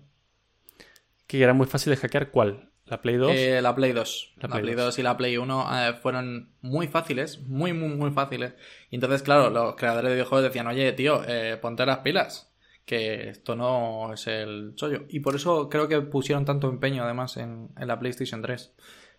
¿Que 1.28 1.40
era 1.40 1.54
muy 1.54 1.68
fácil 1.68 1.92
de 1.92 1.96
hackear 1.96 2.32
cuál? 2.32 2.71
¿La 2.86 3.00
Play 3.00 3.16
2? 3.16 3.32
Eh, 3.34 3.62
la 3.62 3.74
Play 3.74 3.92
2. 3.92 4.34
La, 4.38 4.48
Play, 4.48 4.74
2. 4.74 4.98
y 4.98 5.02
la 5.02 5.16
Play 5.16 5.36
1 5.36 5.88
eh, 5.88 5.94
fueron 5.94 6.52
muy 6.60 6.88
fáciles, 6.88 7.40
muy, 7.40 7.72
muy, 7.72 7.90
muy 7.90 8.10
fáciles. 8.10 8.54
Y 8.90 8.96
entonces, 8.96 9.22
claro, 9.22 9.50
los 9.50 9.76
creadores 9.76 10.10
de 10.10 10.14
videojuegos 10.16 10.44
decían, 10.44 10.66
oye, 10.66 10.92
tío, 10.92 11.22
eh, 11.26 11.56
ponte 11.60 11.86
las 11.86 11.98
pilas, 11.98 12.52
que 12.84 13.30
esto 13.30 13.56
no 13.56 14.12
es 14.12 14.26
el 14.26 14.72
chollo. 14.74 15.04
Y 15.08 15.20
por 15.20 15.36
eso 15.36 15.68
creo 15.68 15.88
que 15.88 16.00
pusieron 16.00 16.44
tanto 16.44 16.68
empeño, 16.68 17.04
además, 17.04 17.36
en, 17.36 17.70
en 17.78 17.88
la 17.88 17.98
PlayStation 17.98 18.42
3. 18.42 18.74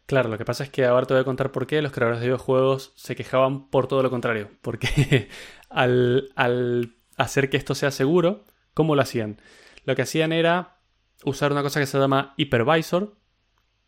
Claro, 0.05 0.29
lo 0.29 0.37
que 0.37 0.45
pasa 0.45 0.65
es 0.65 0.69
que 0.69 0.85
ahora 0.85 1.05
te 1.05 1.13
voy 1.13 1.21
a 1.21 1.25
contar 1.25 1.51
por 1.51 1.65
qué 1.65 1.81
los 1.81 1.93
creadores 1.93 2.19
de 2.19 2.27
videojuegos 2.27 2.91
se 2.95 3.15
quejaban 3.15 3.69
por 3.69 3.87
todo 3.87 4.03
lo 4.03 4.09
contrario. 4.09 4.49
Porque 4.61 5.29
al, 5.69 6.95
hacer 7.17 7.49
que 7.49 7.57
esto 7.57 7.73
sea 7.75 7.91
seguro, 7.91 8.43
¿cómo 8.73 8.95
lo 8.95 9.01
hacían? 9.01 9.39
Lo 9.85 9.95
que 9.95 10.01
hacían 10.01 10.33
era 10.33 10.77
usar 11.23 11.51
una 11.51 11.63
cosa 11.63 11.79
que 11.79 11.85
se 11.85 11.97
llama 11.97 12.33
hypervisor, 12.37 13.15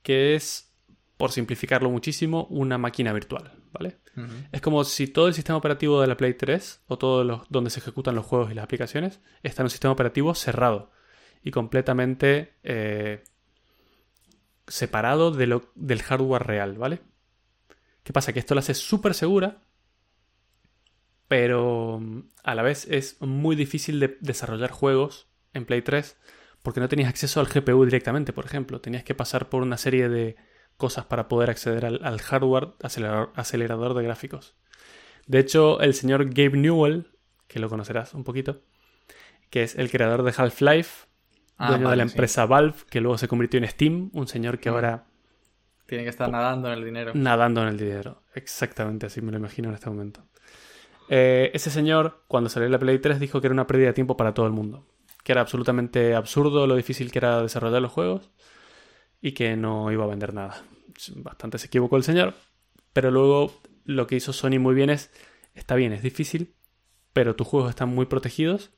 que 0.05 0.35
es, 0.35 0.71
por 1.17 1.31
simplificarlo 1.31 1.89
muchísimo, 1.89 2.45
una 2.51 2.77
máquina 2.77 3.11
virtual, 3.11 3.51
¿vale? 3.73 3.97
Es 4.51 4.61
como 4.61 4.83
si 4.83 5.07
todo 5.07 5.27
el 5.27 5.33
sistema 5.33 5.57
operativo 5.57 5.99
de 5.99 6.07
la 6.07 6.15
Play 6.15 6.35
3 6.35 6.83
o 6.87 6.97
todo 6.97 7.23
los, 7.23 7.41
donde 7.49 7.71
se 7.71 7.79
ejecutan 7.79 8.13
los 8.13 8.25
juegos 8.25 8.51
y 8.51 8.53
las 8.53 8.63
aplicaciones 8.63 9.19
está 9.41 9.63
en 9.63 9.65
un 9.65 9.71
sistema 9.71 9.91
operativo 9.91 10.35
cerrado 10.35 10.91
y 11.43 11.49
completamente 11.49 12.53
eh, 12.63 13.23
separado 14.67 15.31
de 15.31 15.47
lo, 15.47 15.71
del 15.73 16.03
hardware 16.03 16.43
real, 16.43 16.77
¿vale? 16.77 17.01
¿Qué 18.03 18.13
pasa? 18.13 18.31
Que 18.31 18.39
esto 18.39 18.53
lo 18.53 18.59
hace 18.59 18.75
súper 18.75 19.15
segura, 19.15 19.63
pero 21.27 21.99
mm, 21.99 22.19
a 22.43 22.53
la 22.53 22.61
vez 22.61 22.87
es 22.91 23.19
muy 23.21 23.55
difícil 23.55 23.99
de 23.99 24.17
desarrollar 24.21 24.69
juegos 24.69 25.27
en 25.53 25.65
Play 25.65 25.81
3 25.81 26.15
porque 26.65 26.81
no 26.81 26.89
tenías 26.89 27.07
acceso 27.07 27.39
al 27.39 27.47
GPU 27.47 27.85
directamente, 27.85 28.33
por 28.33 28.45
ejemplo. 28.45 28.81
Tenías 28.81 29.05
que 29.05 29.15
pasar 29.15 29.47
por 29.47 29.61
una 29.61 29.77
serie 29.77 30.09
de 30.09 30.35
cosas 30.75 31.05
para 31.05 31.29
poder 31.29 31.49
acceder 31.49 31.85
al, 31.85 32.19
hardware 32.19 32.73
acelerador, 32.83 33.31
acelerador, 33.35 33.93
de 33.93 34.03
gráficos. 34.03 34.55
De 35.25 35.39
hecho, 35.39 35.79
el 35.79 35.93
señor 35.93 36.25
Gabe 36.25 36.57
Newell, 36.57 37.07
que 37.47 37.59
lo 37.59 37.69
conocerás 37.69 38.13
un 38.13 38.25
poquito, 38.25 38.61
que 39.49 39.63
es 39.63 39.75
el 39.75 39.89
creador 39.89 40.23
de 40.23 40.33
Half-Life, 40.35 41.05
Ah, 41.57 41.69
dueño 41.69 41.89
de 41.89 41.95
la 41.95 42.03
empresa 42.03 42.45
Valve, 42.45 42.75
que 42.89 42.99
luego 42.99 43.17
se 43.17 43.27
convirtió 43.27 43.59
en 43.59 43.67
Steam, 43.67 44.09
un 44.13 44.27
señor 44.27 44.59
que 44.59 44.69
ahora... 44.69 45.05
Tiene 45.85 46.03
que 46.03 46.09
estar 46.09 46.29
nadando 46.29 46.67
en 46.67 46.73
el 46.79 46.83
dinero. 46.83 47.11
Nadando 47.13 47.61
en 47.61 47.69
el 47.69 47.77
dinero, 47.77 48.23
exactamente 48.33 49.05
así 49.05 49.21
me 49.21 49.31
lo 49.31 49.37
imagino 49.37 49.69
en 49.69 49.75
este 49.75 49.89
momento. 49.89 50.23
Eh, 51.09 51.51
ese 51.53 51.69
señor, 51.69 52.23
cuando 52.27 52.49
salió 52.49 52.67
la 52.67 52.79
Play 52.79 52.99
3, 52.99 53.19
dijo 53.19 53.39
que 53.39 53.47
era 53.47 53.53
una 53.53 53.67
pérdida 53.67 53.87
de 53.87 53.93
tiempo 53.93 54.17
para 54.17 54.33
todo 54.33 54.47
el 54.47 54.51
mundo. 54.51 54.85
Que 55.25 55.31
era 55.31 55.41
absolutamente 55.41 56.13
absurdo 56.13 56.67
lo 56.67 56.75
difícil 56.75 57.11
que 57.11 57.17
era 57.17 57.41
desarrollar 57.41 57.81
los 57.81 57.91
juegos 57.91 58.29
y 59.21 59.31
que 59.31 59.57
no 59.57 59.91
iba 59.91 60.03
a 60.03 60.07
vender 60.07 60.35
nada. 60.35 60.63
Bastante 61.15 61.57
se 61.57 61.65
equivocó 61.65 61.97
el 61.97 62.03
señor, 62.03 62.35
pero 62.93 63.09
luego 63.09 63.51
lo 63.85 64.05
que 64.05 64.17
hizo 64.17 64.33
Sony 64.33 64.59
muy 64.59 64.75
bien 64.75 64.91
es, 64.91 65.11
está 65.55 65.73
bien, 65.73 65.93
es 65.93 66.03
difícil, 66.03 66.53
pero 67.11 67.35
tus 67.35 67.47
juegos 67.47 67.71
están 67.71 67.89
muy 67.89 68.05
protegidos 68.05 68.69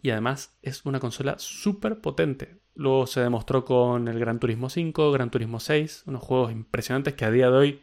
y 0.00 0.10
además 0.10 0.56
es 0.62 0.86
una 0.86 0.98
consola 0.98 1.36
súper 1.38 2.00
potente. 2.00 2.58
Luego 2.74 3.06
se 3.06 3.20
demostró 3.20 3.66
con 3.66 4.08
el 4.08 4.18
Gran 4.18 4.38
Turismo 4.40 4.70
5, 4.70 5.12
Gran 5.12 5.30
Turismo 5.30 5.60
6, 5.60 6.04
unos 6.06 6.22
juegos 6.22 6.52
impresionantes 6.52 7.12
que 7.12 7.26
a 7.26 7.30
día 7.30 7.50
de 7.50 7.56
hoy, 7.56 7.82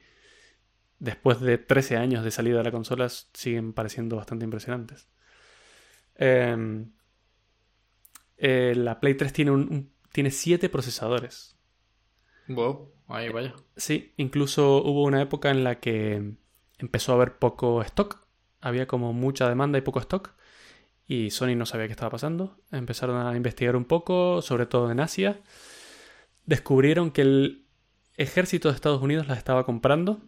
después 0.98 1.40
de 1.42 1.60
13 1.60 1.98
años 1.98 2.24
de 2.24 2.32
salida 2.32 2.58
de 2.58 2.64
la 2.64 2.72
consola, 2.72 3.08
siguen 3.10 3.74
pareciendo 3.74 4.16
bastante 4.16 4.46
impresionantes. 4.46 5.08
Em, 6.16 6.92
eh, 8.38 8.74
la 8.76 9.00
Play 9.00 9.16
3 9.16 9.34
tiene, 9.34 9.52
un, 9.52 9.92
tiene 10.12 10.32
7 10.32 10.70
procesadores. 10.70 11.58
Wow, 12.48 12.92
ahí 13.08 13.30
vaya. 13.30 13.54
Sí, 13.78 14.14
incluso 14.18 14.84
hubo 14.84 15.04
una 15.04 15.22
época 15.22 15.50
en 15.52 15.64
la 15.64 15.80
que 15.80 16.36
empezó 16.78 17.12
a 17.12 17.16
haber 17.16 17.38
poco 17.38 17.82
stock. 17.82 18.26
Había 18.62 18.88
como 18.88 19.14
mucha 19.14 19.48
demanda 19.48 19.78
y 19.78 19.82
poco 19.82 20.00
stock 20.00 20.36
y 21.08 21.32
Sony 21.32 21.56
no 21.56 21.66
sabía 21.66 21.88
qué 21.88 21.94
estaba 21.94 22.12
pasando. 22.12 22.58
Empezaron 22.72 23.26
a 23.26 23.36
investigar 23.36 23.76
un 23.76 23.86
poco, 23.86 24.42
sobre 24.42 24.66
todo 24.66 24.92
en 24.92 25.00
Asia. 25.00 25.42
Descubrieron 26.46 27.12
que 27.12 27.22
el 27.22 27.66
ejército 28.16 28.70
de 28.70 28.76
Estados 28.76 29.02
Unidos 29.02 29.28
las 29.28 29.38
estaba 29.38 29.66
comprando 29.66 30.22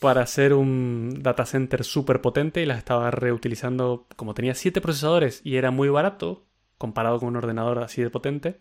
para 0.00 0.20
hacer 0.20 0.52
un 0.52 1.22
data 1.22 1.46
center 1.46 1.82
súper 1.84 2.20
potente 2.20 2.62
y 2.62 2.66
las 2.66 2.78
estaba 2.78 3.10
reutilizando. 3.10 4.06
Como 4.16 4.34
tenía 4.34 4.54
7 4.54 4.80
procesadores 4.80 5.40
y 5.44 5.56
era 5.56 5.70
muy 5.70 5.88
barato 5.88 6.46
comparado 6.78 7.18
con 7.18 7.28
un 7.28 7.36
ordenador 7.36 7.78
así 7.78 8.02
de 8.02 8.10
potente, 8.10 8.60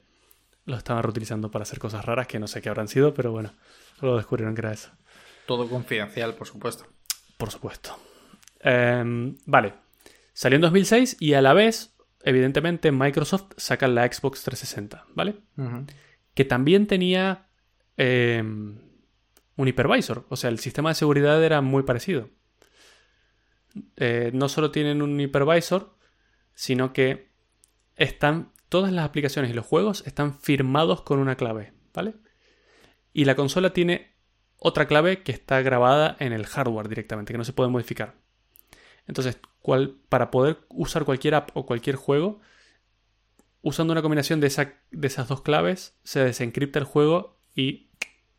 lo 0.65 0.77
estaban 0.77 1.03
reutilizando 1.03 1.51
para 1.51 1.63
hacer 1.63 1.79
cosas 1.79 2.05
raras 2.05 2.27
que 2.27 2.39
no 2.39 2.47
sé 2.47 2.61
qué 2.61 2.69
habrán 2.69 2.87
sido, 2.87 3.13
pero 3.13 3.31
bueno, 3.31 3.53
lo 4.01 4.17
descubrieron 4.17 4.55
que 4.55 4.61
era 4.61 4.73
eso. 4.73 4.91
Todo 5.45 5.69
confidencial, 5.69 6.33
por 6.33 6.47
supuesto. 6.47 6.85
Por 7.37 7.51
supuesto. 7.51 7.97
Em, 8.61 9.37
vale, 9.45 9.73
Salió 10.35 10.57
en 10.57 10.63
2006 10.63 11.15
y 11.21 11.33
a 11.33 11.41
la 11.41 11.53
vez, 11.53 11.95
evidentemente, 12.23 12.91
Microsoft 12.91 13.53
saca 13.55 13.87
la 13.87 14.05
Xbox 14.05 14.43
360, 14.43 15.05
¿vale? 15.15 15.37
Que 16.33 16.43
también 16.43 16.87
tenía 16.87 17.47
em, 17.95 18.81
un 19.55 19.67
hypervisor, 19.69 20.25
o 20.27 20.35
sea, 20.35 20.49
el 20.49 20.59
sistema 20.59 20.89
de 20.89 20.95
seguridad 20.95 21.41
era 21.41 21.61
muy 21.61 21.83
parecido. 21.83 22.29
Eh, 23.95 24.31
no 24.33 24.49
solo 24.49 24.71
tienen 24.71 25.01
un 25.01 25.17
hypervisor, 25.21 25.95
sino 26.53 26.91
que 26.91 27.29
están 27.95 28.51
todas 28.69 28.91
las 28.91 29.05
aplicaciones 29.05 29.51
y 29.51 29.53
los 29.53 29.65
juegos 29.65 30.03
están 30.05 30.37
firmados 30.39 31.01
con 31.01 31.19
una 31.19 31.35
clave, 31.35 31.73
¿vale? 31.93 32.15
Y 33.13 33.25
la 33.25 33.35
consola 33.35 33.71
tiene 33.71 34.13
otra 34.57 34.87
clave 34.87 35.23
que 35.23 35.31
está 35.31 35.61
grabada 35.61 36.15
en 36.19 36.33
el 36.33 36.45
hardware 36.45 36.89
directamente, 36.89 37.33
que 37.33 37.37
no 37.37 37.43
se 37.43 37.53
puede 37.53 37.69
modificar. 37.69 38.15
Entonces, 39.07 39.39
para 40.09 40.31
poder 40.31 40.59
usar 40.69 41.05
cualquier 41.05 41.35
app 41.35 41.51
o 41.53 41.65
cualquier 41.65 41.95
juego, 41.95 42.41
usando 43.61 43.93
una 43.93 44.01
combinación 44.01 44.39
de, 44.39 44.47
esas 44.47 45.27
dos 45.27 45.41
claves, 45.41 45.97
se 46.03 46.19
desencripta 46.19 46.79
el 46.79 46.85
juego 46.85 47.39
y 47.55 47.89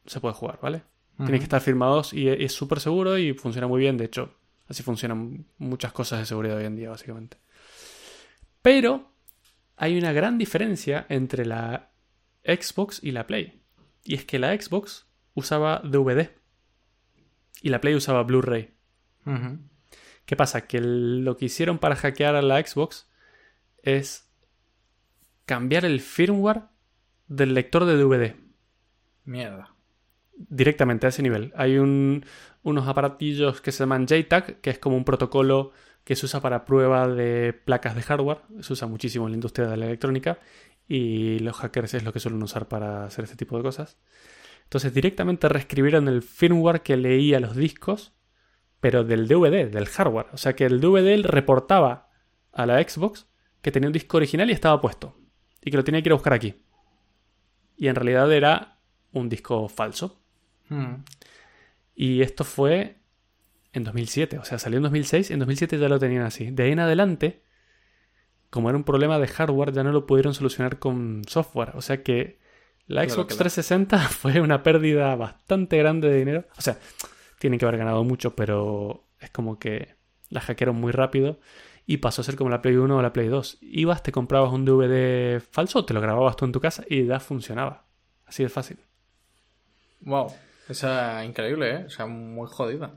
se 0.07 0.21
puede 0.21 0.35
jugar, 0.35 0.59
¿vale? 0.61 0.83
Tienen 1.17 1.39
que 1.39 1.45
estar 1.45 1.63
firmados 1.63 2.13
y 2.13 2.29
es 2.29 2.53
súper 2.53 2.79
seguro 2.79 3.17
y 3.17 3.33
funciona 3.33 3.67
muy 3.67 3.81
bien. 3.81 3.97
De 3.97 4.05
hecho, 4.05 4.35
Así 4.69 4.83
funcionan 4.83 5.47
muchas 5.59 5.93
cosas 5.93 6.21
de 6.21 6.27
seguridad 6.27 6.57
hoy 6.57 6.65
en 6.65 6.77
día, 6.77 6.91
básicamente. 6.91 7.37
Pero 8.63 9.13
hay 9.77 9.99
una 9.99 10.13
gran 10.13 10.39
diferencia 10.39 11.07
entre 11.09 11.45
la 11.45 11.91
Xbox 12.45 13.01
y 13.03 13.11
la 13.13 13.27
Play. 13.27 13.61
Y 14.05 14.15
es 14.15 14.25
que 14.25 14.39
la 14.39 14.59
Xbox 14.59 15.07
usaba 15.35 15.81
DVD 15.85 16.31
y 17.61 17.69
la 17.69 17.81
Play 17.81 17.95
usaba 17.95 18.23
Blu-ray. 18.23 18.71
¿Qué 20.25 20.37
pasa? 20.37 20.67
Que 20.67 20.81
lo 20.81 21.37
que 21.37 21.47
hicieron 21.47 21.79
para 21.79 21.97
hackear 21.97 22.37
a 22.37 22.43
la 22.43 22.65
Xbox 22.65 23.09
es 23.83 24.31
cambiar 25.45 25.85
el 25.85 26.01
firmware 26.01 26.63
del 27.29 27.55
lector 27.55 27.85
de 27.85 27.97
DVD. 27.97 28.37
Mierda. 29.25 29.75
Directamente 30.37 31.07
a 31.07 31.09
ese 31.09 31.23
nivel. 31.23 31.53
Hay 31.57 31.79
unos 31.79 32.89
aparatillos 32.89 33.61
que 33.61 33.73
se 33.73 33.81
llaman 33.81 34.07
JTAG, 34.07 34.61
que 34.61 34.71
es 34.71 34.79
como 34.79 34.97
un 34.97 35.05
protocolo 35.05 35.73
que 36.07 36.15
se 36.15 36.25
usa 36.25 36.41
para 36.41 36.65
prueba 36.65 37.09
de 37.09 37.53
placas 37.53 37.97
de 37.97 38.03
hardware. 38.03 38.39
Se 38.61 38.75
usa 38.75 38.87
muchísimo 38.87 39.27
en 39.27 39.33
la 39.33 39.39
industria 39.39 39.67
de 39.67 39.77
la 39.77 39.87
electrónica 39.87 40.39
y 40.87 41.41
los 41.41 41.57
hackers 41.57 41.95
es 41.95 42.05
lo 42.05 42.13
que 42.13 42.21
suelen 42.21 42.41
usar 42.45 42.69
para 42.69 43.07
hacer 43.07 43.25
este 43.25 43.35
tipo 43.35 43.57
de 43.57 43.65
cosas. 43.65 43.99
Entonces 44.63 44.95
directamente 44.95 45.49
reescribieron 45.49 46.07
el 46.07 46.23
firmware 46.23 46.83
que 46.83 46.97
leía 46.97 47.41
los 47.41 47.57
discos, 47.57 48.13
pero 48.79 49.03
del 49.03 49.27
DVD, 49.27 49.69
del 49.69 49.89
hardware. 49.89 50.29
O 50.33 50.37
sea 50.37 50.55
que 50.55 50.65
el 50.65 50.81
DVD 50.81 51.25
reportaba 51.25 52.09
a 52.53 52.67
la 52.67 52.81
Xbox 52.81 53.27
que 53.61 53.73
tenía 53.73 53.89
un 53.89 53.93
disco 53.93 54.19
original 54.19 54.49
y 54.49 54.53
estaba 54.53 54.81
puesto. 54.81 55.19
Y 55.61 55.73
que 55.73 55.77
lo 55.77 55.83
tenía 55.83 56.03
que 56.03 56.09
ir 56.09 56.13
a 56.13 56.17
buscar 56.17 56.35
aquí. 56.35 56.55
Y 57.77 57.89
en 57.89 57.97
realidad 57.97 58.33
era 58.33 58.79
un 59.11 59.29
disco 59.29 59.69
falso. 59.69 60.23
Hmm. 60.69 61.03
Y 61.97 62.23
esto 62.23 62.45
fue 62.45 63.01
en 63.77 63.85
2007. 63.85 64.39
O 64.39 64.45
sea, 64.45 64.59
salió 64.59 64.79
en 64.79 64.85
2006. 64.85 65.31
En 65.31 65.39
2007 65.39 65.79
ya 65.79 65.89
lo 65.89 65.99
tenían 65.99 66.23
así. 66.23 66.51
De 66.51 66.65
ahí 66.65 66.73
en 66.73 66.81
adelante 66.81 67.43
como 68.51 68.71
era 68.71 68.79
un 68.79 68.85
problema 68.85 69.19
de 69.19 69.27
hardware, 69.27 69.73
ya 69.73 69.83
no 69.83 69.93
lo 69.93 70.07
pudieron 70.07 70.35
solucionar 70.35 70.79
con 70.79 71.23
software. 71.27 71.73
O 71.75 71.83
sea 71.83 72.03
que 72.03 72.39
la 72.87 73.07
Xbox 73.09 73.37
360 73.37 73.99
fue 74.09 74.41
una 74.41 74.63
pérdida 74.63 75.15
bastante 75.17 75.77
grande 75.77 76.09
de 76.09 76.19
dinero. 76.19 76.45
O 76.57 76.63
sea, 76.63 76.79
tienen 77.39 77.59
que 77.59 77.67
haber 77.67 77.79
ganado 77.79 78.03
mucho, 78.05 78.35
pero 78.35 79.05
es 79.21 79.31
como 79.31 79.59
que 79.59 79.97
la 80.31 80.41
hackearon 80.41 80.77
muy 80.77 80.93
rápido 80.93 81.39
y 81.87 81.99
pasó 81.99 82.23
a 82.23 82.25
ser 82.25 82.37
como 82.37 82.51
la 82.51 82.63
Play 82.63 82.77
1 82.77 82.97
o 82.97 83.03
la 83.03 83.13
Play 83.13 83.29
2. 83.29 83.59
Ibas, 83.61 84.03
te 84.03 84.13
comprabas 84.13 84.53
un 84.53 84.65
DVD 84.65 85.41
falso, 85.41 85.85
te 85.85 85.95
lo 85.95 86.01
grababas 86.01 86.37
tú 86.37 86.45
en 86.45 86.53
tu 86.53 86.61
casa 86.61 86.85
y 86.89 87.05
ya 87.05 87.21
funcionaba. 87.21 87.85
Así 88.25 88.43
de 88.43 88.49
fácil. 88.49 88.79
Wow, 90.01 90.33
esa 90.69 91.25
increíble, 91.25 91.71
¿eh? 91.75 91.85
O 91.87 91.91
sea, 91.91 92.07
muy 92.07 92.49
jodida. 92.49 92.95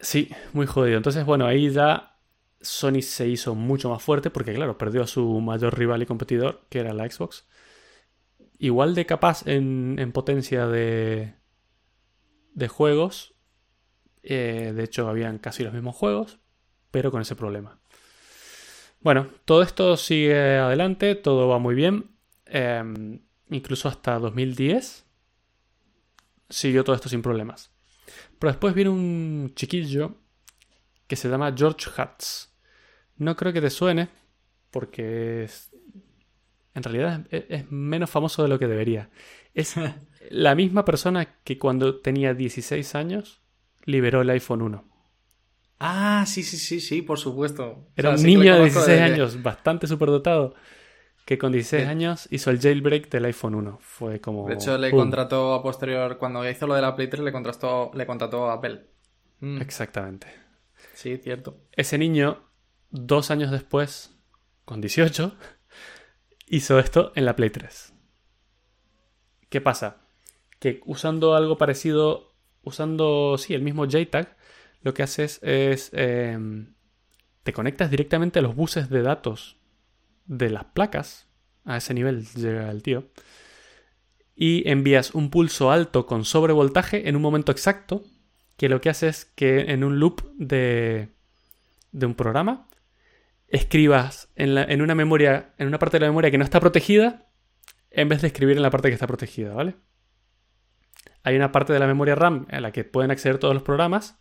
Sí, 0.00 0.30
muy 0.52 0.66
jodido. 0.66 0.96
Entonces, 0.96 1.24
bueno, 1.24 1.46
ahí 1.46 1.70
ya 1.70 2.18
Sony 2.60 3.02
se 3.02 3.28
hizo 3.28 3.54
mucho 3.54 3.90
más 3.90 4.02
fuerte 4.02 4.30
porque, 4.30 4.54
claro, 4.54 4.78
perdió 4.78 5.02
a 5.02 5.06
su 5.06 5.40
mayor 5.40 5.78
rival 5.78 6.02
y 6.02 6.06
competidor, 6.06 6.66
que 6.68 6.80
era 6.80 6.92
la 6.92 7.08
Xbox. 7.10 7.46
Igual 8.58 8.94
de 8.94 9.06
capaz 9.06 9.46
en, 9.46 10.12
potencia 10.12 10.66
de, 10.66 11.34
de 12.54 12.68
juegos. 12.68 13.34
Eh, 14.22 14.72
de 14.74 14.84
hecho, 14.84 15.08
habían 15.08 15.38
casi 15.38 15.62
los 15.62 15.72
mismos 15.72 15.96
juegos, 15.96 16.38
pero 16.90 17.10
con 17.10 17.22
ese 17.22 17.36
problema. 17.36 17.78
Bueno, 19.00 19.28
todo 19.44 19.62
esto 19.62 19.96
sigue 19.96 20.58
adelante, 20.58 21.14
todo 21.14 21.48
va 21.48 21.58
muy 21.58 21.74
bien. 21.74 22.10
Em, 22.46 23.20
incluso 23.50 23.88
hasta 23.88 24.18
2010 24.18 25.04
siguió 26.48 26.84
todo 26.84 26.96
esto 26.96 27.08
sin 27.08 27.22
problemas. 27.22 27.75
Pero 28.38 28.52
después 28.52 28.74
viene 28.74 28.90
un 28.90 29.52
chiquillo 29.54 30.14
que 31.06 31.16
se 31.16 31.28
llama 31.28 31.54
George 31.56 31.90
Hutz. 31.90 32.52
No 33.16 33.36
creo 33.36 33.52
que 33.52 33.60
te 33.60 33.70
suene, 33.70 34.08
porque 34.70 35.44
es, 35.44 35.70
en 36.74 36.82
realidad 36.82 37.26
es, 37.30 37.70
menos 37.70 38.10
famoso 38.10 38.42
de 38.42 38.48
lo 38.48 38.58
que 38.58 38.66
debería. 38.66 39.10
Es 39.54 39.74
la 40.30 40.54
misma 40.54 40.84
persona 40.84 41.36
que 41.44 41.58
cuando 41.58 42.00
tenía 42.00 42.34
16 42.34 42.94
años 42.94 43.40
liberó 43.84 44.20
el 44.20 44.30
iPhone 44.30 44.62
1. 44.62 44.84
Ah, 45.78 46.24
sí, 46.26 46.42
sí, 46.42 46.56
sí, 46.56 46.80
sí, 46.80 47.02
por 47.02 47.18
supuesto. 47.18 47.88
Era 47.96 48.10
un 48.10 48.22
niño 48.22 48.54
de 48.54 48.60
16 48.62 49.00
años, 49.00 49.42
bastante 49.42 49.86
superdotado, 49.86 50.54
que 51.26 51.38
con 51.38 51.50
16 51.50 51.88
años 51.88 52.28
hizo 52.30 52.50
el 52.52 52.60
jailbreak 52.60 53.10
del 53.10 53.24
iPhone 53.24 53.56
1. 53.56 53.78
Fue 53.82 54.20
como... 54.20 54.46
De 54.46 54.54
hecho, 54.54 54.78
le 54.78 54.92
contrató 54.92 55.54
a 55.54 55.62
posterior, 55.62 56.18
cuando 56.18 56.48
hizo 56.48 56.68
lo 56.68 56.74
de 56.74 56.82
la 56.82 56.94
Play 56.94 57.08
3, 57.08 57.24
le 57.24 57.32
contrató, 57.32 57.90
le 57.94 58.06
contrató 58.06 58.48
a 58.48 58.54
Apple. 58.54 58.86
Mm. 59.40 59.60
Exactamente. 59.60 60.28
Sí, 60.94 61.16
cierto. 61.16 61.58
Ese 61.72 61.98
niño, 61.98 62.44
dos 62.90 63.32
años 63.32 63.50
después, 63.50 64.16
con 64.64 64.80
18, 64.80 65.34
hizo 66.46 66.78
esto 66.78 67.10
en 67.16 67.24
la 67.24 67.34
Play 67.34 67.50
3. 67.50 67.92
¿Qué 69.48 69.60
pasa? 69.60 69.96
Que 70.60 70.80
usando 70.86 71.34
algo 71.34 71.58
parecido, 71.58 72.36
usando, 72.62 73.36
sí, 73.36 73.52
el 73.52 73.62
mismo 73.62 73.86
JTAG, 73.86 74.36
lo 74.82 74.94
que 74.94 75.02
haces 75.02 75.40
es, 75.42 75.90
em, 75.92 76.76
te 77.42 77.52
conectas 77.52 77.90
directamente 77.90 78.38
a 78.38 78.42
los 78.42 78.54
buses 78.54 78.88
de 78.90 79.02
datos 79.02 79.56
de 80.26 80.50
las 80.50 80.64
placas, 80.64 81.26
a 81.64 81.76
ese 81.76 81.94
nivel 81.94 82.26
llega 82.26 82.70
el 82.70 82.82
tío, 82.82 83.08
y 84.34 84.68
envías 84.68 85.14
un 85.14 85.30
pulso 85.30 85.70
alto 85.70 86.06
con 86.06 86.24
sobrevoltaje 86.24 87.08
en 87.08 87.16
un 87.16 87.22
momento 87.22 87.52
exacto 87.52 88.04
que 88.56 88.68
lo 88.68 88.80
que 88.80 88.90
hace 88.90 89.08
es 89.08 89.24
que 89.24 89.72
en 89.72 89.84
un 89.84 89.98
loop 89.98 90.22
de, 90.36 91.08
de 91.92 92.06
un 92.06 92.14
programa 92.14 92.68
escribas 93.48 94.28
en, 94.34 94.56
en, 94.58 94.82
una 94.82 94.94
memoria, 94.94 95.54
en 95.58 95.68
una 95.68 95.78
parte 95.78 95.96
de 95.96 96.02
la 96.02 96.10
memoria 96.10 96.30
que 96.30 96.38
no 96.38 96.44
está 96.44 96.60
protegida, 96.60 97.26
en 97.90 98.08
vez 98.08 98.20
de 98.20 98.28
escribir 98.28 98.56
en 98.56 98.62
la 98.62 98.70
parte 98.70 98.88
que 98.88 98.94
está 98.94 99.06
protegida, 99.06 99.54
¿vale? 99.54 99.76
Hay 101.22 101.34
una 101.36 101.52
parte 101.52 101.72
de 101.72 101.78
la 101.78 101.86
memoria 101.86 102.14
RAM 102.14 102.46
en 102.50 102.62
la 102.62 102.72
que 102.72 102.84
pueden 102.84 103.10
acceder 103.10 103.38
todos 103.38 103.54
los 103.54 103.62
programas 103.62 104.18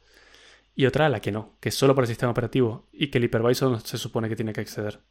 y 0.76 0.86
otra 0.86 1.06
a 1.06 1.10
la 1.10 1.20
que 1.20 1.32
no, 1.32 1.58
que 1.60 1.70
es 1.70 1.76
solo 1.76 1.94
por 1.94 2.04
el 2.04 2.08
sistema 2.08 2.32
operativo 2.32 2.88
y 2.92 3.08
que 3.08 3.18
el 3.18 3.26
hypervisor 3.26 3.82
se 3.82 3.98
supone 3.98 4.30
que 4.30 4.36
tiene 4.36 4.54
que 4.54 4.62
acceder. 4.62 5.02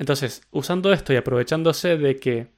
Entonces, 0.00 0.48
usando 0.50 0.94
esto 0.94 1.12
y 1.12 1.16
aprovechándose 1.16 1.98
de 1.98 2.16
que 2.16 2.54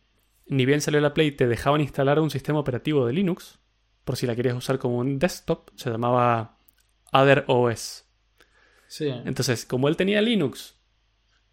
ni 0.47 0.65
bien 0.65 0.81
salió 0.81 1.01
la 1.01 1.13
Play 1.13 1.33
te 1.33 1.49
dejaban 1.49 1.81
instalar 1.81 2.21
un 2.21 2.31
sistema 2.31 2.61
operativo 2.61 3.05
de 3.05 3.13
Linux, 3.13 3.59
por 4.05 4.17
si 4.17 4.29
la 4.29 4.37
querías 4.37 4.55
usar 4.55 4.79
como 4.79 4.99
un 4.99 5.19
desktop, 5.19 5.71
se 5.75 5.91
llamaba 5.91 6.57
Other 7.13 7.45
OS. 7.49 8.05
Sí. 8.87 9.09
Entonces, 9.09 9.67
como 9.67 9.89
él 9.89 9.97
tenía 9.97 10.23
Linux 10.23 10.77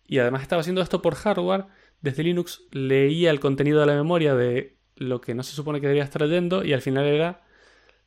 y 0.05 0.19
además 0.19 0.43
estaba 0.43 0.59
haciendo 0.59 0.83
esto 0.83 1.01
por 1.01 1.15
hardware, 1.15 1.65
desde 2.01 2.21
Linux 2.21 2.61
leía 2.71 3.31
el 3.31 3.39
contenido 3.39 3.79
de 3.79 3.87
la 3.87 3.95
memoria 3.95 4.35
de 4.35 4.77
lo 4.95 5.21
que 5.21 5.33
no 5.33 5.41
se 5.41 5.55
supone 5.55 5.81
que 5.81 5.87
debería 5.87 6.03
estar 6.03 6.21
leyendo 6.21 6.63
y 6.63 6.73
al 6.73 6.83
final 6.83 7.07
era 7.07 7.41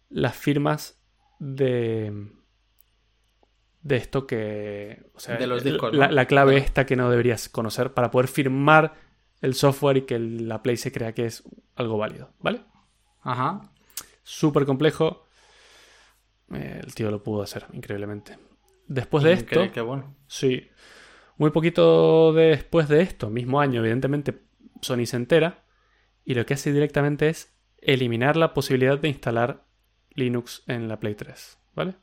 las 0.09 0.37
firmas 0.37 1.03
de 1.41 2.31
de 3.83 3.97
esto 3.97 4.27
que 4.27 5.11
o 5.15 5.21
sea, 5.21 5.37
de 5.37 5.47
los 5.47 5.65
discos, 5.65 5.93
la, 5.93 6.27
clave 6.27 6.57
esta 6.57 6.87
que 6.87 6.97
no 6.97 7.11
deberías 7.11 7.49
conocer 7.49 7.93
para 7.93 8.11
poder 8.11 8.29
firmar 8.29 8.95
el 9.41 9.55
software 9.55 9.97
y 9.97 10.03
que 10.03 10.19
la 10.19 10.63
Play 10.63 10.77
se 10.77 10.93
crea 10.93 11.13
que 11.13 11.27
es 11.27 11.43
algo 11.75 11.99
válido, 11.99 12.31
¿vale? 12.41 12.63
Ajá 13.23 13.73
súper 14.23 14.65
complejo. 14.65 15.27
Eh, 16.53 16.81
el 16.83 16.95
tío 16.95 17.11
lo 17.11 17.23
pudo 17.23 17.43
hacer, 17.43 17.67
increíblemente. 17.73 18.39
Después 18.87 19.25
de 19.25 19.33
esto. 19.33 19.71
Qué 19.73 19.81
bueno. 19.81 20.17
Sí. 20.27 20.69
Muy 21.37 21.51
poquito 21.51 22.33
después 22.33 22.89
de 22.89 23.03
esto, 23.03 23.31
mismo 23.31 23.61
año, 23.61 23.81
evidentemente, 23.81 24.43
Sony 24.81 25.07
se 25.07 25.17
entera. 25.17 25.65
Y 26.25 26.35
lo 26.35 26.47
que 26.47 26.55
hace 26.55 26.73
directamente 26.73 27.29
es 27.29 27.57
eliminar 27.79 28.37
la 28.37 28.55
posibilidad 28.55 28.99
de 28.99 29.09
instalar 29.09 29.65
Linux 30.11 30.63
en 30.67 30.89
la 30.89 31.01
Play 31.01 31.15
3. 31.15 31.59
¿Vale? 31.75 31.97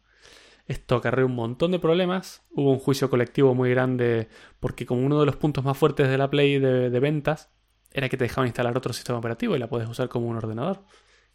Esto 0.69 0.97
acarreó 0.97 1.25
un 1.25 1.33
montón 1.33 1.71
de 1.71 1.79
problemas. 1.79 2.45
Hubo 2.51 2.71
un 2.71 2.77
juicio 2.77 3.09
colectivo 3.09 3.55
muy 3.55 3.71
grande 3.71 4.29
porque 4.59 4.85
como 4.85 5.03
uno 5.03 5.19
de 5.19 5.25
los 5.25 5.35
puntos 5.35 5.63
más 5.63 5.75
fuertes 5.75 6.07
de 6.07 6.17
la 6.19 6.29
Play 6.29 6.59
de, 6.59 6.91
de 6.91 6.99
ventas 6.99 7.51
era 7.91 8.07
que 8.07 8.17
te 8.17 8.25
dejaban 8.25 8.45
instalar 8.45 8.77
otro 8.77 8.93
sistema 8.93 9.17
operativo 9.17 9.55
y 9.55 9.59
la 9.59 9.67
puedes 9.67 9.89
usar 9.89 10.09
como 10.09 10.27
un 10.27 10.37
ordenador. 10.37 10.85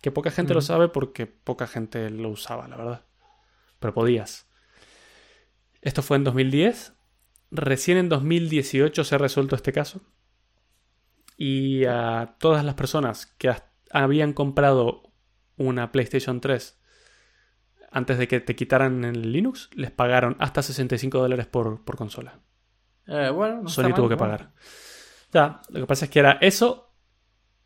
Que 0.00 0.12
poca 0.12 0.30
gente 0.30 0.54
lo 0.54 0.60
sabe 0.60 0.86
porque 0.86 1.26
poca 1.26 1.66
gente 1.66 2.10
lo 2.10 2.28
usaba, 2.28 2.68
la 2.68 2.76
verdad. 2.76 3.06
Pero 3.80 3.92
podías. 3.92 4.48
Esto 5.82 6.00
fue 6.02 6.16
en 6.16 6.22
2010. 6.22 6.92
Recién 7.50 7.98
en 7.98 8.08
2018 8.08 9.02
se 9.02 9.14
ha 9.16 9.18
resuelto 9.18 9.56
este 9.56 9.72
caso. 9.72 10.00
Y 11.36 11.86
a 11.86 12.36
todas 12.38 12.64
las 12.64 12.76
personas 12.76 13.26
que 13.26 13.52
habían 13.90 14.32
comprado 14.32 15.12
una 15.56 15.90
PlayStation 15.90 16.40
3 16.40 16.78
antes 17.94 18.18
de 18.18 18.28
que 18.28 18.40
te 18.40 18.54
quitaran 18.56 19.04
el 19.04 19.32
Linux, 19.32 19.70
les 19.74 19.90
pagaron 19.90 20.36
hasta 20.40 20.62
65 20.62 21.18
dólares 21.18 21.46
por, 21.46 21.82
consola. 21.96 22.40
Eh, 23.06 23.30
bueno, 23.30 23.68
Sony 23.68 23.94
tuvo 23.94 24.08
que 24.08 24.16
pagar. 24.16 24.52
Ya, 25.32 25.60
lo 25.70 25.80
que 25.80 25.86
pasa 25.86 26.04
es 26.06 26.10
que 26.10 26.18
era 26.18 26.38
eso 26.40 26.92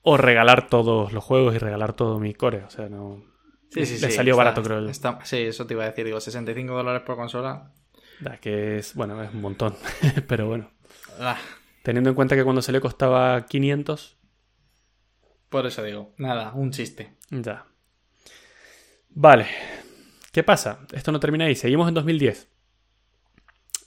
o 0.03 0.17
regalar 0.17 0.69
todos 0.69 1.13
los 1.13 1.25
juegos 1.25 1.55
y 1.55 1.59
regalar 1.59 1.93
todo 1.95 2.19
mi 2.19 2.35
core. 2.35 2.65
O 2.65 2.71
sea, 2.71 2.89
no. 2.89 3.23
Sí, 3.71 3.85
sí, 3.85 3.99
Le 4.01 4.11
sí, 4.11 4.17
salió 4.17 4.33
está- 4.35 4.45
barato, 4.45 4.63
creo 4.63 4.89
está- 4.89 5.19
sí, 5.25 5.39
eso 5.39 5.67
te 5.67 5.75
iba 5.75 5.85
a 5.85 5.89
decir. 5.89 6.05
Digo, 6.05 6.21
65 6.21 6.75
dólares 6.75 7.03
por 7.05 7.17
consola. 7.17 7.73
Da, 8.21 8.37
Que 8.39 8.79
es, 8.79 8.95
bueno, 8.95 9.23
es 9.23 9.33
un 9.33 9.41
montón. 9.41 9.75
Pero 10.29 10.47
bueno. 10.47 10.71
Ah, 11.21 11.37
Teniendo 11.83 12.11
en 12.11 12.17
cuenta 12.17 12.35
que 12.37 12.45
cuando 12.45 12.61
salió 12.63 12.81
costaba 12.81 13.47
500, 13.47 14.19
por 15.49 15.67
eso 15.67 15.83
digo. 15.83 16.13
Nada, 16.19 16.53
un 16.55 16.71
chiste. 16.71 17.17
ya. 17.31 17.65
Vale. 19.11 19.47
¿Qué 20.33 20.43
pasa? 20.43 20.81
Esto 20.93 21.13
no 21.13 21.21
termina 21.21 21.47
ahí. 21.47 21.55
Seguimos 21.55 21.89
en 21.89 21.95
2010. 21.95 22.49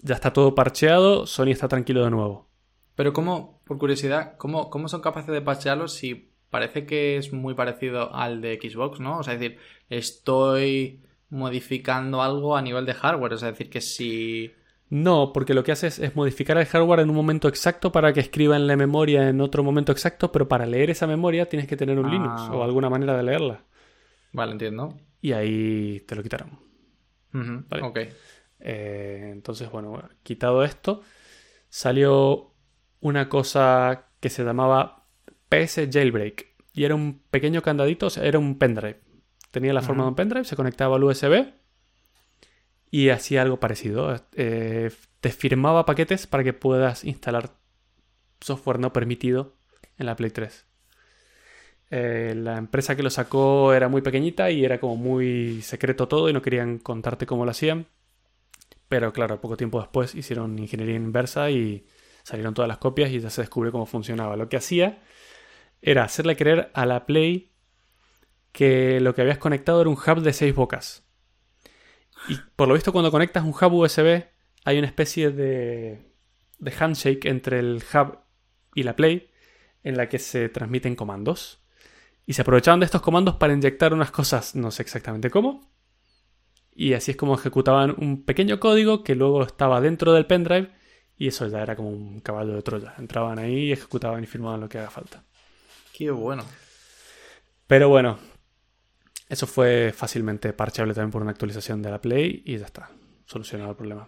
Ya 0.02 0.16
está 0.16 0.34
todo 0.34 0.56
parcheado. 0.56 1.26
Sony 1.28 1.50
está 1.50 1.68
tranquilo 1.68 2.04
de 2.04 2.10
nuevo. 2.12 2.48
Pero 2.96 3.14
cómo, 3.14 3.62
por 3.66 3.78
curiosidad, 3.78 4.36
¿cómo, 4.38 4.70
cómo 4.70 4.88
son 4.88 5.02
capaces 5.02 5.32
de 5.32 5.42
parchearlo 5.42 5.88
si 5.88 6.32
parece 6.50 6.86
que 6.86 7.18
es 7.18 7.32
muy 7.32 7.54
parecido 7.54 8.14
al 8.14 8.42
de 8.42 8.60
Xbox, 8.62 9.00
¿no? 9.00 9.20
O 9.20 9.24
sea, 9.24 9.36
es 9.36 9.40
decir, 9.40 9.58
estoy 9.90 11.02
modificando 11.30 12.22
algo 12.22 12.58
a 12.58 12.62
nivel 12.62 12.86
de 12.86 12.94
hardware. 12.94 13.34
O 13.34 13.38
sea, 13.38 13.50
es 13.50 13.54
decir, 13.58 13.70
que 13.72 13.82
si... 13.82 14.52
No, 14.90 15.32
porque 15.32 15.54
lo 15.54 15.64
que 15.64 15.72
haces 15.72 16.00
es 16.00 16.16
modificar 16.18 16.58
el 16.58 16.66
hardware 16.66 17.00
en 17.00 17.10
un 17.10 17.16
momento 17.16 17.48
exacto 17.48 17.94
para 17.94 18.12
que 18.12 18.20
escriba 18.20 18.58
en 18.58 18.68
la 18.68 18.76
memoria 18.76 19.30
en 19.30 19.40
otro 19.40 19.64
momento 19.64 19.94
exacto, 19.94 20.34
pero 20.34 20.50
para 20.50 20.66
leer 20.66 20.90
esa 20.90 21.08
memoria 21.08 21.48
tienes 21.48 21.68
que 21.70 21.78
tener 21.78 21.98
un 21.98 22.08
Ah. 22.08 22.12
Linux 22.12 22.42
o 22.52 22.62
alguna 22.62 22.90
manera 22.90 23.16
de 23.16 23.24
leerla. 23.24 23.64
Vale, 24.34 24.52
entiendo. 24.52 24.98
Y 25.22 25.34
ahí 25.34 26.04
te 26.08 26.16
lo 26.16 26.24
quitaron. 26.24 26.60
Ujú, 27.34 27.64
Vale. 27.70 27.84
Ok. 27.84 28.00
Eh, 28.60 29.30
entonces, 29.32 29.70
bueno, 29.72 30.02
quitado 30.24 30.64
esto, 30.64 31.02
salió 31.70 32.54
una 33.00 33.30
cosa 33.30 34.10
que 34.20 34.30
se 34.30 34.44
llamaba 34.44 35.08
PS 35.50 35.90
Jailbreak. 35.92 36.48
Y 36.74 36.86
era 36.86 36.96
un 36.96 37.22
pequeño 37.30 37.62
candadito, 37.62 38.08
o 38.08 38.10
sea, 38.10 38.24
era 38.24 38.40
un 38.40 38.58
pendrive. 38.58 39.02
Tenía 39.52 39.74
la 39.74 39.82
forma 39.82 40.04
de 40.04 40.10
un 40.10 40.16
pendrive, 40.16 40.46
se 40.46 40.56
conectaba 40.56 40.96
al 40.96 41.04
USB 41.04 41.54
y 42.90 43.10
hacía 43.10 43.42
algo 43.42 43.60
parecido. 43.60 44.16
Eh, 44.36 44.92
te 45.20 45.30
firmaba 45.32 45.86
paquetes 45.86 46.28
para 46.28 46.44
que 46.44 46.54
puedas 46.54 47.04
instalar 47.04 47.58
software 48.40 48.80
no 48.80 48.94
permitido 48.94 49.58
en 49.98 50.06
la 50.06 50.16
Play 50.16 50.32
3. 50.32 50.66
Eh, 51.94 52.34
la 52.38 52.58
empresa 52.58 52.96
que 52.96 53.04
lo 53.04 53.10
sacó 53.10 53.74
era 53.74 53.90
muy 53.90 54.02
pequeñita 54.02 54.50
y 54.50 54.64
era 54.64 54.80
como 54.80 54.96
muy 54.96 55.62
secreto 55.62 56.08
todo 56.08 56.30
y 56.30 56.34
no 56.34 56.42
querían 56.42 56.80
contarte 56.80 57.26
cómo 57.26 57.44
lo 57.44 57.52
hacían. 57.52 57.88
Pero 58.88 59.12
claro, 59.12 59.42
poco 59.42 59.58
tiempo 59.58 59.80
después 59.80 60.16
hicieron 60.16 60.58
ingeniería 60.58 60.96
inversa 60.96 61.52
y 61.52 61.86
salieron 62.24 62.54
todas 62.54 62.70
las 62.70 62.78
copias 62.78 63.12
y 63.12 63.20
ya 63.20 63.30
se 63.30 63.42
descubrió 63.42 63.74
cómo 63.74 63.86
funcionaba. 63.86 64.38
Lo 64.38 64.48
que 64.48 64.58
hacía 64.58 65.02
era 65.82 66.04
hacerle 66.04 66.38
creer 66.38 66.72
a 66.74 66.86
la 66.86 67.06
Play 67.06 67.52
que 68.54 69.00
lo 69.02 69.14
que 69.14 69.22
habías 69.22 69.38
conectado 69.38 69.82
era 69.82 69.90
un 69.90 69.98
hub 69.98 70.22
de 70.22 70.34
seis 70.34 70.56
bocas. 70.56 71.04
Y 72.30 72.38
por 72.56 72.68
lo 72.68 72.74
visto 72.74 72.94
cuando 72.94 73.12
conectas 73.12 73.44
un 73.44 73.50
hub 73.50 73.74
USB 73.74 74.24
hay 74.64 74.78
una 74.78 74.88
especie 74.88 75.32
de, 75.32 76.14
de 76.60 76.72
handshake 76.72 77.26
entre 77.26 77.60
el 77.60 77.84
hub 77.94 78.20
y 78.76 78.84
la 78.84 78.96
Play 78.96 79.30
en 79.84 79.98
la 79.98 80.08
que 80.08 80.20
se 80.20 80.48
transmiten 80.48 80.96
comandos. 80.96 81.61
Y 82.26 82.34
se 82.34 82.42
aprovechaban 82.42 82.80
de 82.80 82.86
estos 82.86 83.02
comandos 83.02 83.36
para 83.36 83.54
inyectar 83.54 83.94
unas 83.94 84.12
cosas, 84.12 84.56
no 84.56 84.72
sé 84.72 84.84
exactamente 84.84 85.30
cómo. 85.30 85.72
Y 86.74 86.94
así 86.94 87.12
es 87.12 87.18
como 87.18 87.36
ejecutaban 87.36 87.96
un 87.98 88.24
pequeño 88.24 88.60
código 88.60 89.04
que 89.04 89.16
luego 89.16 89.44
estaba 89.44 89.82
dentro 89.82 90.14
del 90.14 90.26
pendrive 90.26 90.72
y 91.18 91.28
eso 91.28 91.48
ya 91.48 91.62
era 91.62 91.76
como 91.76 91.90
un 91.90 92.20
caballo 92.22 92.54
de 92.54 92.62
Troya. 92.62 92.96
Entraban 92.98 93.38
ahí 93.40 93.68
y 93.68 93.72
ejecutaban 93.72 94.24
y 94.24 94.28
firmaban 94.28 94.62
lo 94.62 94.70
que 94.70 94.80
haga 94.80 94.90
falta. 94.90 95.24
Qué 95.94 96.10
bueno. 96.10 96.44
Pero 97.68 97.90
bueno, 97.90 98.18
eso 99.30 99.48
fue 99.48 99.94
fácilmente 99.96 100.52
parcheable 100.54 100.94
también 100.94 101.12
por 101.12 101.22
una 101.22 101.32
actualización 101.32 101.82
de 101.82 101.92
la 101.92 102.02
Play 102.02 102.44
y 102.46 102.58
ya 102.58 102.66
está, 102.66 102.90
solucionado 103.26 103.72
el 103.72 103.78
problema. 103.78 104.08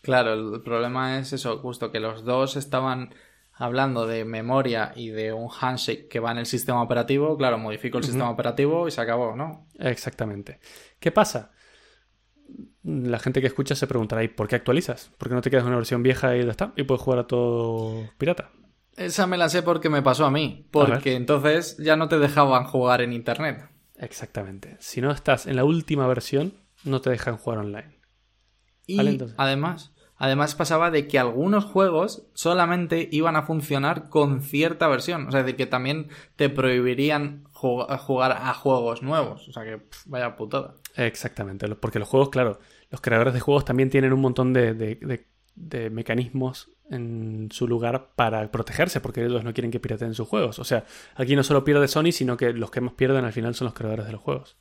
Claro, 0.00 0.34
el 0.34 0.62
problema 0.62 1.18
es 1.18 1.32
eso, 1.32 1.58
justo 1.58 1.90
que 1.90 2.00
los 2.00 2.24
dos 2.24 2.56
estaban 2.56 3.14
hablando 3.56 4.06
de 4.06 4.24
memoria 4.24 4.92
y 4.96 5.08
de 5.08 5.32
un 5.32 5.48
handshake 5.48 6.08
que 6.08 6.20
va 6.20 6.32
en 6.32 6.38
el 6.38 6.46
sistema 6.46 6.82
operativo. 6.82 7.36
Claro, 7.36 7.58
modifico 7.58 7.98
el 7.98 8.04
sistema 8.04 8.30
operativo 8.30 8.88
y 8.88 8.90
se 8.90 9.00
acabó, 9.00 9.36
¿no? 9.36 9.68
Exactamente. 9.78 10.60
¿Qué 10.98 11.12
pasa? 11.12 11.52
La 12.82 13.18
gente 13.18 13.40
que 13.40 13.46
escucha 13.46 13.74
se 13.74 13.86
preguntará, 13.86 14.22
¿y 14.22 14.28
por 14.28 14.48
qué 14.48 14.56
actualizas? 14.56 15.10
¿Por 15.18 15.28
qué 15.28 15.34
no 15.34 15.40
te 15.40 15.50
quedas 15.50 15.62
en 15.62 15.68
una 15.68 15.76
versión 15.76 16.02
vieja 16.02 16.36
y 16.36 16.44
ya 16.44 16.50
está? 16.50 16.72
Y 16.76 16.82
puedes 16.82 17.02
jugar 17.02 17.20
a 17.20 17.26
todo 17.26 18.10
pirata. 18.18 18.50
Esa 18.96 19.26
me 19.26 19.36
la 19.36 19.48
sé 19.48 19.62
porque 19.62 19.88
me 19.88 20.02
pasó 20.02 20.24
a 20.26 20.30
mí. 20.30 20.66
A 20.68 20.70
Porque 20.70 21.14
entonces 21.14 21.76
ya 21.78 21.96
no 21.96 22.08
te 22.08 22.18
dejaban 22.18 22.64
jugar 22.64 23.00
en 23.00 23.12
internet. 23.12 23.68
Exactamente. 23.96 24.76
Si 24.80 25.00
no 25.00 25.10
estás 25.10 25.46
en 25.46 25.56
la 25.56 25.64
última 25.64 26.06
versión, 26.06 26.54
no 26.84 27.00
te 27.00 27.10
dejan 27.10 27.36
jugar 27.36 27.60
online. 27.60 28.00
Y 28.86 28.96
Vale, 28.98 29.18
además, 29.36 29.93
además 30.16 30.54
pasaba 30.54 30.90
de 30.90 31.08
que 31.08 31.18
algunos 31.18 31.64
juegos 31.64 32.26
solamente 32.34 33.08
iban 33.10 33.36
a 33.36 33.42
funcionar 33.42 34.08
con 34.08 34.42
cierta 34.42 34.88
versión. 34.88 35.26
O 35.26 35.30
sea, 35.30 35.40
es 35.40 35.46
decir, 35.46 35.56
que 35.56 35.66
también 35.66 36.08
te 36.36 36.48
prohibirían 36.48 37.44
jug- 37.52 37.98
jugar 37.98 38.32
a 38.32 38.54
juegos 38.54 39.02
nuevos. 39.02 39.48
O 39.48 39.52
sea 39.52 39.64
que 39.64 39.80
vaya 40.06 40.36
putada. 40.36 40.74
Exactamente. 40.96 41.68
Porque 41.76 41.98
los 41.98 42.08
juegos, 42.08 42.30
claro, 42.30 42.60
los 42.90 43.00
creadores 43.00 43.34
de 43.34 43.40
juegos 43.40 43.64
también 43.64 43.90
tienen 43.90 44.12
un 44.12 44.20
montón 44.20 44.52
de, 44.52 45.26
mecanismos 45.90 46.70
en 46.90 47.48
su 47.50 47.66
lugar 47.66 48.10
para 48.14 48.50
protegerse, 48.50 49.00
porque 49.00 49.24
ellos 49.24 49.42
no 49.42 49.54
quieren 49.54 49.70
que 49.70 49.80
pirateen 49.80 50.14
sus 50.14 50.28
juegos. 50.28 50.58
O 50.58 50.64
sea, 50.64 50.84
aquí 51.16 51.34
no 51.34 51.42
solo 51.42 51.64
pierde 51.64 51.88
Sony, 51.88 52.12
sino 52.12 52.36
que 52.36 52.52
los 52.52 52.70
que 52.70 52.80
más 52.80 52.94
pierden 52.94 53.24
al 53.24 53.32
final 53.32 53.54
son 53.54 53.66
los 53.66 53.74
creadores 53.74 54.06
de 54.06 54.12
los 54.12 54.20
juegos. 54.20 54.56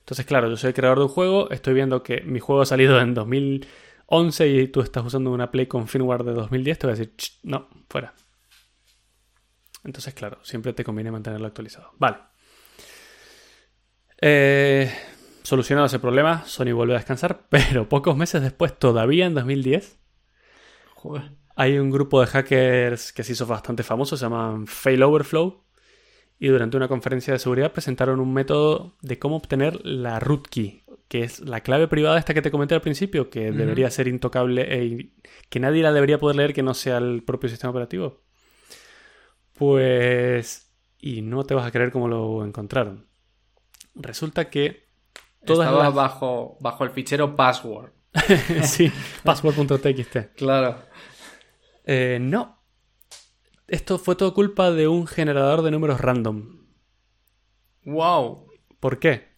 Entonces, 0.00 0.26
claro, 0.26 0.50
yo 0.50 0.56
soy 0.56 0.68
el 0.68 0.74
creador 0.74 0.98
de 0.98 1.04
un 1.04 1.10
juego, 1.10 1.50
estoy 1.50 1.74
viendo 1.74 2.02
que 2.02 2.22
mi 2.22 2.40
juego 2.40 2.62
ha 2.62 2.66
salido 2.66 3.00
en 3.00 3.14
2011 4.12 4.48
y 4.48 4.68
tú 4.68 4.80
estás 4.82 5.04
usando 5.04 5.30
una 5.30 5.50
Play 5.50 5.66
con 5.66 5.88
firmware 5.88 6.22
de 6.22 6.32
2010, 6.34 6.78
te 6.78 6.86
voy 6.86 6.94
a 6.94 6.96
decir, 6.96 7.16
"Ch, 7.16 7.40
no, 7.44 7.68
fuera. 7.88 8.14
Entonces, 9.84 10.14
claro, 10.14 10.38
siempre 10.42 10.72
te 10.74 10.84
conviene 10.84 11.10
mantenerlo 11.10 11.46
actualizado. 11.46 11.92
Vale. 11.98 12.18
Eh, 14.20 14.92
solucionado 15.42 15.86
ese 15.86 15.98
problema, 15.98 16.44
Sony 16.44 16.72
vuelve 16.72 16.94
a 16.94 16.98
descansar, 16.98 17.46
pero 17.48 17.88
pocos 17.88 18.16
meses 18.16 18.42
después, 18.42 18.78
todavía 18.78 19.26
en 19.26 19.34
2010, 19.34 19.98
Joder. 20.94 21.32
hay 21.56 21.78
un 21.78 21.90
grupo 21.90 22.20
de 22.20 22.28
hackers 22.28 23.12
que 23.12 23.24
se 23.24 23.32
hizo 23.32 23.46
bastante 23.46 23.82
famoso, 23.82 24.16
se 24.16 24.24
llaman 24.24 24.66
Fail 24.66 25.02
Overflow, 25.02 25.64
y 26.38 26.48
durante 26.48 26.76
una 26.76 26.88
conferencia 26.88 27.32
de 27.32 27.38
seguridad 27.38 27.72
presentaron 27.72 28.20
un 28.20 28.32
método 28.32 28.96
de 29.00 29.18
cómo 29.18 29.36
obtener 29.36 29.84
la 29.84 30.20
root 30.20 30.46
key, 30.48 30.81
que 31.12 31.24
es 31.24 31.40
la 31.40 31.60
clave 31.60 31.88
privada 31.88 32.18
esta 32.18 32.32
que 32.32 32.40
te 32.40 32.50
comenté 32.50 32.74
al 32.74 32.80
principio, 32.80 33.28
que 33.28 33.52
debería 33.52 33.90
ser 33.90 34.08
intocable 34.08 34.62
e 34.62 35.12
que 35.50 35.60
nadie 35.60 35.82
la 35.82 35.92
debería 35.92 36.18
poder 36.18 36.36
leer 36.36 36.54
que 36.54 36.62
no 36.62 36.72
sea 36.72 36.96
el 36.96 37.22
propio 37.22 37.50
sistema 37.50 37.70
operativo. 37.70 38.22
Pues... 39.52 40.72
Y 40.98 41.20
no 41.20 41.44
te 41.44 41.52
vas 41.52 41.66
a 41.66 41.70
creer 41.70 41.92
cómo 41.92 42.08
lo 42.08 42.46
encontraron. 42.46 43.08
Resulta 43.94 44.48
que... 44.48 44.88
Todas 45.44 45.66
Estaba 45.68 45.84
las- 45.84 45.94
bajo, 45.94 46.56
bajo 46.60 46.84
el 46.84 46.90
fichero 46.92 47.36
password. 47.36 47.92
sí, 48.62 48.90
password.txt. 49.22 50.34
Claro. 50.34 50.78
Eh, 51.84 52.16
no. 52.22 52.58
Esto 53.68 53.98
fue 53.98 54.16
todo 54.16 54.32
culpa 54.32 54.70
de 54.70 54.88
un 54.88 55.06
generador 55.06 55.60
de 55.60 55.72
números 55.72 56.00
random. 56.00 56.68
Wow. 57.84 58.46
¿Por 58.80 58.98
qué? 58.98 59.31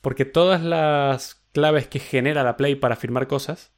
Porque 0.00 0.24
todas 0.24 0.62
las 0.62 1.34
claves 1.52 1.88
que 1.88 1.98
genera 1.98 2.42
la 2.42 2.56
Play 2.56 2.74
para 2.76 2.96
firmar 2.96 3.26
cosas 3.26 3.72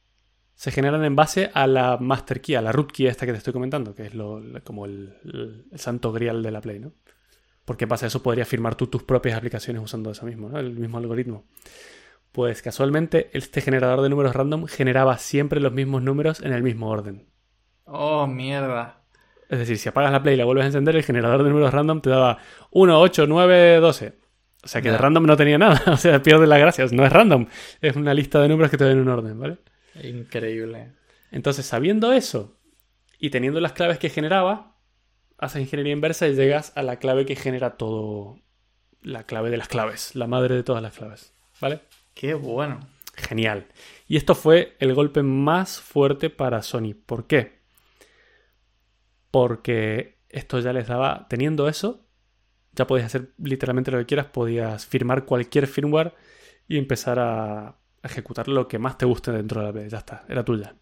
se 0.55 0.71
generan 0.71 1.03
en 1.03 1.15
base 1.15 1.49
a 1.53 1.67
la 1.67 1.97
master 1.97 2.39
key, 2.41 2.55
a 2.55 2.61
la 2.61 2.71
root 2.71 2.91
key 2.91 3.07
esta 3.07 3.25
que 3.25 3.31
te 3.31 3.39
estoy 3.39 3.53
comentando, 3.53 3.95
que 3.95 4.05
es 4.05 4.13
lo, 4.13 4.41
como 4.63 4.85
el, 4.85 5.17
el- 5.25 5.65
el 5.71 5.79
santo 5.79 6.11
grial 6.11 6.43
de 6.43 6.51
la 6.51 6.61
Play, 6.61 6.79
¿no? 6.79 6.93
Porque 7.65 7.85
en 7.85 7.89
base 7.89 8.05
a 8.05 8.07
eso 8.09 8.21
podrías 8.21 8.47
firmar 8.47 8.75
tú 8.75 8.87
tus 8.87 9.03
propias 9.03 9.37
aplicaciones 9.37 9.81
usando 9.81 10.11
eso 10.11 10.25
mismo, 10.25 10.49
¿no? 10.49 10.59
El 10.59 10.71
mismo 10.77 10.97
algoritmo. 10.97 11.45
Pues 12.31 12.61
casualmente 12.61 13.29
este 13.33 13.61
generador 13.61 14.01
de 14.01 14.09
números 14.09 14.35
random 14.35 14.65
generaba 14.67 15.17
siempre 15.17 15.59
los 15.59 15.71
mismos 15.71 16.01
números 16.03 16.41
en 16.41 16.51
el 16.53 16.63
mismo 16.63 16.89
orden. 16.89 17.27
Oh, 17.85 18.25
mierda. 18.27 19.01
Es 19.49 19.59
decir, 19.59 19.77
si 19.77 19.89
apagas 19.89 20.11
la 20.11 20.23
Play 20.23 20.33
y 20.35 20.37
la 20.37 20.45
vuelves 20.45 20.63
a 20.63 20.67
encender, 20.67 20.95
el 20.95 21.03
generador 21.03 21.43
de 21.43 21.49
números 21.49 21.73
random 21.73 22.01
te 22.01 22.09
daba 22.09 22.39
1, 22.71 22.99
8, 22.99 23.25
9, 23.27 23.77
12. 23.79 24.13
O 24.63 24.67
sea 24.67 24.81
que 24.81 24.91
de 24.91 24.97
random 24.97 25.25
no 25.25 25.35
tenía 25.35 25.57
nada. 25.57 25.81
O 25.93 25.97
sea, 25.97 26.23
pierde 26.23 26.47
las 26.47 26.59
gracias. 26.59 26.93
No 26.93 27.05
es 27.05 27.11
random. 27.11 27.47
Es 27.81 27.95
una 27.95 28.13
lista 28.13 28.41
de 28.41 28.47
números 28.47 28.71
que 28.71 28.77
te 28.77 28.85
dan 28.85 28.93
en 28.93 28.99
un 28.99 29.09
orden, 29.09 29.39
¿vale? 29.39 29.57
Increíble. 30.01 30.93
Entonces, 31.31 31.65
sabiendo 31.65 32.13
eso 32.13 32.57
y 33.19 33.29
teniendo 33.29 33.59
las 33.59 33.73
claves 33.73 33.99
que 33.99 34.09
generaba, 34.09 34.77
haces 35.37 35.61
ingeniería 35.61 35.93
inversa 35.93 36.27
y 36.27 36.35
llegas 36.35 36.71
a 36.75 36.83
la 36.83 36.97
clave 36.97 37.25
que 37.25 37.35
genera 37.35 37.77
todo. 37.77 38.39
La 39.01 39.25
clave 39.25 39.49
de 39.49 39.57
las 39.57 39.67
claves. 39.67 40.15
La 40.15 40.27
madre 40.27 40.55
de 40.55 40.63
todas 40.63 40.81
las 40.81 40.97
claves. 40.97 41.33
¿Vale? 41.59 41.81
Qué 42.13 42.33
bueno. 42.33 42.79
Genial. 43.15 43.67
Y 44.07 44.15
esto 44.15 44.33
fue 44.33 44.75
el 44.79 44.93
golpe 44.93 45.23
más 45.23 45.81
fuerte 45.81 46.29
para 46.29 46.61
Sony. 46.61 46.93
¿Por 47.05 47.27
qué? 47.27 47.59
Porque 49.29 50.19
esto 50.29 50.59
ya 50.59 50.71
les 50.71 50.87
daba, 50.87 51.27
teniendo 51.29 51.67
eso, 51.67 52.02
ya 52.73 52.87
podías 52.87 53.07
hacer 53.07 53.33
literalmente 53.37 53.91
lo 53.91 53.99
que 53.99 54.05
quieras, 54.05 54.27
podías 54.27 54.85
firmar 54.85 55.25
cualquier 55.25 55.67
firmware 55.67 56.13
y 56.67 56.77
empezar 56.77 57.19
a 57.19 57.77
ejecutar 58.03 58.47
lo 58.47 58.67
que 58.67 58.79
más 58.79 58.97
te 58.97 59.05
guste 59.05 59.31
dentro 59.31 59.61
de 59.61 59.67
la 59.67 59.73
Play. 59.73 59.89
Ya 59.89 59.99
está, 59.99 60.25
era 60.27 60.43
tuya. 60.43 60.75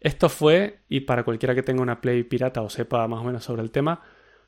Esto 0.00 0.28
fue, 0.28 0.82
y 0.88 1.00
para 1.00 1.24
cualquiera 1.24 1.54
que 1.54 1.62
tenga 1.62 1.82
una 1.82 2.00
Play 2.00 2.22
pirata 2.24 2.62
o 2.62 2.68
sepa 2.68 3.08
más 3.08 3.20
o 3.20 3.24
menos 3.24 3.44
sobre 3.44 3.62
el 3.62 3.70
tema, 3.70 4.02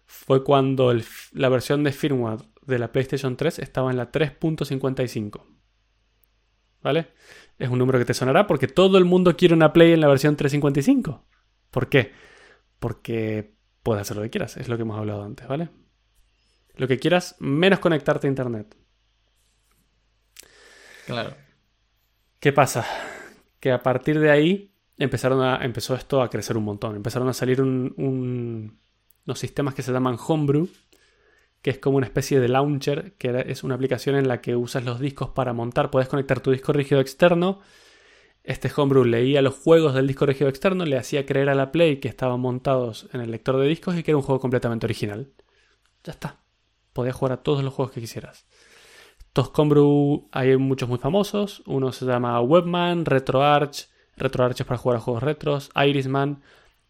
fue 0.04 0.44
cuando 0.44 0.94
la 1.32 1.48
versión 1.48 1.84
de 1.84 1.92
firmware 1.92 2.40
de 2.66 2.78
la 2.78 2.92
PlayStation 2.92 3.36
3 3.36 3.58
estaba 3.60 3.90
en 3.90 3.96
la 3.96 4.12
3.55. 4.12 5.42
¿Vale? 6.82 7.08
Es 7.58 7.68
un 7.68 7.78
número 7.78 7.98
que 7.98 8.04
te 8.04 8.14
sonará 8.14 8.46
porque 8.46 8.68
todo 8.68 8.98
el 8.98 9.04
mundo 9.04 9.36
quiere 9.36 9.54
una 9.54 9.72
Play 9.72 9.92
en 9.92 10.00
la 10.00 10.08
versión 10.08 10.36
355. 10.36 11.26
¿Por 11.70 11.88
qué? 11.88 12.12
Porque 12.78 13.54
puedes 13.82 14.02
hacer 14.02 14.16
lo 14.16 14.22
que 14.22 14.30
quieras, 14.30 14.56
es 14.56 14.68
lo 14.68 14.76
que 14.76 14.82
hemos 14.82 14.98
hablado 14.98 15.24
antes, 15.24 15.48
¿vale? 15.48 15.70
Lo 16.78 16.86
que 16.86 16.98
quieras, 16.98 17.34
menos 17.40 17.80
conectarte 17.80 18.28
a 18.28 18.30
Internet. 18.30 18.74
Claro. 21.06 21.34
¿Qué 22.38 22.52
pasa? 22.52 22.86
Que 23.58 23.72
a 23.72 23.82
partir 23.82 24.20
de 24.20 24.30
ahí 24.30 24.72
empezaron 24.96 25.42
a, 25.42 25.64
empezó 25.64 25.96
esto 25.96 26.22
a 26.22 26.30
crecer 26.30 26.56
un 26.56 26.64
montón. 26.64 26.94
Empezaron 26.94 27.28
a 27.28 27.32
salir 27.32 27.60
unos 27.60 28.70
sistemas 29.34 29.74
que 29.74 29.82
se 29.82 29.90
llaman 29.90 30.16
Homebrew, 30.24 30.68
que 31.62 31.70
es 31.70 31.78
como 31.78 31.96
una 31.96 32.06
especie 32.06 32.38
de 32.38 32.48
launcher, 32.48 33.14
que 33.14 33.44
es 33.48 33.64
una 33.64 33.74
aplicación 33.74 34.14
en 34.14 34.28
la 34.28 34.40
que 34.40 34.54
usas 34.54 34.84
los 34.84 35.00
discos 35.00 35.30
para 35.30 35.52
montar. 35.52 35.90
Puedes 35.90 36.08
conectar 36.08 36.38
tu 36.38 36.52
disco 36.52 36.72
rígido 36.72 37.00
externo. 37.00 37.60
Este 38.44 38.70
Homebrew 38.74 39.04
leía 39.04 39.42
los 39.42 39.56
juegos 39.56 39.94
del 39.94 40.06
disco 40.06 40.26
rígido 40.26 40.48
externo, 40.48 40.84
le 40.84 40.96
hacía 40.96 41.26
creer 41.26 41.48
a 41.48 41.56
la 41.56 41.72
Play 41.72 41.98
que 41.98 42.06
estaban 42.06 42.38
montados 42.38 43.08
en 43.12 43.20
el 43.20 43.32
lector 43.32 43.58
de 43.58 43.66
discos 43.66 43.96
y 43.96 44.04
que 44.04 44.12
era 44.12 44.16
un 44.16 44.22
juego 44.22 44.40
completamente 44.40 44.86
original. 44.86 45.32
Ya 46.04 46.12
está. 46.12 46.38
Podías 46.98 47.14
jugar 47.14 47.34
a 47.34 47.42
todos 47.44 47.62
los 47.62 47.72
juegos 47.72 47.94
que 47.94 48.00
quisieras. 48.00 48.44
Estos 49.20 49.52
Homebrew 49.54 50.28
hay 50.32 50.56
muchos 50.56 50.88
muy 50.88 50.98
famosos. 50.98 51.62
Uno 51.64 51.92
se 51.92 52.04
llama 52.04 52.40
Webman, 52.40 53.04
RetroArch. 53.04 53.88
RetroArch 54.16 54.62
es 54.62 54.66
para 54.66 54.78
jugar 54.78 54.96
a 54.96 55.00
juegos 55.00 55.22
retros. 55.22 55.70
Irisman. 55.76 56.42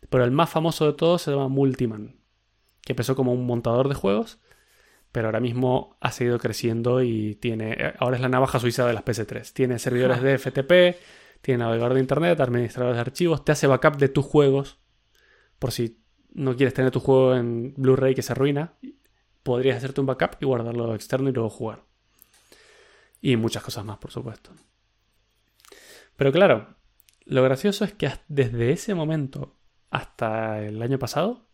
Pero 0.09 0.25
el 0.25 0.31
más 0.31 0.49
famoso 0.49 0.87
de 0.87 0.95
todos 0.95 1.21
se 1.21 1.31
llama 1.31 1.49
Multiman. 1.49 2.17
Que 2.81 2.93
empezó 2.93 3.15
como 3.15 3.35
un 3.35 3.45
montador 3.45 3.91
de 3.91 3.97
juegos 3.97 4.39
pero 5.13 5.29
ahora 5.29 5.41
mismo 5.41 5.99
ha 6.01 6.11
seguido 6.11 6.39
creciendo 6.39 7.03
y 7.03 7.35
tiene, 7.35 7.95
ahora 7.99 8.17
es 8.17 8.23
la 8.23 8.31
navaja 8.31 8.59
suiza 8.59 8.87
de 8.87 8.95
las 8.95 9.05
PC3. 9.05 9.53
Tiene 9.53 9.79
servidores 9.79 10.23
de 10.23 10.39
FTP, 10.39 11.03
tiene 11.43 11.65
navegador 11.65 11.95
de 11.95 12.01
internet, 12.01 12.41
administradores 12.41 12.97
de 12.97 13.01
archivos, 13.01 13.45
te 13.45 13.53
hace 13.53 13.67
backup 13.67 13.97
de 13.97 14.09
tus 14.09 14.25
juegos, 14.25 14.79
por 15.59 15.73
si 15.73 15.99
no 16.33 16.57
quieres 16.57 16.73
tener 16.73 16.91
tu 16.91 17.01
juego 17.01 17.35
en 17.35 17.75
Blu-ray 17.77 18.15
que 18.15 18.23
se 18.23 18.33
arruina, 18.33 18.75
podrías 19.43 19.77
hacerte 19.77 20.01
un 20.01 20.07
backup 20.07 20.37
y 20.41 20.47
guardarlo 20.47 20.95
externo 20.95 21.29
y 21.29 21.33
luego 21.33 21.51
jugar. 21.51 21.85
Y 23.21 23.37
muchas 23.37 23.63
cosas 23.63 23.85
más, 23.85 23.99
por 23.99 24.11
supuesto. 24.11 24.53
Pero 26.17 26.33
claro, 26.33 26.77
lo 27.25 27.43
gracioso 27.43 27.85
es 27.85 27.93
que 27.93 28.11
desde 28.29 28.73
ese 28.73 28.95
momento 28.95 29.57
hasta 29.91 30.63
el 30.63 30.83
año 30.83 30.99
pasado 30.99 31.49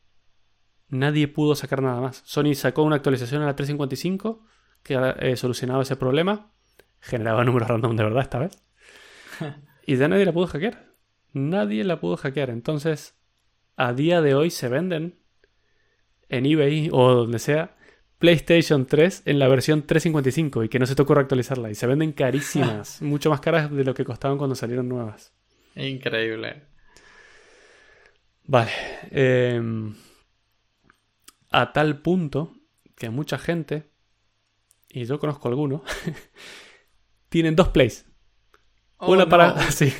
nadie 0.88 1.28
pudo 1.28 1.54
sacar 1.54 1.82
nada 1.82 2.00
más. 2.00 2.22
Sony 2.24 2.54
sacó 2.54 2.82
una 2.82 2.96
actualización 2.96 3.42
a 3.42 3.46
la 3.46 3.56
355 3.56 4.46
que 4.82 5.14
eh, 5.18 5.36
solucionaba 5.36 5.82
ese 5.82 5.96
problema. 5.96 6.52
Generaba 7.00 7.44
números 7.44 7.68
random 7.68 7.96
de 7.96 8.04
verdad 8.04 8.22
esta 8.22 8.38
vez. 8.38 8.62
y 9.86 9.96
ya 9.96 10.08
nadie 10.08 10.24
la 10.24 10.32
pudo 10.32 10.46
hackear. 10.46 10.94
Nadie 11.32 11.84
la 11.84 12.00
pudo 12.00 12.16
hackear. 12.16 12.50
Entonces, 12.50 13.18
a 13.76 13.92
día 13.92 14.22
de 14.22 14.34
hoy 14.34 14.50
se 14.50 14.68
venden 14.68 15.23
en 16.36 16.46
eBay 16.46 16.88
o 16.92 17.14
donde 17.14 17.38
sea 17.38 17.76
PlayStation 18.18 18.86
3 18.86 19.22
en 19.26 19.38
la 19.38 19.48
versión 19.48 19.82
355 19.82 20.64
y 20.64 20.68
que 20.68 20.78
no 20.78 20.86
se 20.86 20.94
te 20.94 21.02
ocurra 21.02 21.22
actualizarla. 21.22 21.70
Y 21.70 21.74
se 21.74 21.86
venden 21.86 22.12
carísimas, 22.12 23.02
mucho 23.02 23.30
más 23.30 23.40
caras 23.40 23.70
de 23.70 23.84
lo 23.84 23.94
que 23.94 24.04
costaban 24.04 24.38
cuando 24.38 24.54
salieron 24.54 24.88
nuevas. 24.88 25.32
Increíble. 25.76 26.62
Vale. 28.46 28.70
Eh, 29.10 29.60
a 31.50 31.72
tal 31.72 32.00
punto 32.02 32.52
que 32.96 33.10
mucha 33.10 33.38
gente, 33.38 33.90
y 34.88 35.04
yo 35.04 35.18
conozco 35.18 35.48
algunos, 35.48 35.82
tienen 37.28 37.56
dos 37.56 37.68
plays. 37.68 38.06
Oh, 38.98 39.12
una 39.12 39.28
para. 39.28 39.60
Sí. 39.70 39.92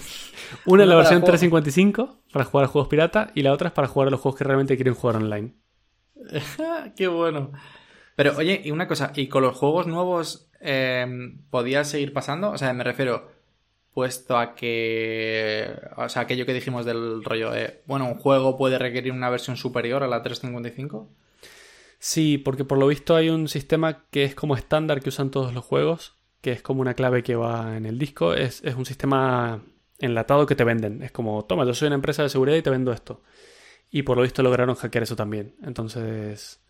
Una 0.67 0.85
en 0.85 0.89
la 0.89 0.97
versión 0.97 1.25
355 1.25 2.23
para 2.33 2.45
jugar 2.45 2.65
a 2.67 2.69
juegos 2.69 2.89
pirata 2.89 3.33
y 3.35 3.43
la 3.43 3.53
otra 3.53 3.69
es 3.69 3.75
para 3.75 3.89
jugar 3.89 4.09
a 4.09 4.11
los 4.13 4.21
juegos 4.21 4.39
que 4.39 4.45
realmente 4.45 4.77
quieren 4.77 4.95
jugar 4.95 5.17
online. 5.17 5.55
Qué 6.97 7.09
bueno. 7.09 7.53
Pero 8.17 8.37
oye, 8.37 8.61
y 8.65 8.71
una 8.71 8.87
cosa, 8.87 9.13
¿y 9.15 9.29
con 9.29 9.43
los 9.43 9.57
juegos 9.57 9.87
nuevos 9.87 10.49
eh, 10.61 11.07
podía 11.51 11.85
seguir 11.85 12.13
pasando? 12.13 12.51
O 12.51 12.59
sea, 12.59 12.73
me 12.73 12.85
refiero, 12.85 13.31
puesto 13.95 14.37
a 14.37 14.55
que. 14.55 15.73
O 15.97 16.09
sea, 16.09 16.23
aquello 16.23 16.45
que 16.45 16.53
dijimos 16.53 16.85
del 16.85 17.25
rollo 17.25 17.51
de. 17.51 17.83
Bueno, 17.87 18.07
un 18.07 18.17
juego 18.17 18.59
puede 18.59 18.79
requerir 18.79 19.13
una 19.13 19.31
versión 19.31 19.57
superior 19.57 20.03
a 20.03 20.09
la 20.09 20.23
355. 20.23 21.09
Sí, 21.99 22.37
porque 22.37 22.65
por 22.65 22.77
lo 22.77 22.89
visto 22.89 23.17
hay 23.17 23.31
un 23.31 23.49
sistema 23.49 24.05
que 24.11 24.25
es 24.25 24.35
como 24.35 24.57
estándar 24.57 25.01
que 25.01 25.09
usan 25.09 25.31
todos 25.31 25.55
los 25.55 25.65
juegos, 25.65 26.17
que 26.43 26.53
es 26.53 26.61
como 26.61 26.83
una 26.83 26.95
clave 26.95 27.23
que 27.23 27.37
va 27.37 27.77
en 27.77 27.87
el 27.87 27.99
disco. 27.99 28.35
Es, 28.35 28.63
un 28.77 28.85
sistema 28.85 29.63
enlatado 30.01 30.45
que 30.45 30.57
te 30.57 30.65
venden. 30.65 31.03
Es 31.03 31.13
como, 31.13 31.45
toma, 31.47 31.65
yo 31.65 31.73
soy 31.73 31.87
una 31.87 31.95
empresa 31.95 32.23
de 32.23 32.29
seguridad 32.29 32.57
y 32.57 32.63
te 32.63 32.71
vendo 32.71 32.93
esto. 32.93 33.23
Y 33.95 34.03
por 34.03 34.17
lo 34.17 34.25
visto 34.25 34.43
lograron 34.43 34.75
hackear 34.75 35.05
eso 35.05 35.15
también. 35.15 35.55
Entonces, 35.63 36.61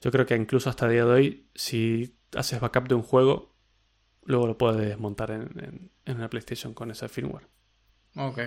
yo 0.00 0.10
creo 0.10 0.26
que 0.26 0.34
incluso 0.34 0.68
hasta 0.68 0.86
el 0.86 0.92
día 0.92 1.04
de 1.04 1.10
hoy, 1.12 1.48
si 1.54 2.18
haces 2.34 2.58
backup 2.58 2.88
de 2.88 2.96
un 2.96 3.02
juego, 3.02 3.54
luego 4.24 4.48
lo 4.48 4.58
puedes 4.58 4.98
montar 4.98 5.30
en, 5.30 5.92
en 6.04 6.16
una 6.16 6.28
PlayStation 6.28 6.74
con 6.74 6.90
ese 6.90 7.08
firmware. 7.08 7.46
Ok. 8.16 8.40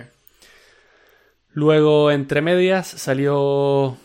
Luego, 1.48 2.10
entre 2.10 2.42
medias, 2.42 2.86
salió 2.86 3.96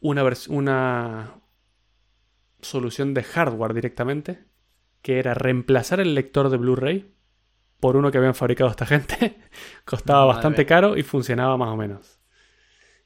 una, 0.00 0.24
una 0.48 1.34
solución 2.62 3.14
de 3.14 3.22
hardware 3.22 3.74
directamente, 3.74 4.44
que 5.02 5.20
era 5.20 5.34
reemplazar 5.34 6.00
el 6.00 6.16
lector 6.16 6.48
de 6.48 6.56
Blu-ray 6.56 7.14
por 7.78 7.96
uno 7.96 8.10
que 8.10 8.18
habían 8.18 8.34
fabricado 8.34 8.70
esta 8.70 8.86
gente. 8.86 9.38
Costaba 9.84 10.24
bastante 10.24 10.66
caro 10.66 10.96
y 10.96 11.04
funcionaba 11.04 11.56
más 11.56 11.68
o 11.68 11.76
menos. 11.76 12.19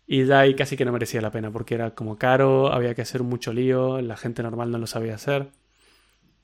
Y 0.07 0.23
de 0.23 0.35
ahí 0.35 0.55
casi 0.55 0.77
que 0.77 0.85
no 0.85 0.93
merecía 0.93 1.21
la 1.21 1.31
pena, 1.31 1.51
porque 1.51 1.75
era 1.75 1.95
como 1.95 2.19
caro, 2.19 2.73
había 2.73 2.95
que 2.95 3.03
hacer 3.03 3.23
mucho 3.23 3.53
lío, 3.53 4.01
la 4.03 4.17
gente 4.17 4.43
normal 4.43 4.71
no 4.71 4.79
lo 4.79 4.87
sabía 4.87 5.15
hacer. 5.15 5.49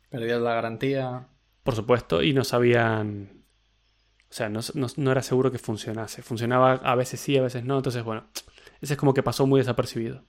Perdías 0.08 0.40
la 0.40 0.54
garantía. 0.54 1.28
Por 1.62 1.74
supuesto, 1.74 2.22
y 2.22 2.32
no 2.32 2.42
sabían. 2.42 3.44
O 4.30 4.32
sea, 4.32 4.48
no, 4.48 4.60
no, 4.96 5.10
era 5.12 5.22
seguro 5.22 5.52
que 5.52 5.58
funcionase. 5.58 6.22
Funcionaba 6.22 6.72
a 6.72 6.94
veces 6.94 7.20
sí, 7.20 7.36
a 7.36 7.42
veces 7.42 7.64
no. 7.64 7.76
Entonces, 7.76 8.02
bueno, 8.02 8.28
ese 8.80 8.94
es 8.94 8.98
como 8.98 9.12
que 9.12 9.22
pasó 9.22 9.46
muy 9.46 9.60
desapercibido. 9.60 10.24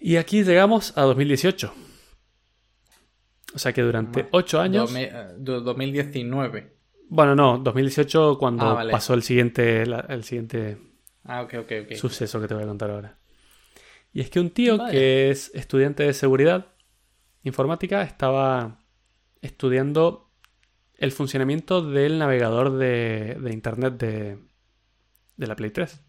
Y 0.00 0.16
aquí 0.16 0.44
llegamos 0.44 0.96
a 0.98 1.02
2018. 1.02 1.72
O 3.54 3.58
sea 3.58 3.72
que 3.72 3.82
durante 3.82 4.28
8 4.30 4.60
años. 4.60 4.92
2019. 5.38 6.58
Eh, 6.58 6.72
bueno, 7.08 7.34
no, 7.34 7.58
2018 7.58 8.36
cuando 8.38 8.78
ah, 8.78 8.86
pasó 8.90 9.14
el 9.14 9.22
siguiente, 9.22 9.82
el 9.82 10.24
siguiente 10.24 10.78
ah, 11.24 11.46
suceso 11.94 12.40
que 12.40 12.48
te 12.48 12.54
voy 12.54 12.64
a 12.64 12.66
contar 12.66 12.90
ahora. 12.90 13.18
Y 14.12 14.20
es 14.20 14.30
que 14.30 14.40
un 14.40 14.50
tío 14.50 14.78
que 14.90 15.30
es 15.30 15.50
estudiante 15.54 16.04
de 16.04 16.12
seguridad 16.12 16.66
informática 17.42 18.02
estaba 18.02 18.78
estudiando 19.42 20.30
el 20.96 21.12
funcionamiento 21.12 21.82
del 21.82 22.18
navegador 22.18 22.78
de, 22.78 23.36
internet 23.52 23.94
de, 23.94 24.38
de, 25.36 25.46
la 25.46 25.56
Play 25.56 25.70
3. 25.70 26.00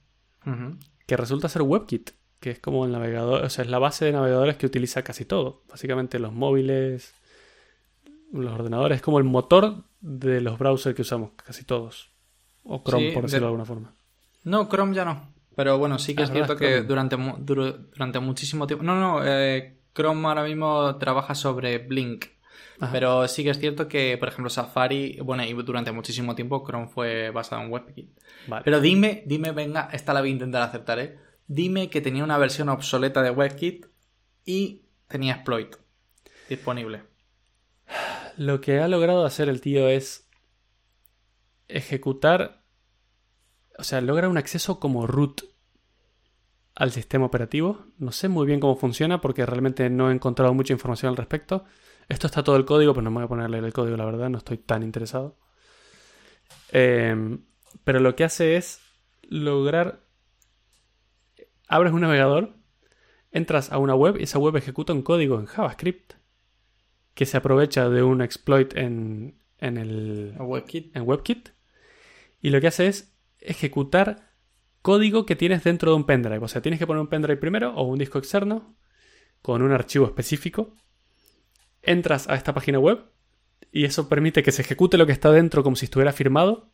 Que 1.07 1.17
resulta 1.17 1.49
ser 1.49 1.63
WebKit 1.63 2.11
que 2.45 2.51
es 2.51 2.59
como 2.59 2.85
el 2.85 2.91
navegador, 2.91 3.43
o 3.43 3.49
sea, 3.49 3.63
es 3.63 3.71
la 3.71 3.79
base 3.79 4.05
de 4.05 4.11
navegadores 4.11 4.55
que 4.55 4.67
utiliza 4.67 5.03
casi 5.03 5.25
todo. 5.25 5.63
Básicamente 5.67 6.19
los 6.19 6.31
móviles, 6.31 7.15
los 8.31 8.53
ordenadores, 8.53 8.97
es 8.97 9.01
como 9.01 9.17
el 9.17 9.23
motor 9.23 9.83
de 9.99 10.41
los 10.41 10.59
browsers 10.59 10.95
que 10.95 11.01
usamos 11.01 11.31
casi 11.43 11.63
todos. 11.63 12.11
O 12.63 12.83
Chrome, 12.83 13.13
por 13.13 13.23
decirlo 13.23 13.47
de... 13.47 13.47
alguna 13.47 13.65
forma. 13.65 13.95
No, 14.45 14.69
Chrome 14.69 14.95
ya 14.95 15.03
no. 15.03 15.33
Pero 15.55 15.77
bueno, 15.77 15.99
sí 15.99 16.15
que 16.15 16.23
es 16.23 16.31
cierto 16.31 16.55
que 16.55 16.81
durante, 16.81 17.17
durante 17.39 18.19
muchísimo 18.19 18.67
tiempo... 18.67 18.83
No, 18.83 18.95
no, 18.95 19.21
eh, 19.25 19.79
Chrome 19.93 20.27
ahora 20.27 20.43
mismo 20.43 20.97
trabaja 20.97 21.35
sobre 21.35 21.79
Blink. 21.79 22.25
Pero 22.91 23.27
sí 23.27 23.43
que 23.43 23.51
es 23.51 23.59
cierto 23.59 23.87
que, 23.87 24.17
por 24.17 24.27
ejemplo, 24.27 24.49
Safari, 24.49 25.19
bueno, 25.23 25.43
y 25.43 25.53
durante 25.53 25.91
muchísimo 25.91 26.35
tiempo 26.35 26.63
Chrome 26.65 26.87
fue 26.87 27.29
basado 27.31 27.61
en 27.61 27.71
WebKit. 27.71 28.19
Pero 28.63 28.81
dime, 28.81 29.23
dime, 29.25 29.51
venga, 29.51 29.89
esta 29.93 30.13
la 30.13 30.19
voy 30.19 30.29
a 30.29 30.33
intentar 30.33 30.61
aceptar, 30.61 30.99
¿eh? 30.99 31.17
Dime 31.47 31.89
que 31.89 32.01
tenía 32.01 32.23
una 32.23 32.37
versión 32.37 32.69
obsoleta 32.69 33.21
de 33.21 33.31
WebKit 33.31 33.85
y 34.45 34.85
tenía 35.07 35.35
exploit 35.35 35.75
disponible. 36.49 37.03
Lo 38.37 38.59
que 38.59 38.79
ha 38.79 38.87
logrado 38.87 39.25
hacer 39.25 39.47
el 39.47 39.61
tío 39.61 39.87
es 39.87 40.29
ejecutar, 41.67 42.64
o 43.77 43.83
sea, 43.83 44.01
logra 44.01 44.29
un 44.29 44.37
acceso 44.37 44.79
como 44.79 45.07
root 45.07 45.41
al 46.75 46.91
sistema 46.91 47.25
operativo. 47.25 47.85
No 47.97 48.11
sé 48.11 48.27
muy 48.27 48.45
bien 48.45 48.59
cómo 48.59 48.75
funciona 48.75 49.21
porque 49.21 49.45
realmente 49.45 49.89
no 49.89 50.09
he 50.09 50.13
encontrado 50.13 50.53
mucha 50.53 50.73
información 50.73 51.09
al 51.09 51.17
respecto. 51.17 51.65
Esto 52.09 52.27
está 52.27 52.43
todo 52.43 52.57
el 52.57 52.65
código, 52.65 52.93
pero 52.93 53.03
no 53.03 53.11
me 53.11 53.17
voy 53.17 53.25
a 53.25 53.29
poner 53.29 53.45
a 53.45 53.49
leer 53.49 53.63
el 53.63 53.73
código, 53.73 53.97
la 53.97 54.05
verdad, 54.05 54.29
no 54.29 54.37
estoy 54.37 54.57
tan 54.57 54.83
interesado. 54.83 55.37
Em, 56.71 57.45
pero 57.83 57.99
lo 57.99 58.15
que 58.15 58.23
hace 58.23 58.57
es 58.57 58.81
lograr... 59.23 60.03
Abres 61.67 61.93
un 61.93 62.01
navegador, 62.01 62.53
entras 63.31 63.71
a 63.71 63.79
una 63.79 63.95
web 63.95 64.17
y 64.19 64.23
esa 64.23 64.37
web 64.37 64.55
ejecuta 64.55 64.93
un 64.93 65.01
código 65.01 65.39
en 65.39 65.47
JavaScript 65.47 66.13
que 67.15 67.25
se 67.25 67.37
aprovecha 67.37 67.89
de 67.89 68.03
un 68.03 68.21
exploit 68.21 68.75
en, 68.77 69.41
en 69.57 69.77
el 69.77 70.35
WebKit. 70.37 70.95
en 70.95 71.07
WebKit 71.07 71.49
y 72.41 72.51
lo 72.51 72.61
que 72.61 72.67
hace 72.67 72.85
es 72.85 73.14
ejecutar 73.47 74.31
código 74.81 75.25
que 75.25 75.35
tienes 75.35 75.63
dentro 75.63 75.89
de 75.91 75.97
un 75.97 76.05
pendrive. 76.05 76.45
O 76.45 76.47
sea, 76.47 76.61
tienes 76.61 76.79
que 76.79 76.85
poner 76.85 77.01
un 77.01 77.07
pendrive 77.07 77.37
primero 77.37 77.73
o 77.73 77.83
un 77.83 77.97
disco 77.97 78.19
externo 78.19 78.75
con 79.41 79.61
un 79.61 79.71
archivo 79.71 80.05
específico. 80.05 80.75
Entras 81.81 82.29
a 82.29 82.35
esta 82.35 82.53
página 82.53 82.77
web 82.77 83.03
y 83.71 83.85
eso 83.85 84.07
permite 84.07 84.43
que 84.43 84.51
se 84.51 84.61
ejecute 84.61 84.97
lo 84.97 85.07
que 85.07 85.11
está 85.11 85.31
dentro 85.31 85.63
como 85.63 85.75
si 85.75 85.85
estuviera 85.85 86.13
firmado. 86.13 86.69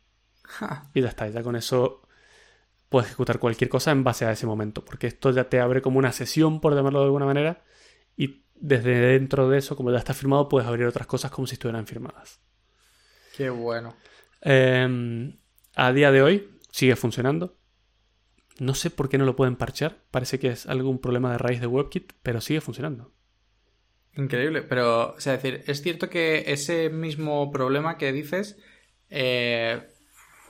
Y 0.92 1.00
ya 1.00 1.08
está, 1.08 1.26
ya 1.28 1.42
con 1.42 1.56
eso 1.56 2.02
puedes 2.90 3.08
ejecutar 3.08 3.38
cualquier 3.38 3.70
cosa 3.70 3.90
en 3.90 4.04
base 4.04 4.26
a 4.26 4.32
ese 4.32 4.46
momento, 4.46 4.84
porque 4.84 5.06
esto 5.06 5.30
ya 5.30 5.48
te 5.48 5.60
abre 5.60 5.80
como 5.80 5.98
una 5.98 6.12
sesión, 6.12 6.60
por 6.60 6.74
llamarlo 6.74 6.98
de 6.98 7.06
alguna 7.06 7.24
manera, 7.24 7.64
y 8.18 8.44
desde 8.54 8.94
dentro 9.00 9.48
de 9.48 9.56
eso, 9.56 9.74
como 9.74 9.90
ya 9.90 9.96
está 9.96 10.12
firmado, 10.12 10.50
puedes 10.50 10.68
abrir 10.68 10.86
otras 10.86 11.06
cosas 11.06 11.30
como 11.30 11.46
si 11.46 11.54
estuvieran 11.54 11.86
firmadas. 11.86 12.40
Qué 13.34 13.48
bueno. 13.48 13.96
Eh, 14.42 15.34
a 15.74 15.92
día 15.92 16.12
de 16.12 16.22
hoy 16.22 16.51
sigue 16.72 16.96
funcionando. 16.96 17.56
No 18.58 18.74
sé 18.74 18.90
por 18.90 19.08
qué 19.08 19.18
no 19.18 19.24
lo 19.24 19.36
pueden 19.36 19.56
parchear. 19.56 20.02
Parece 20.10 20.40
que 20.40 20.48
es 20.48 20.66
algún 20.66 20.98
problema 20.98 21.30
de 21.30 21.38
raíz 21.38 21.60
de 21.60 21.68
WebKit, 21.68 22.14
pero 22.22 22.40
sigue 22.40 22.60
funcionando. 22.60 23.12
Increíble, 24.14 24.62
pero, 24.62 25.14
o 25.14 25.20
sea, 25.20 25.34
decir, 25.34 25.62
es 25.66 25.80
cierto 25.80 26.10
que 26.10 26.44
ese 26.48 26.90
mismo 26.90 27.50
problema 27.50 27.96
que 27.96 28.12
dices 28.12 28.58
eh, 29.08 29.88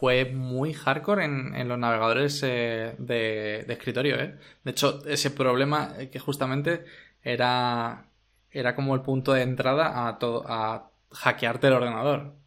fue 0.00 0.24
muy 0.24 0.74
hardcore 0.74 1.24
en, 1.24 1.68
los 1.68 1.78
navegadores 1.78 2.42
eh, 2.42 2.96
de, 2.98 3.60
escritorio, 3.68 4.16
¿eh? 4.16 4.36
De 4.64 4.72
hecho, 4.72 5.04
ese 5.06 5.30
problema 5.30 5.94
que 6.10 6.18
justamente 6.18 6.84
era, 7.22 8.10
era 8.50 8.74
como 8.74 8.96
el 8.96 9.02
punto 9.02 9.32
de 9.32 9.42
entrada 9.42 10.08
a, 10.08 10.18
todo, 10.18 10.44
a 10.48 10.90
hackearte 11.12 11.68
el 11.68 11.74
ordenador. 11.74 12.41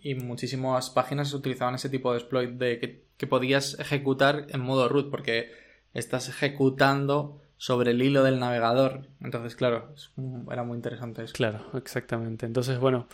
Y 0.00 0.14
muchísimas 0.14 0.90
páginas 0.90 1.32
utilizaban 1.34 1.74
ese 1.74 1.88
tipo 1.88 2.12
de 2.12 2.18
exploit 2.18 2.50
de 2.50 3.04
que 3.16 3.26
podías 3.26 3.78
ejecutar 3.78 4.46
en 4.48 4.60
modo 4.60 4.88
root, 4.88 5.10
porque 5.10 5.52
estás 5.94 6.28
ejecutando 6.28 7.40
sobre 7.56 7.92
el 7.92 8.02
hilo 8.02 8.24
del 8.24 8.40
navegador. 8.40 9.06
Entonces, 9.20 9.54
claro, 9.54 9.94
era 10.50 10.64
muy 10.64 10.74
interesante 10.74 11.22
eso. 11.22 11.32
Claro, 11.32 11.64
exactamente. 11.74 12.44
Entonces, 12.44 12.80
bueno, 12.80 13.06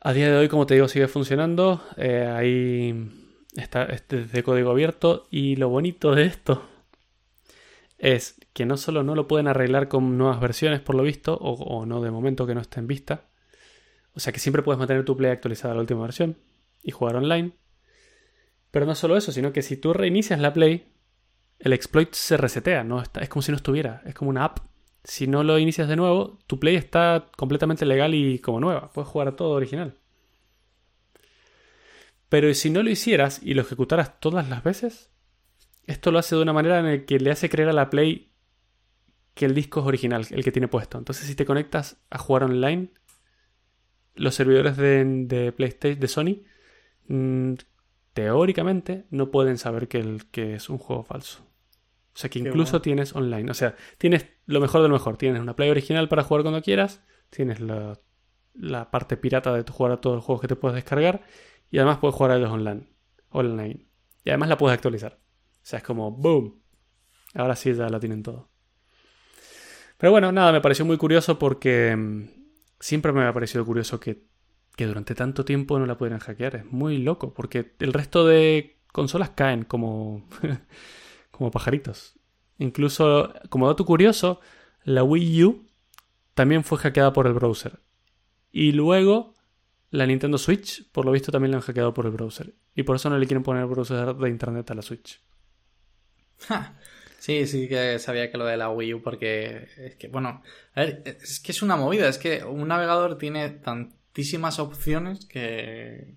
a 0.00 0.12
día 0.12 0.30
de 0.30 0.36
hoy, 0.36 0.48
como 0.48 0.66
te 0.66 0.74
digo, 0.74 0.86
sigue 0.86 1.08
funcionando. 1.08 1.82
Eh, 1.96 2.26
ahí 2.32 3.10
está 3.56 3.82
este 3.86 4.24
de 4.24 4.42
código 4.44 4.70
abierto. 4.70 5.26
Y 5.30 5.56
lo 5.56 5.68
bonito 5.68 6.14
de 6.14 6.26
esto 6.26 6.62
es 7.98 8.36
que 8.52 8.66
no 8.66 8.76
solo 8.76 9.02
no 9.02 9.16
lo 9.16 9.26
pueden 9.26 9.48
arreglar 9.48 9.88
con 9.88 10.16
nuevas 10.16 10.38
versiones, 10.40 10.80
por 10.80 10.94
lo 10.94 11.02
visto, 11.02 11.34
o, 11.34 11.54
o 11.54 11.86
no 11.86 12.00
de 12.00 12.12
momento 12.12 12.46
que 12.46 12.54
no 12.54 12.60
esté 12.60 12.78
en 12.78 12.86
vista. 12.86 13.24
O 14.14 14.20
sea 14.20 14.32
que 14.32 14.40
siempre 14.40 14.62
puedes 14.62 14.78
mantener 14.78 15.04
tu 15.04 15.16
play 15.16 15.30
actualizada 15.30 15.72
a 15.72 15.74
la 15.76 15.80
última 15.80 16.02
versión 16.02 16.36
y 16.82 16.90
jugar 16.90 17.16
online. 17.16 17.52
Pero 18.70 18.86
no 18.86 18.94
solo 18.94 19.16
eso, 19.16 19.32
sino 19.32 19.52
que 19.52 19.62
si 19.62 19.76
tú 19.76 19.92
reinicias 19.92 20.40
la 20.40 20.52
Play, 20.52 20.92
el 21.58 21.72
exploit 21.72 22.12
se 22.12 22.36
resetea, 22.36 22.84
¿no? 22.84 23.02
es 23.02 23.28
como 23.28 23.42
si 23.42 23.50
no 23.50 23.56
estuviera, 23.56 24.02
es 24.04 24.14
como 24.14 24.30
una 24.30 24.44
app. 24.44 24.58
Si 25.02 25.26
no 25.26 25.42
lo 25.42 25.58
inicias 25.58 25.88
de 25.88 25.96
nuevo, 25.96 26.38
tu 26.46 26.60
Play 26.60 26.76
está 26.76 27.30
completamente 27.36 27.86
legal 27.86 28.14
y 28.14 28.38
como 28.38 28.60
nueva, 28.60 28.90
puedes 28.92 29.08
jugar 29.08 29.28
a 29.28 29.36
todo 29.36 29.50
original. 29.50 29.96
Pero 32.28 32.52
si 32.54 32.70
no 32.70 32.82
lo 32.82 32.90
hicieras 32.90 33.40
y 33.42 33.54
lo 33.54 33.62
ejecutaras 33.62 34.20
todas 34.20 34.48
las 34.48 34.62
veces, 34.62 35.10
esto 35.86 36.12
lo 36.12 36.20
hace 36.20 36.36
de 36.36 36.42
una 36.42 36.52
manera 36.52 36.78
en 36.78 36.86
la 36.86 37.04
que 37.04 37.18
le 37.18 37.30
hace 37.30 37.50
creer 37.50 37.70
a 37.70 37.72
la 37.72 37.90
Play 37.90 38.30
que 39.34 39.46
el 39.46 39.54
disco 39.54 39.80
es 39.80 39.86
original, 39.86 40.26
el 40.30 40.44
que 40.44 40.52
tiene 40.52 40.68
puesto. 40.68 40.98
Entonces, 40.98 41.26
si 41.26 41.34
te 41.34 41.46
conectas 41.46 41.96
a 42.10 42.18
jugar 42.18 42.44
online, 42.44 42.90
los 44.20 44.34
servidores 44.34 44.76
de, 44.76 45.52
PlayStation, 45.56 45.98
de 45.98 46.08
Sony, 46.08 46.42
mm, 47.08 47.54
teóricamente 48.12 49.06
no 49.10 49.30
pueden 49.30 49.56
saber 49.56 49.88
que, 49.88 49.98
el, 49.98 50.26
que 50.30 50.54
es 50.54 50.68
un 50.68 50.76
juego 50.76 51.04
falso. 51.04 51.42
O 52.14 52.18
sea 52.20 52.28
que 52.28 52.38
incluso 52.38 52.82
tienes 52.82 53.16
online. 53.16 53.50
O 53.50 53.54
sea, 53.54 53.76
tienes 53.96 54.26
lo 54.44 54.60
mejor 54.60 54.82
de 54.82 54.88
lo 54.88 54.94
mejor. 54.94 55.16
Tienes 55.16 55.40
una 55.40 55.56
play 55.56 55.70
original 55.70 56.08
para 56.08 56.22
jugar 56.22 56.42
cuando 56.42 56.60
quieras. 56.60 57.02
Tienes 57.30 57.60
la, 57.60 57.98
la 58.52 58.90
parte 58.90 59.16
pirata 59.16 59.54
de 59.54 59.70
jugar 59.70 59.92
a 59.92 60.00
todos 60.02 60.16
los 60.16 60.24
juegos 60.24 60.42
que 60.42 60.48
te 60.48 60.56
puedes 60.56 60.74
descargar. 60.74 61.24
Y 61.70 61.78
además 61.78 61.98
puedes 61.98 62.14
jugar 62.14 62.32
a 62.32 62.36
ellos 62.36 62.50
online. 62.50 62.88
online. 63.30 63.86
Y 64.24 64.30
además 64.30 64.50
la 64.50 64.58
puedes 64.58 64.74
actualizar. 64.74 65.18
O 65.54 65.60
sea, 65.62 65.78
es 65.78 65.84
como 65.84 66.10
¡boom! 66.10 66.60
Ahora 67.34 67.56
sí 67.56 67.72
ya 67.72 67.88
la 67.88 68.00
tienen 68.00 68.22
todo. 68.22 68.50
Pero 69.96 70.10
bueno, 70.10 70.30
nada, 70.30 70.52
me 70.52 70.60
pareció 70.60 70.84
muy 70.84 70.98
curioso 70.98 71.38
porque 71.38 71.96
mm, 71.96 72.39
siempre 72.80 73.12
me 73.12 73.24
ha 73.24 73.32
parecido 73.32 73.64
curioso 73.64 74.00
que 74.00 74.24
que 74.80 74.86
durante 74.86 75.14
tanto 75.14 75.44
tiempo 75.44 75.78
no 75.78 75.84
la 75.84 75.98
pudieran 75.98 76.20
hackear. 76.20 76.56
Es 76.56 76.64
muy 76.72 76.96
loco, 76.96 77.34
porque 77.34 77.74
el 77.80 77.92
resto 77.92 78.26
de 78.26 78.78
consolas 78.92 79.28
caen 79.28 79.64
como, 79.64 80.26
como 81.30 81.50
pajaritos. 81.50 82.14
Incluso, 82.56 83.32
como 83.50 83.68
dato 83.68 83.84
curioso, 83.84 84.40
la 84.84 85.02
Wii 85.02 85.44
U 85.44 85.66
también 86.32 86.64
fue 86.64 86.78
hackeada 86.78 87.12
por 87.12 87.26
el 87.26 87.34
browser. 87.34 87.80
Y 88.52 88.72
luego 88.72 89.34
la 89.90 90.06
Nintendo 90.06 90.38
Switch, 90.38 90.90
por 90.92 91.04
lo 91.04 91.12
visto, 91.12 91.30
también 91.30 91.50
la 91.50 91.58
han 91.58 91.62
hackeado 91.62 91.92
por 91.92 92.06
el 92.06 92.12
browser. 92.12 92.54
Y 92.74 92.84
por 92.84 92.96
eso 92.96 93.10
no 93.10 93.18
le 93.18 93.26
quieren 93.26 93.42
poner 93.42 93.66
browser 93.66 94.14
de 94.14 94.30
internet 94.30 94.70
a 94.70 94.74
la 94.74 94.82
Switch. 94.82 95.20
Sí, 97.20 97.46
sí 97.46 97.68
que 97.68 98.00
sabía 98.00 98.32
que 98.32 98.38
lo 98.38 98.46
de 98.46 98.56
la 98.56 98.70
Wii 98.70 98.94
U 98.94 99.02
porque 99.02 99.68
es 99.78 99.94
que, 99.94 100.08
bueno, 100.08 100.42
a 100.74 100.80
ver, 100.80 101.02
es 101.04 101.38
que 101.38 101.52
es 101.52 101.62
una 101.62 101.76
movida, 101.76 102.08
es 102.08 102.18
que 102.18 102.42
un 102.44 102.66
navegador 102.66 103.16
tiene 103.16 103.48
tan, 103.50 103.92
tantísimas 104.10 104.58
opciones 104.58 105.24
que, 105.26 106.14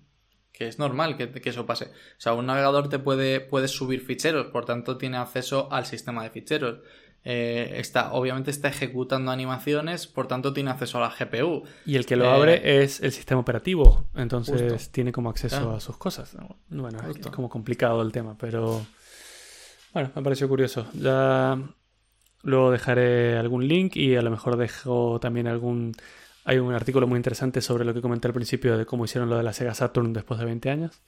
que 0.52 0.66
es 0.66 0.78
normal 0.78 1.16
que, 1.16 1.30
que, 1.30 1.50
eso 1.50 1.64
pase. 1.64 1.86
O 1.86 2.20
sea, 2.20 2.34
un 2.34 2.46
navegador 2.46 2.88
te 2.88 2.98
puede, 2.98 3.40
puede 3.40 3.68
subir 3.68 4.00
ficheros, 4.00 4.46
por 4.46 4.64
tanto 4.64 4.98
tiene 4.98 5.16
acceso 5.16 5.68
al 5.72 5.86
sistema 5.86 6.24
de 6.24 6.30
ficheros. 6.30 6.80
Eh, 7.26 7.76
está, 7.76 8.12
obviamente 8.12 8.50
está 8.50 8.68
ejecutando 8.68 9.30
animaciones, 9.30 10.06
por 10.06 10.26
tanto 10.26 10.52
tiene 10.52 10.70
acceso 10.70 10.98
a 10.98 11.08
la 11.08 11.14
GPU. 11.18 11.62
Y 11.86 11.96
el 11.96 12.04
que 12.04 12.16
lo 12.16 12.28
abre 12.28 12.56
eh, 12.56 12.82
es 12.82 13.00
el 13.00 13.12
sistema 13.12 13.40
operativo, 13.40 14.04
entonces 14.14 14.90
tiene 14.90 15.12
como 15.12 15.30
acceso 15.30 15.70
a 15.70 15.80
sus 15.80 15.96
cosas. 15.96 16.36
Bueno, 16.68 16.98
es 17.08 17.26
como 17.28 17.48
complicado 17.48 18.02
el 18.02 18.12
tema, 18.12 18.36
pero 18.36 18.84
bueno, 19.94 20.10
me 20.14 20.22
pareció 20.22 20.48
curioso. 20.48 20.86
Ya 20.92 21.58
luego 22.42 22.70
dejaré 22.70 23.38
algún 23.38 23.66
link 23.66 23.96
y 23.96 24.16
a 24.16 24.22
lo 24.22 24.30
mejor 24.30 24.56
dejo 24.56 25.18
también 25.20 25.46
algún 25.46 25.94
hay 26.44 26.58
un 26.58 26.74
artículo 26.74 27.06
muy 27.06 27.16
interesante 27.16 27.62
sobre 27.62 27.84
lo 27.84 27.94
que 27.94 28.02
comenté 28.02 28.28
al 28.28 28.34
principio 28.34 28.76
de 28.76 28.84
cómo 28.84 29.06
hicieron 29.06 29.30
lo 29.30 29.36
de 29.36 29.42
la 29.42 29.54
Sega 29.54 29.74
Saturn 29.74 30.12
después 30.12 30.38
de 30.38 30.46
20 30.46 30.70
años. 30.70 31.02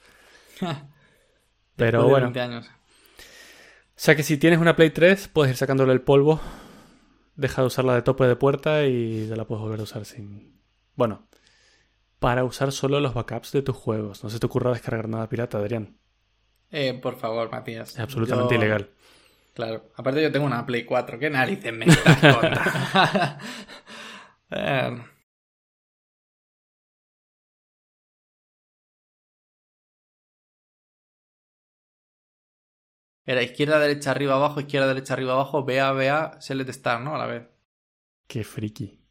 Pero 1.76 2.08
bueno. 2.08 2.26
20 2.26 2.40
años. 2.40 2.66
O 2.68 3.98
sea 3.98 4.16
que 4.16 4.22
si 4.22 4.38
tienes 4.38 4.58
una 4.58 4.76
Play 4.76 4.90
3, 4.90 5.28
puedes 5.28 5.52
ir 5.52 5.56
sacándole 5.56 5.92
el 5.92 6.00
polvo, 6.00 6.40
deja 7.34 7.62
de 7.62 7.66
usarla 7.66 7.94
de 7.94 8.02
tope 8.02 8.24
de 8.24 8.36
puerta 8.36 8.84
y 8.86 9.28
ya 9.28 9.36
la 9.36 9.46
puedes 9.46 9.62
volver 9.62 9.80
a 9.80 9.82
usar 9.82 10.04
sin. 10.06 10.58
Bueno, 10.94 11.28
para 12.18 12.44
usar 12.44 12.72
solo 12.72 13.00
los 13.00 13.12
backups 13.12 13.52
de 13.52 13.62
tus 13.62 13.76
juegos. 13.76 14.24
No 14.24 14.30
se 14.30 14.38
te 14.38 14.46
ocurra 14.46 14.72
descargar 14.72 15.08
nada 15.08 15.28
pirata, 15.28 15.58
Adrián. 15.58 15.98
Eh, 16.70 16.94
por 16.94 17.16
favor, 17.16 17.50
Matías. 17.50 17.90
Es 17.90 18.00
absolutamente 18.00 18.54
ilegal. 18.56 18.90
Claro. 19.54 19.90
Aparte 19.96 20.22
yo 20.22 20.30
tengo 20.30 20.46
una 20.46 20.66
Play 20.66 20.84
4. 20.84 21.18
¿Qué 21.18 21.30
narices 21.30 21.72
me 21.72 21.86
estás 21.86 22.18
eh, 24.50 24.98
Era 33.26 33.42
izquierda, 33.42 33.80
derecha, 33.80 34.12
arriba, 34.12 34.34
abajo, 34.36 34.60
izquierda, 34.60 34.86
derecha, 34.86 35.14
arriba, 35.14 35.32
abajo, 35.32 35.64
vea, 35.64 35.90
vea, 35.92 36.40
select 36.40 36.70
star, 36.70 37.00
¿no? 37.00 37.16
A 37.16 37.18
la 37.18 37.26
vez. 37.26 37.42
Qué 38.28 38.44
friki. 38.44 39.05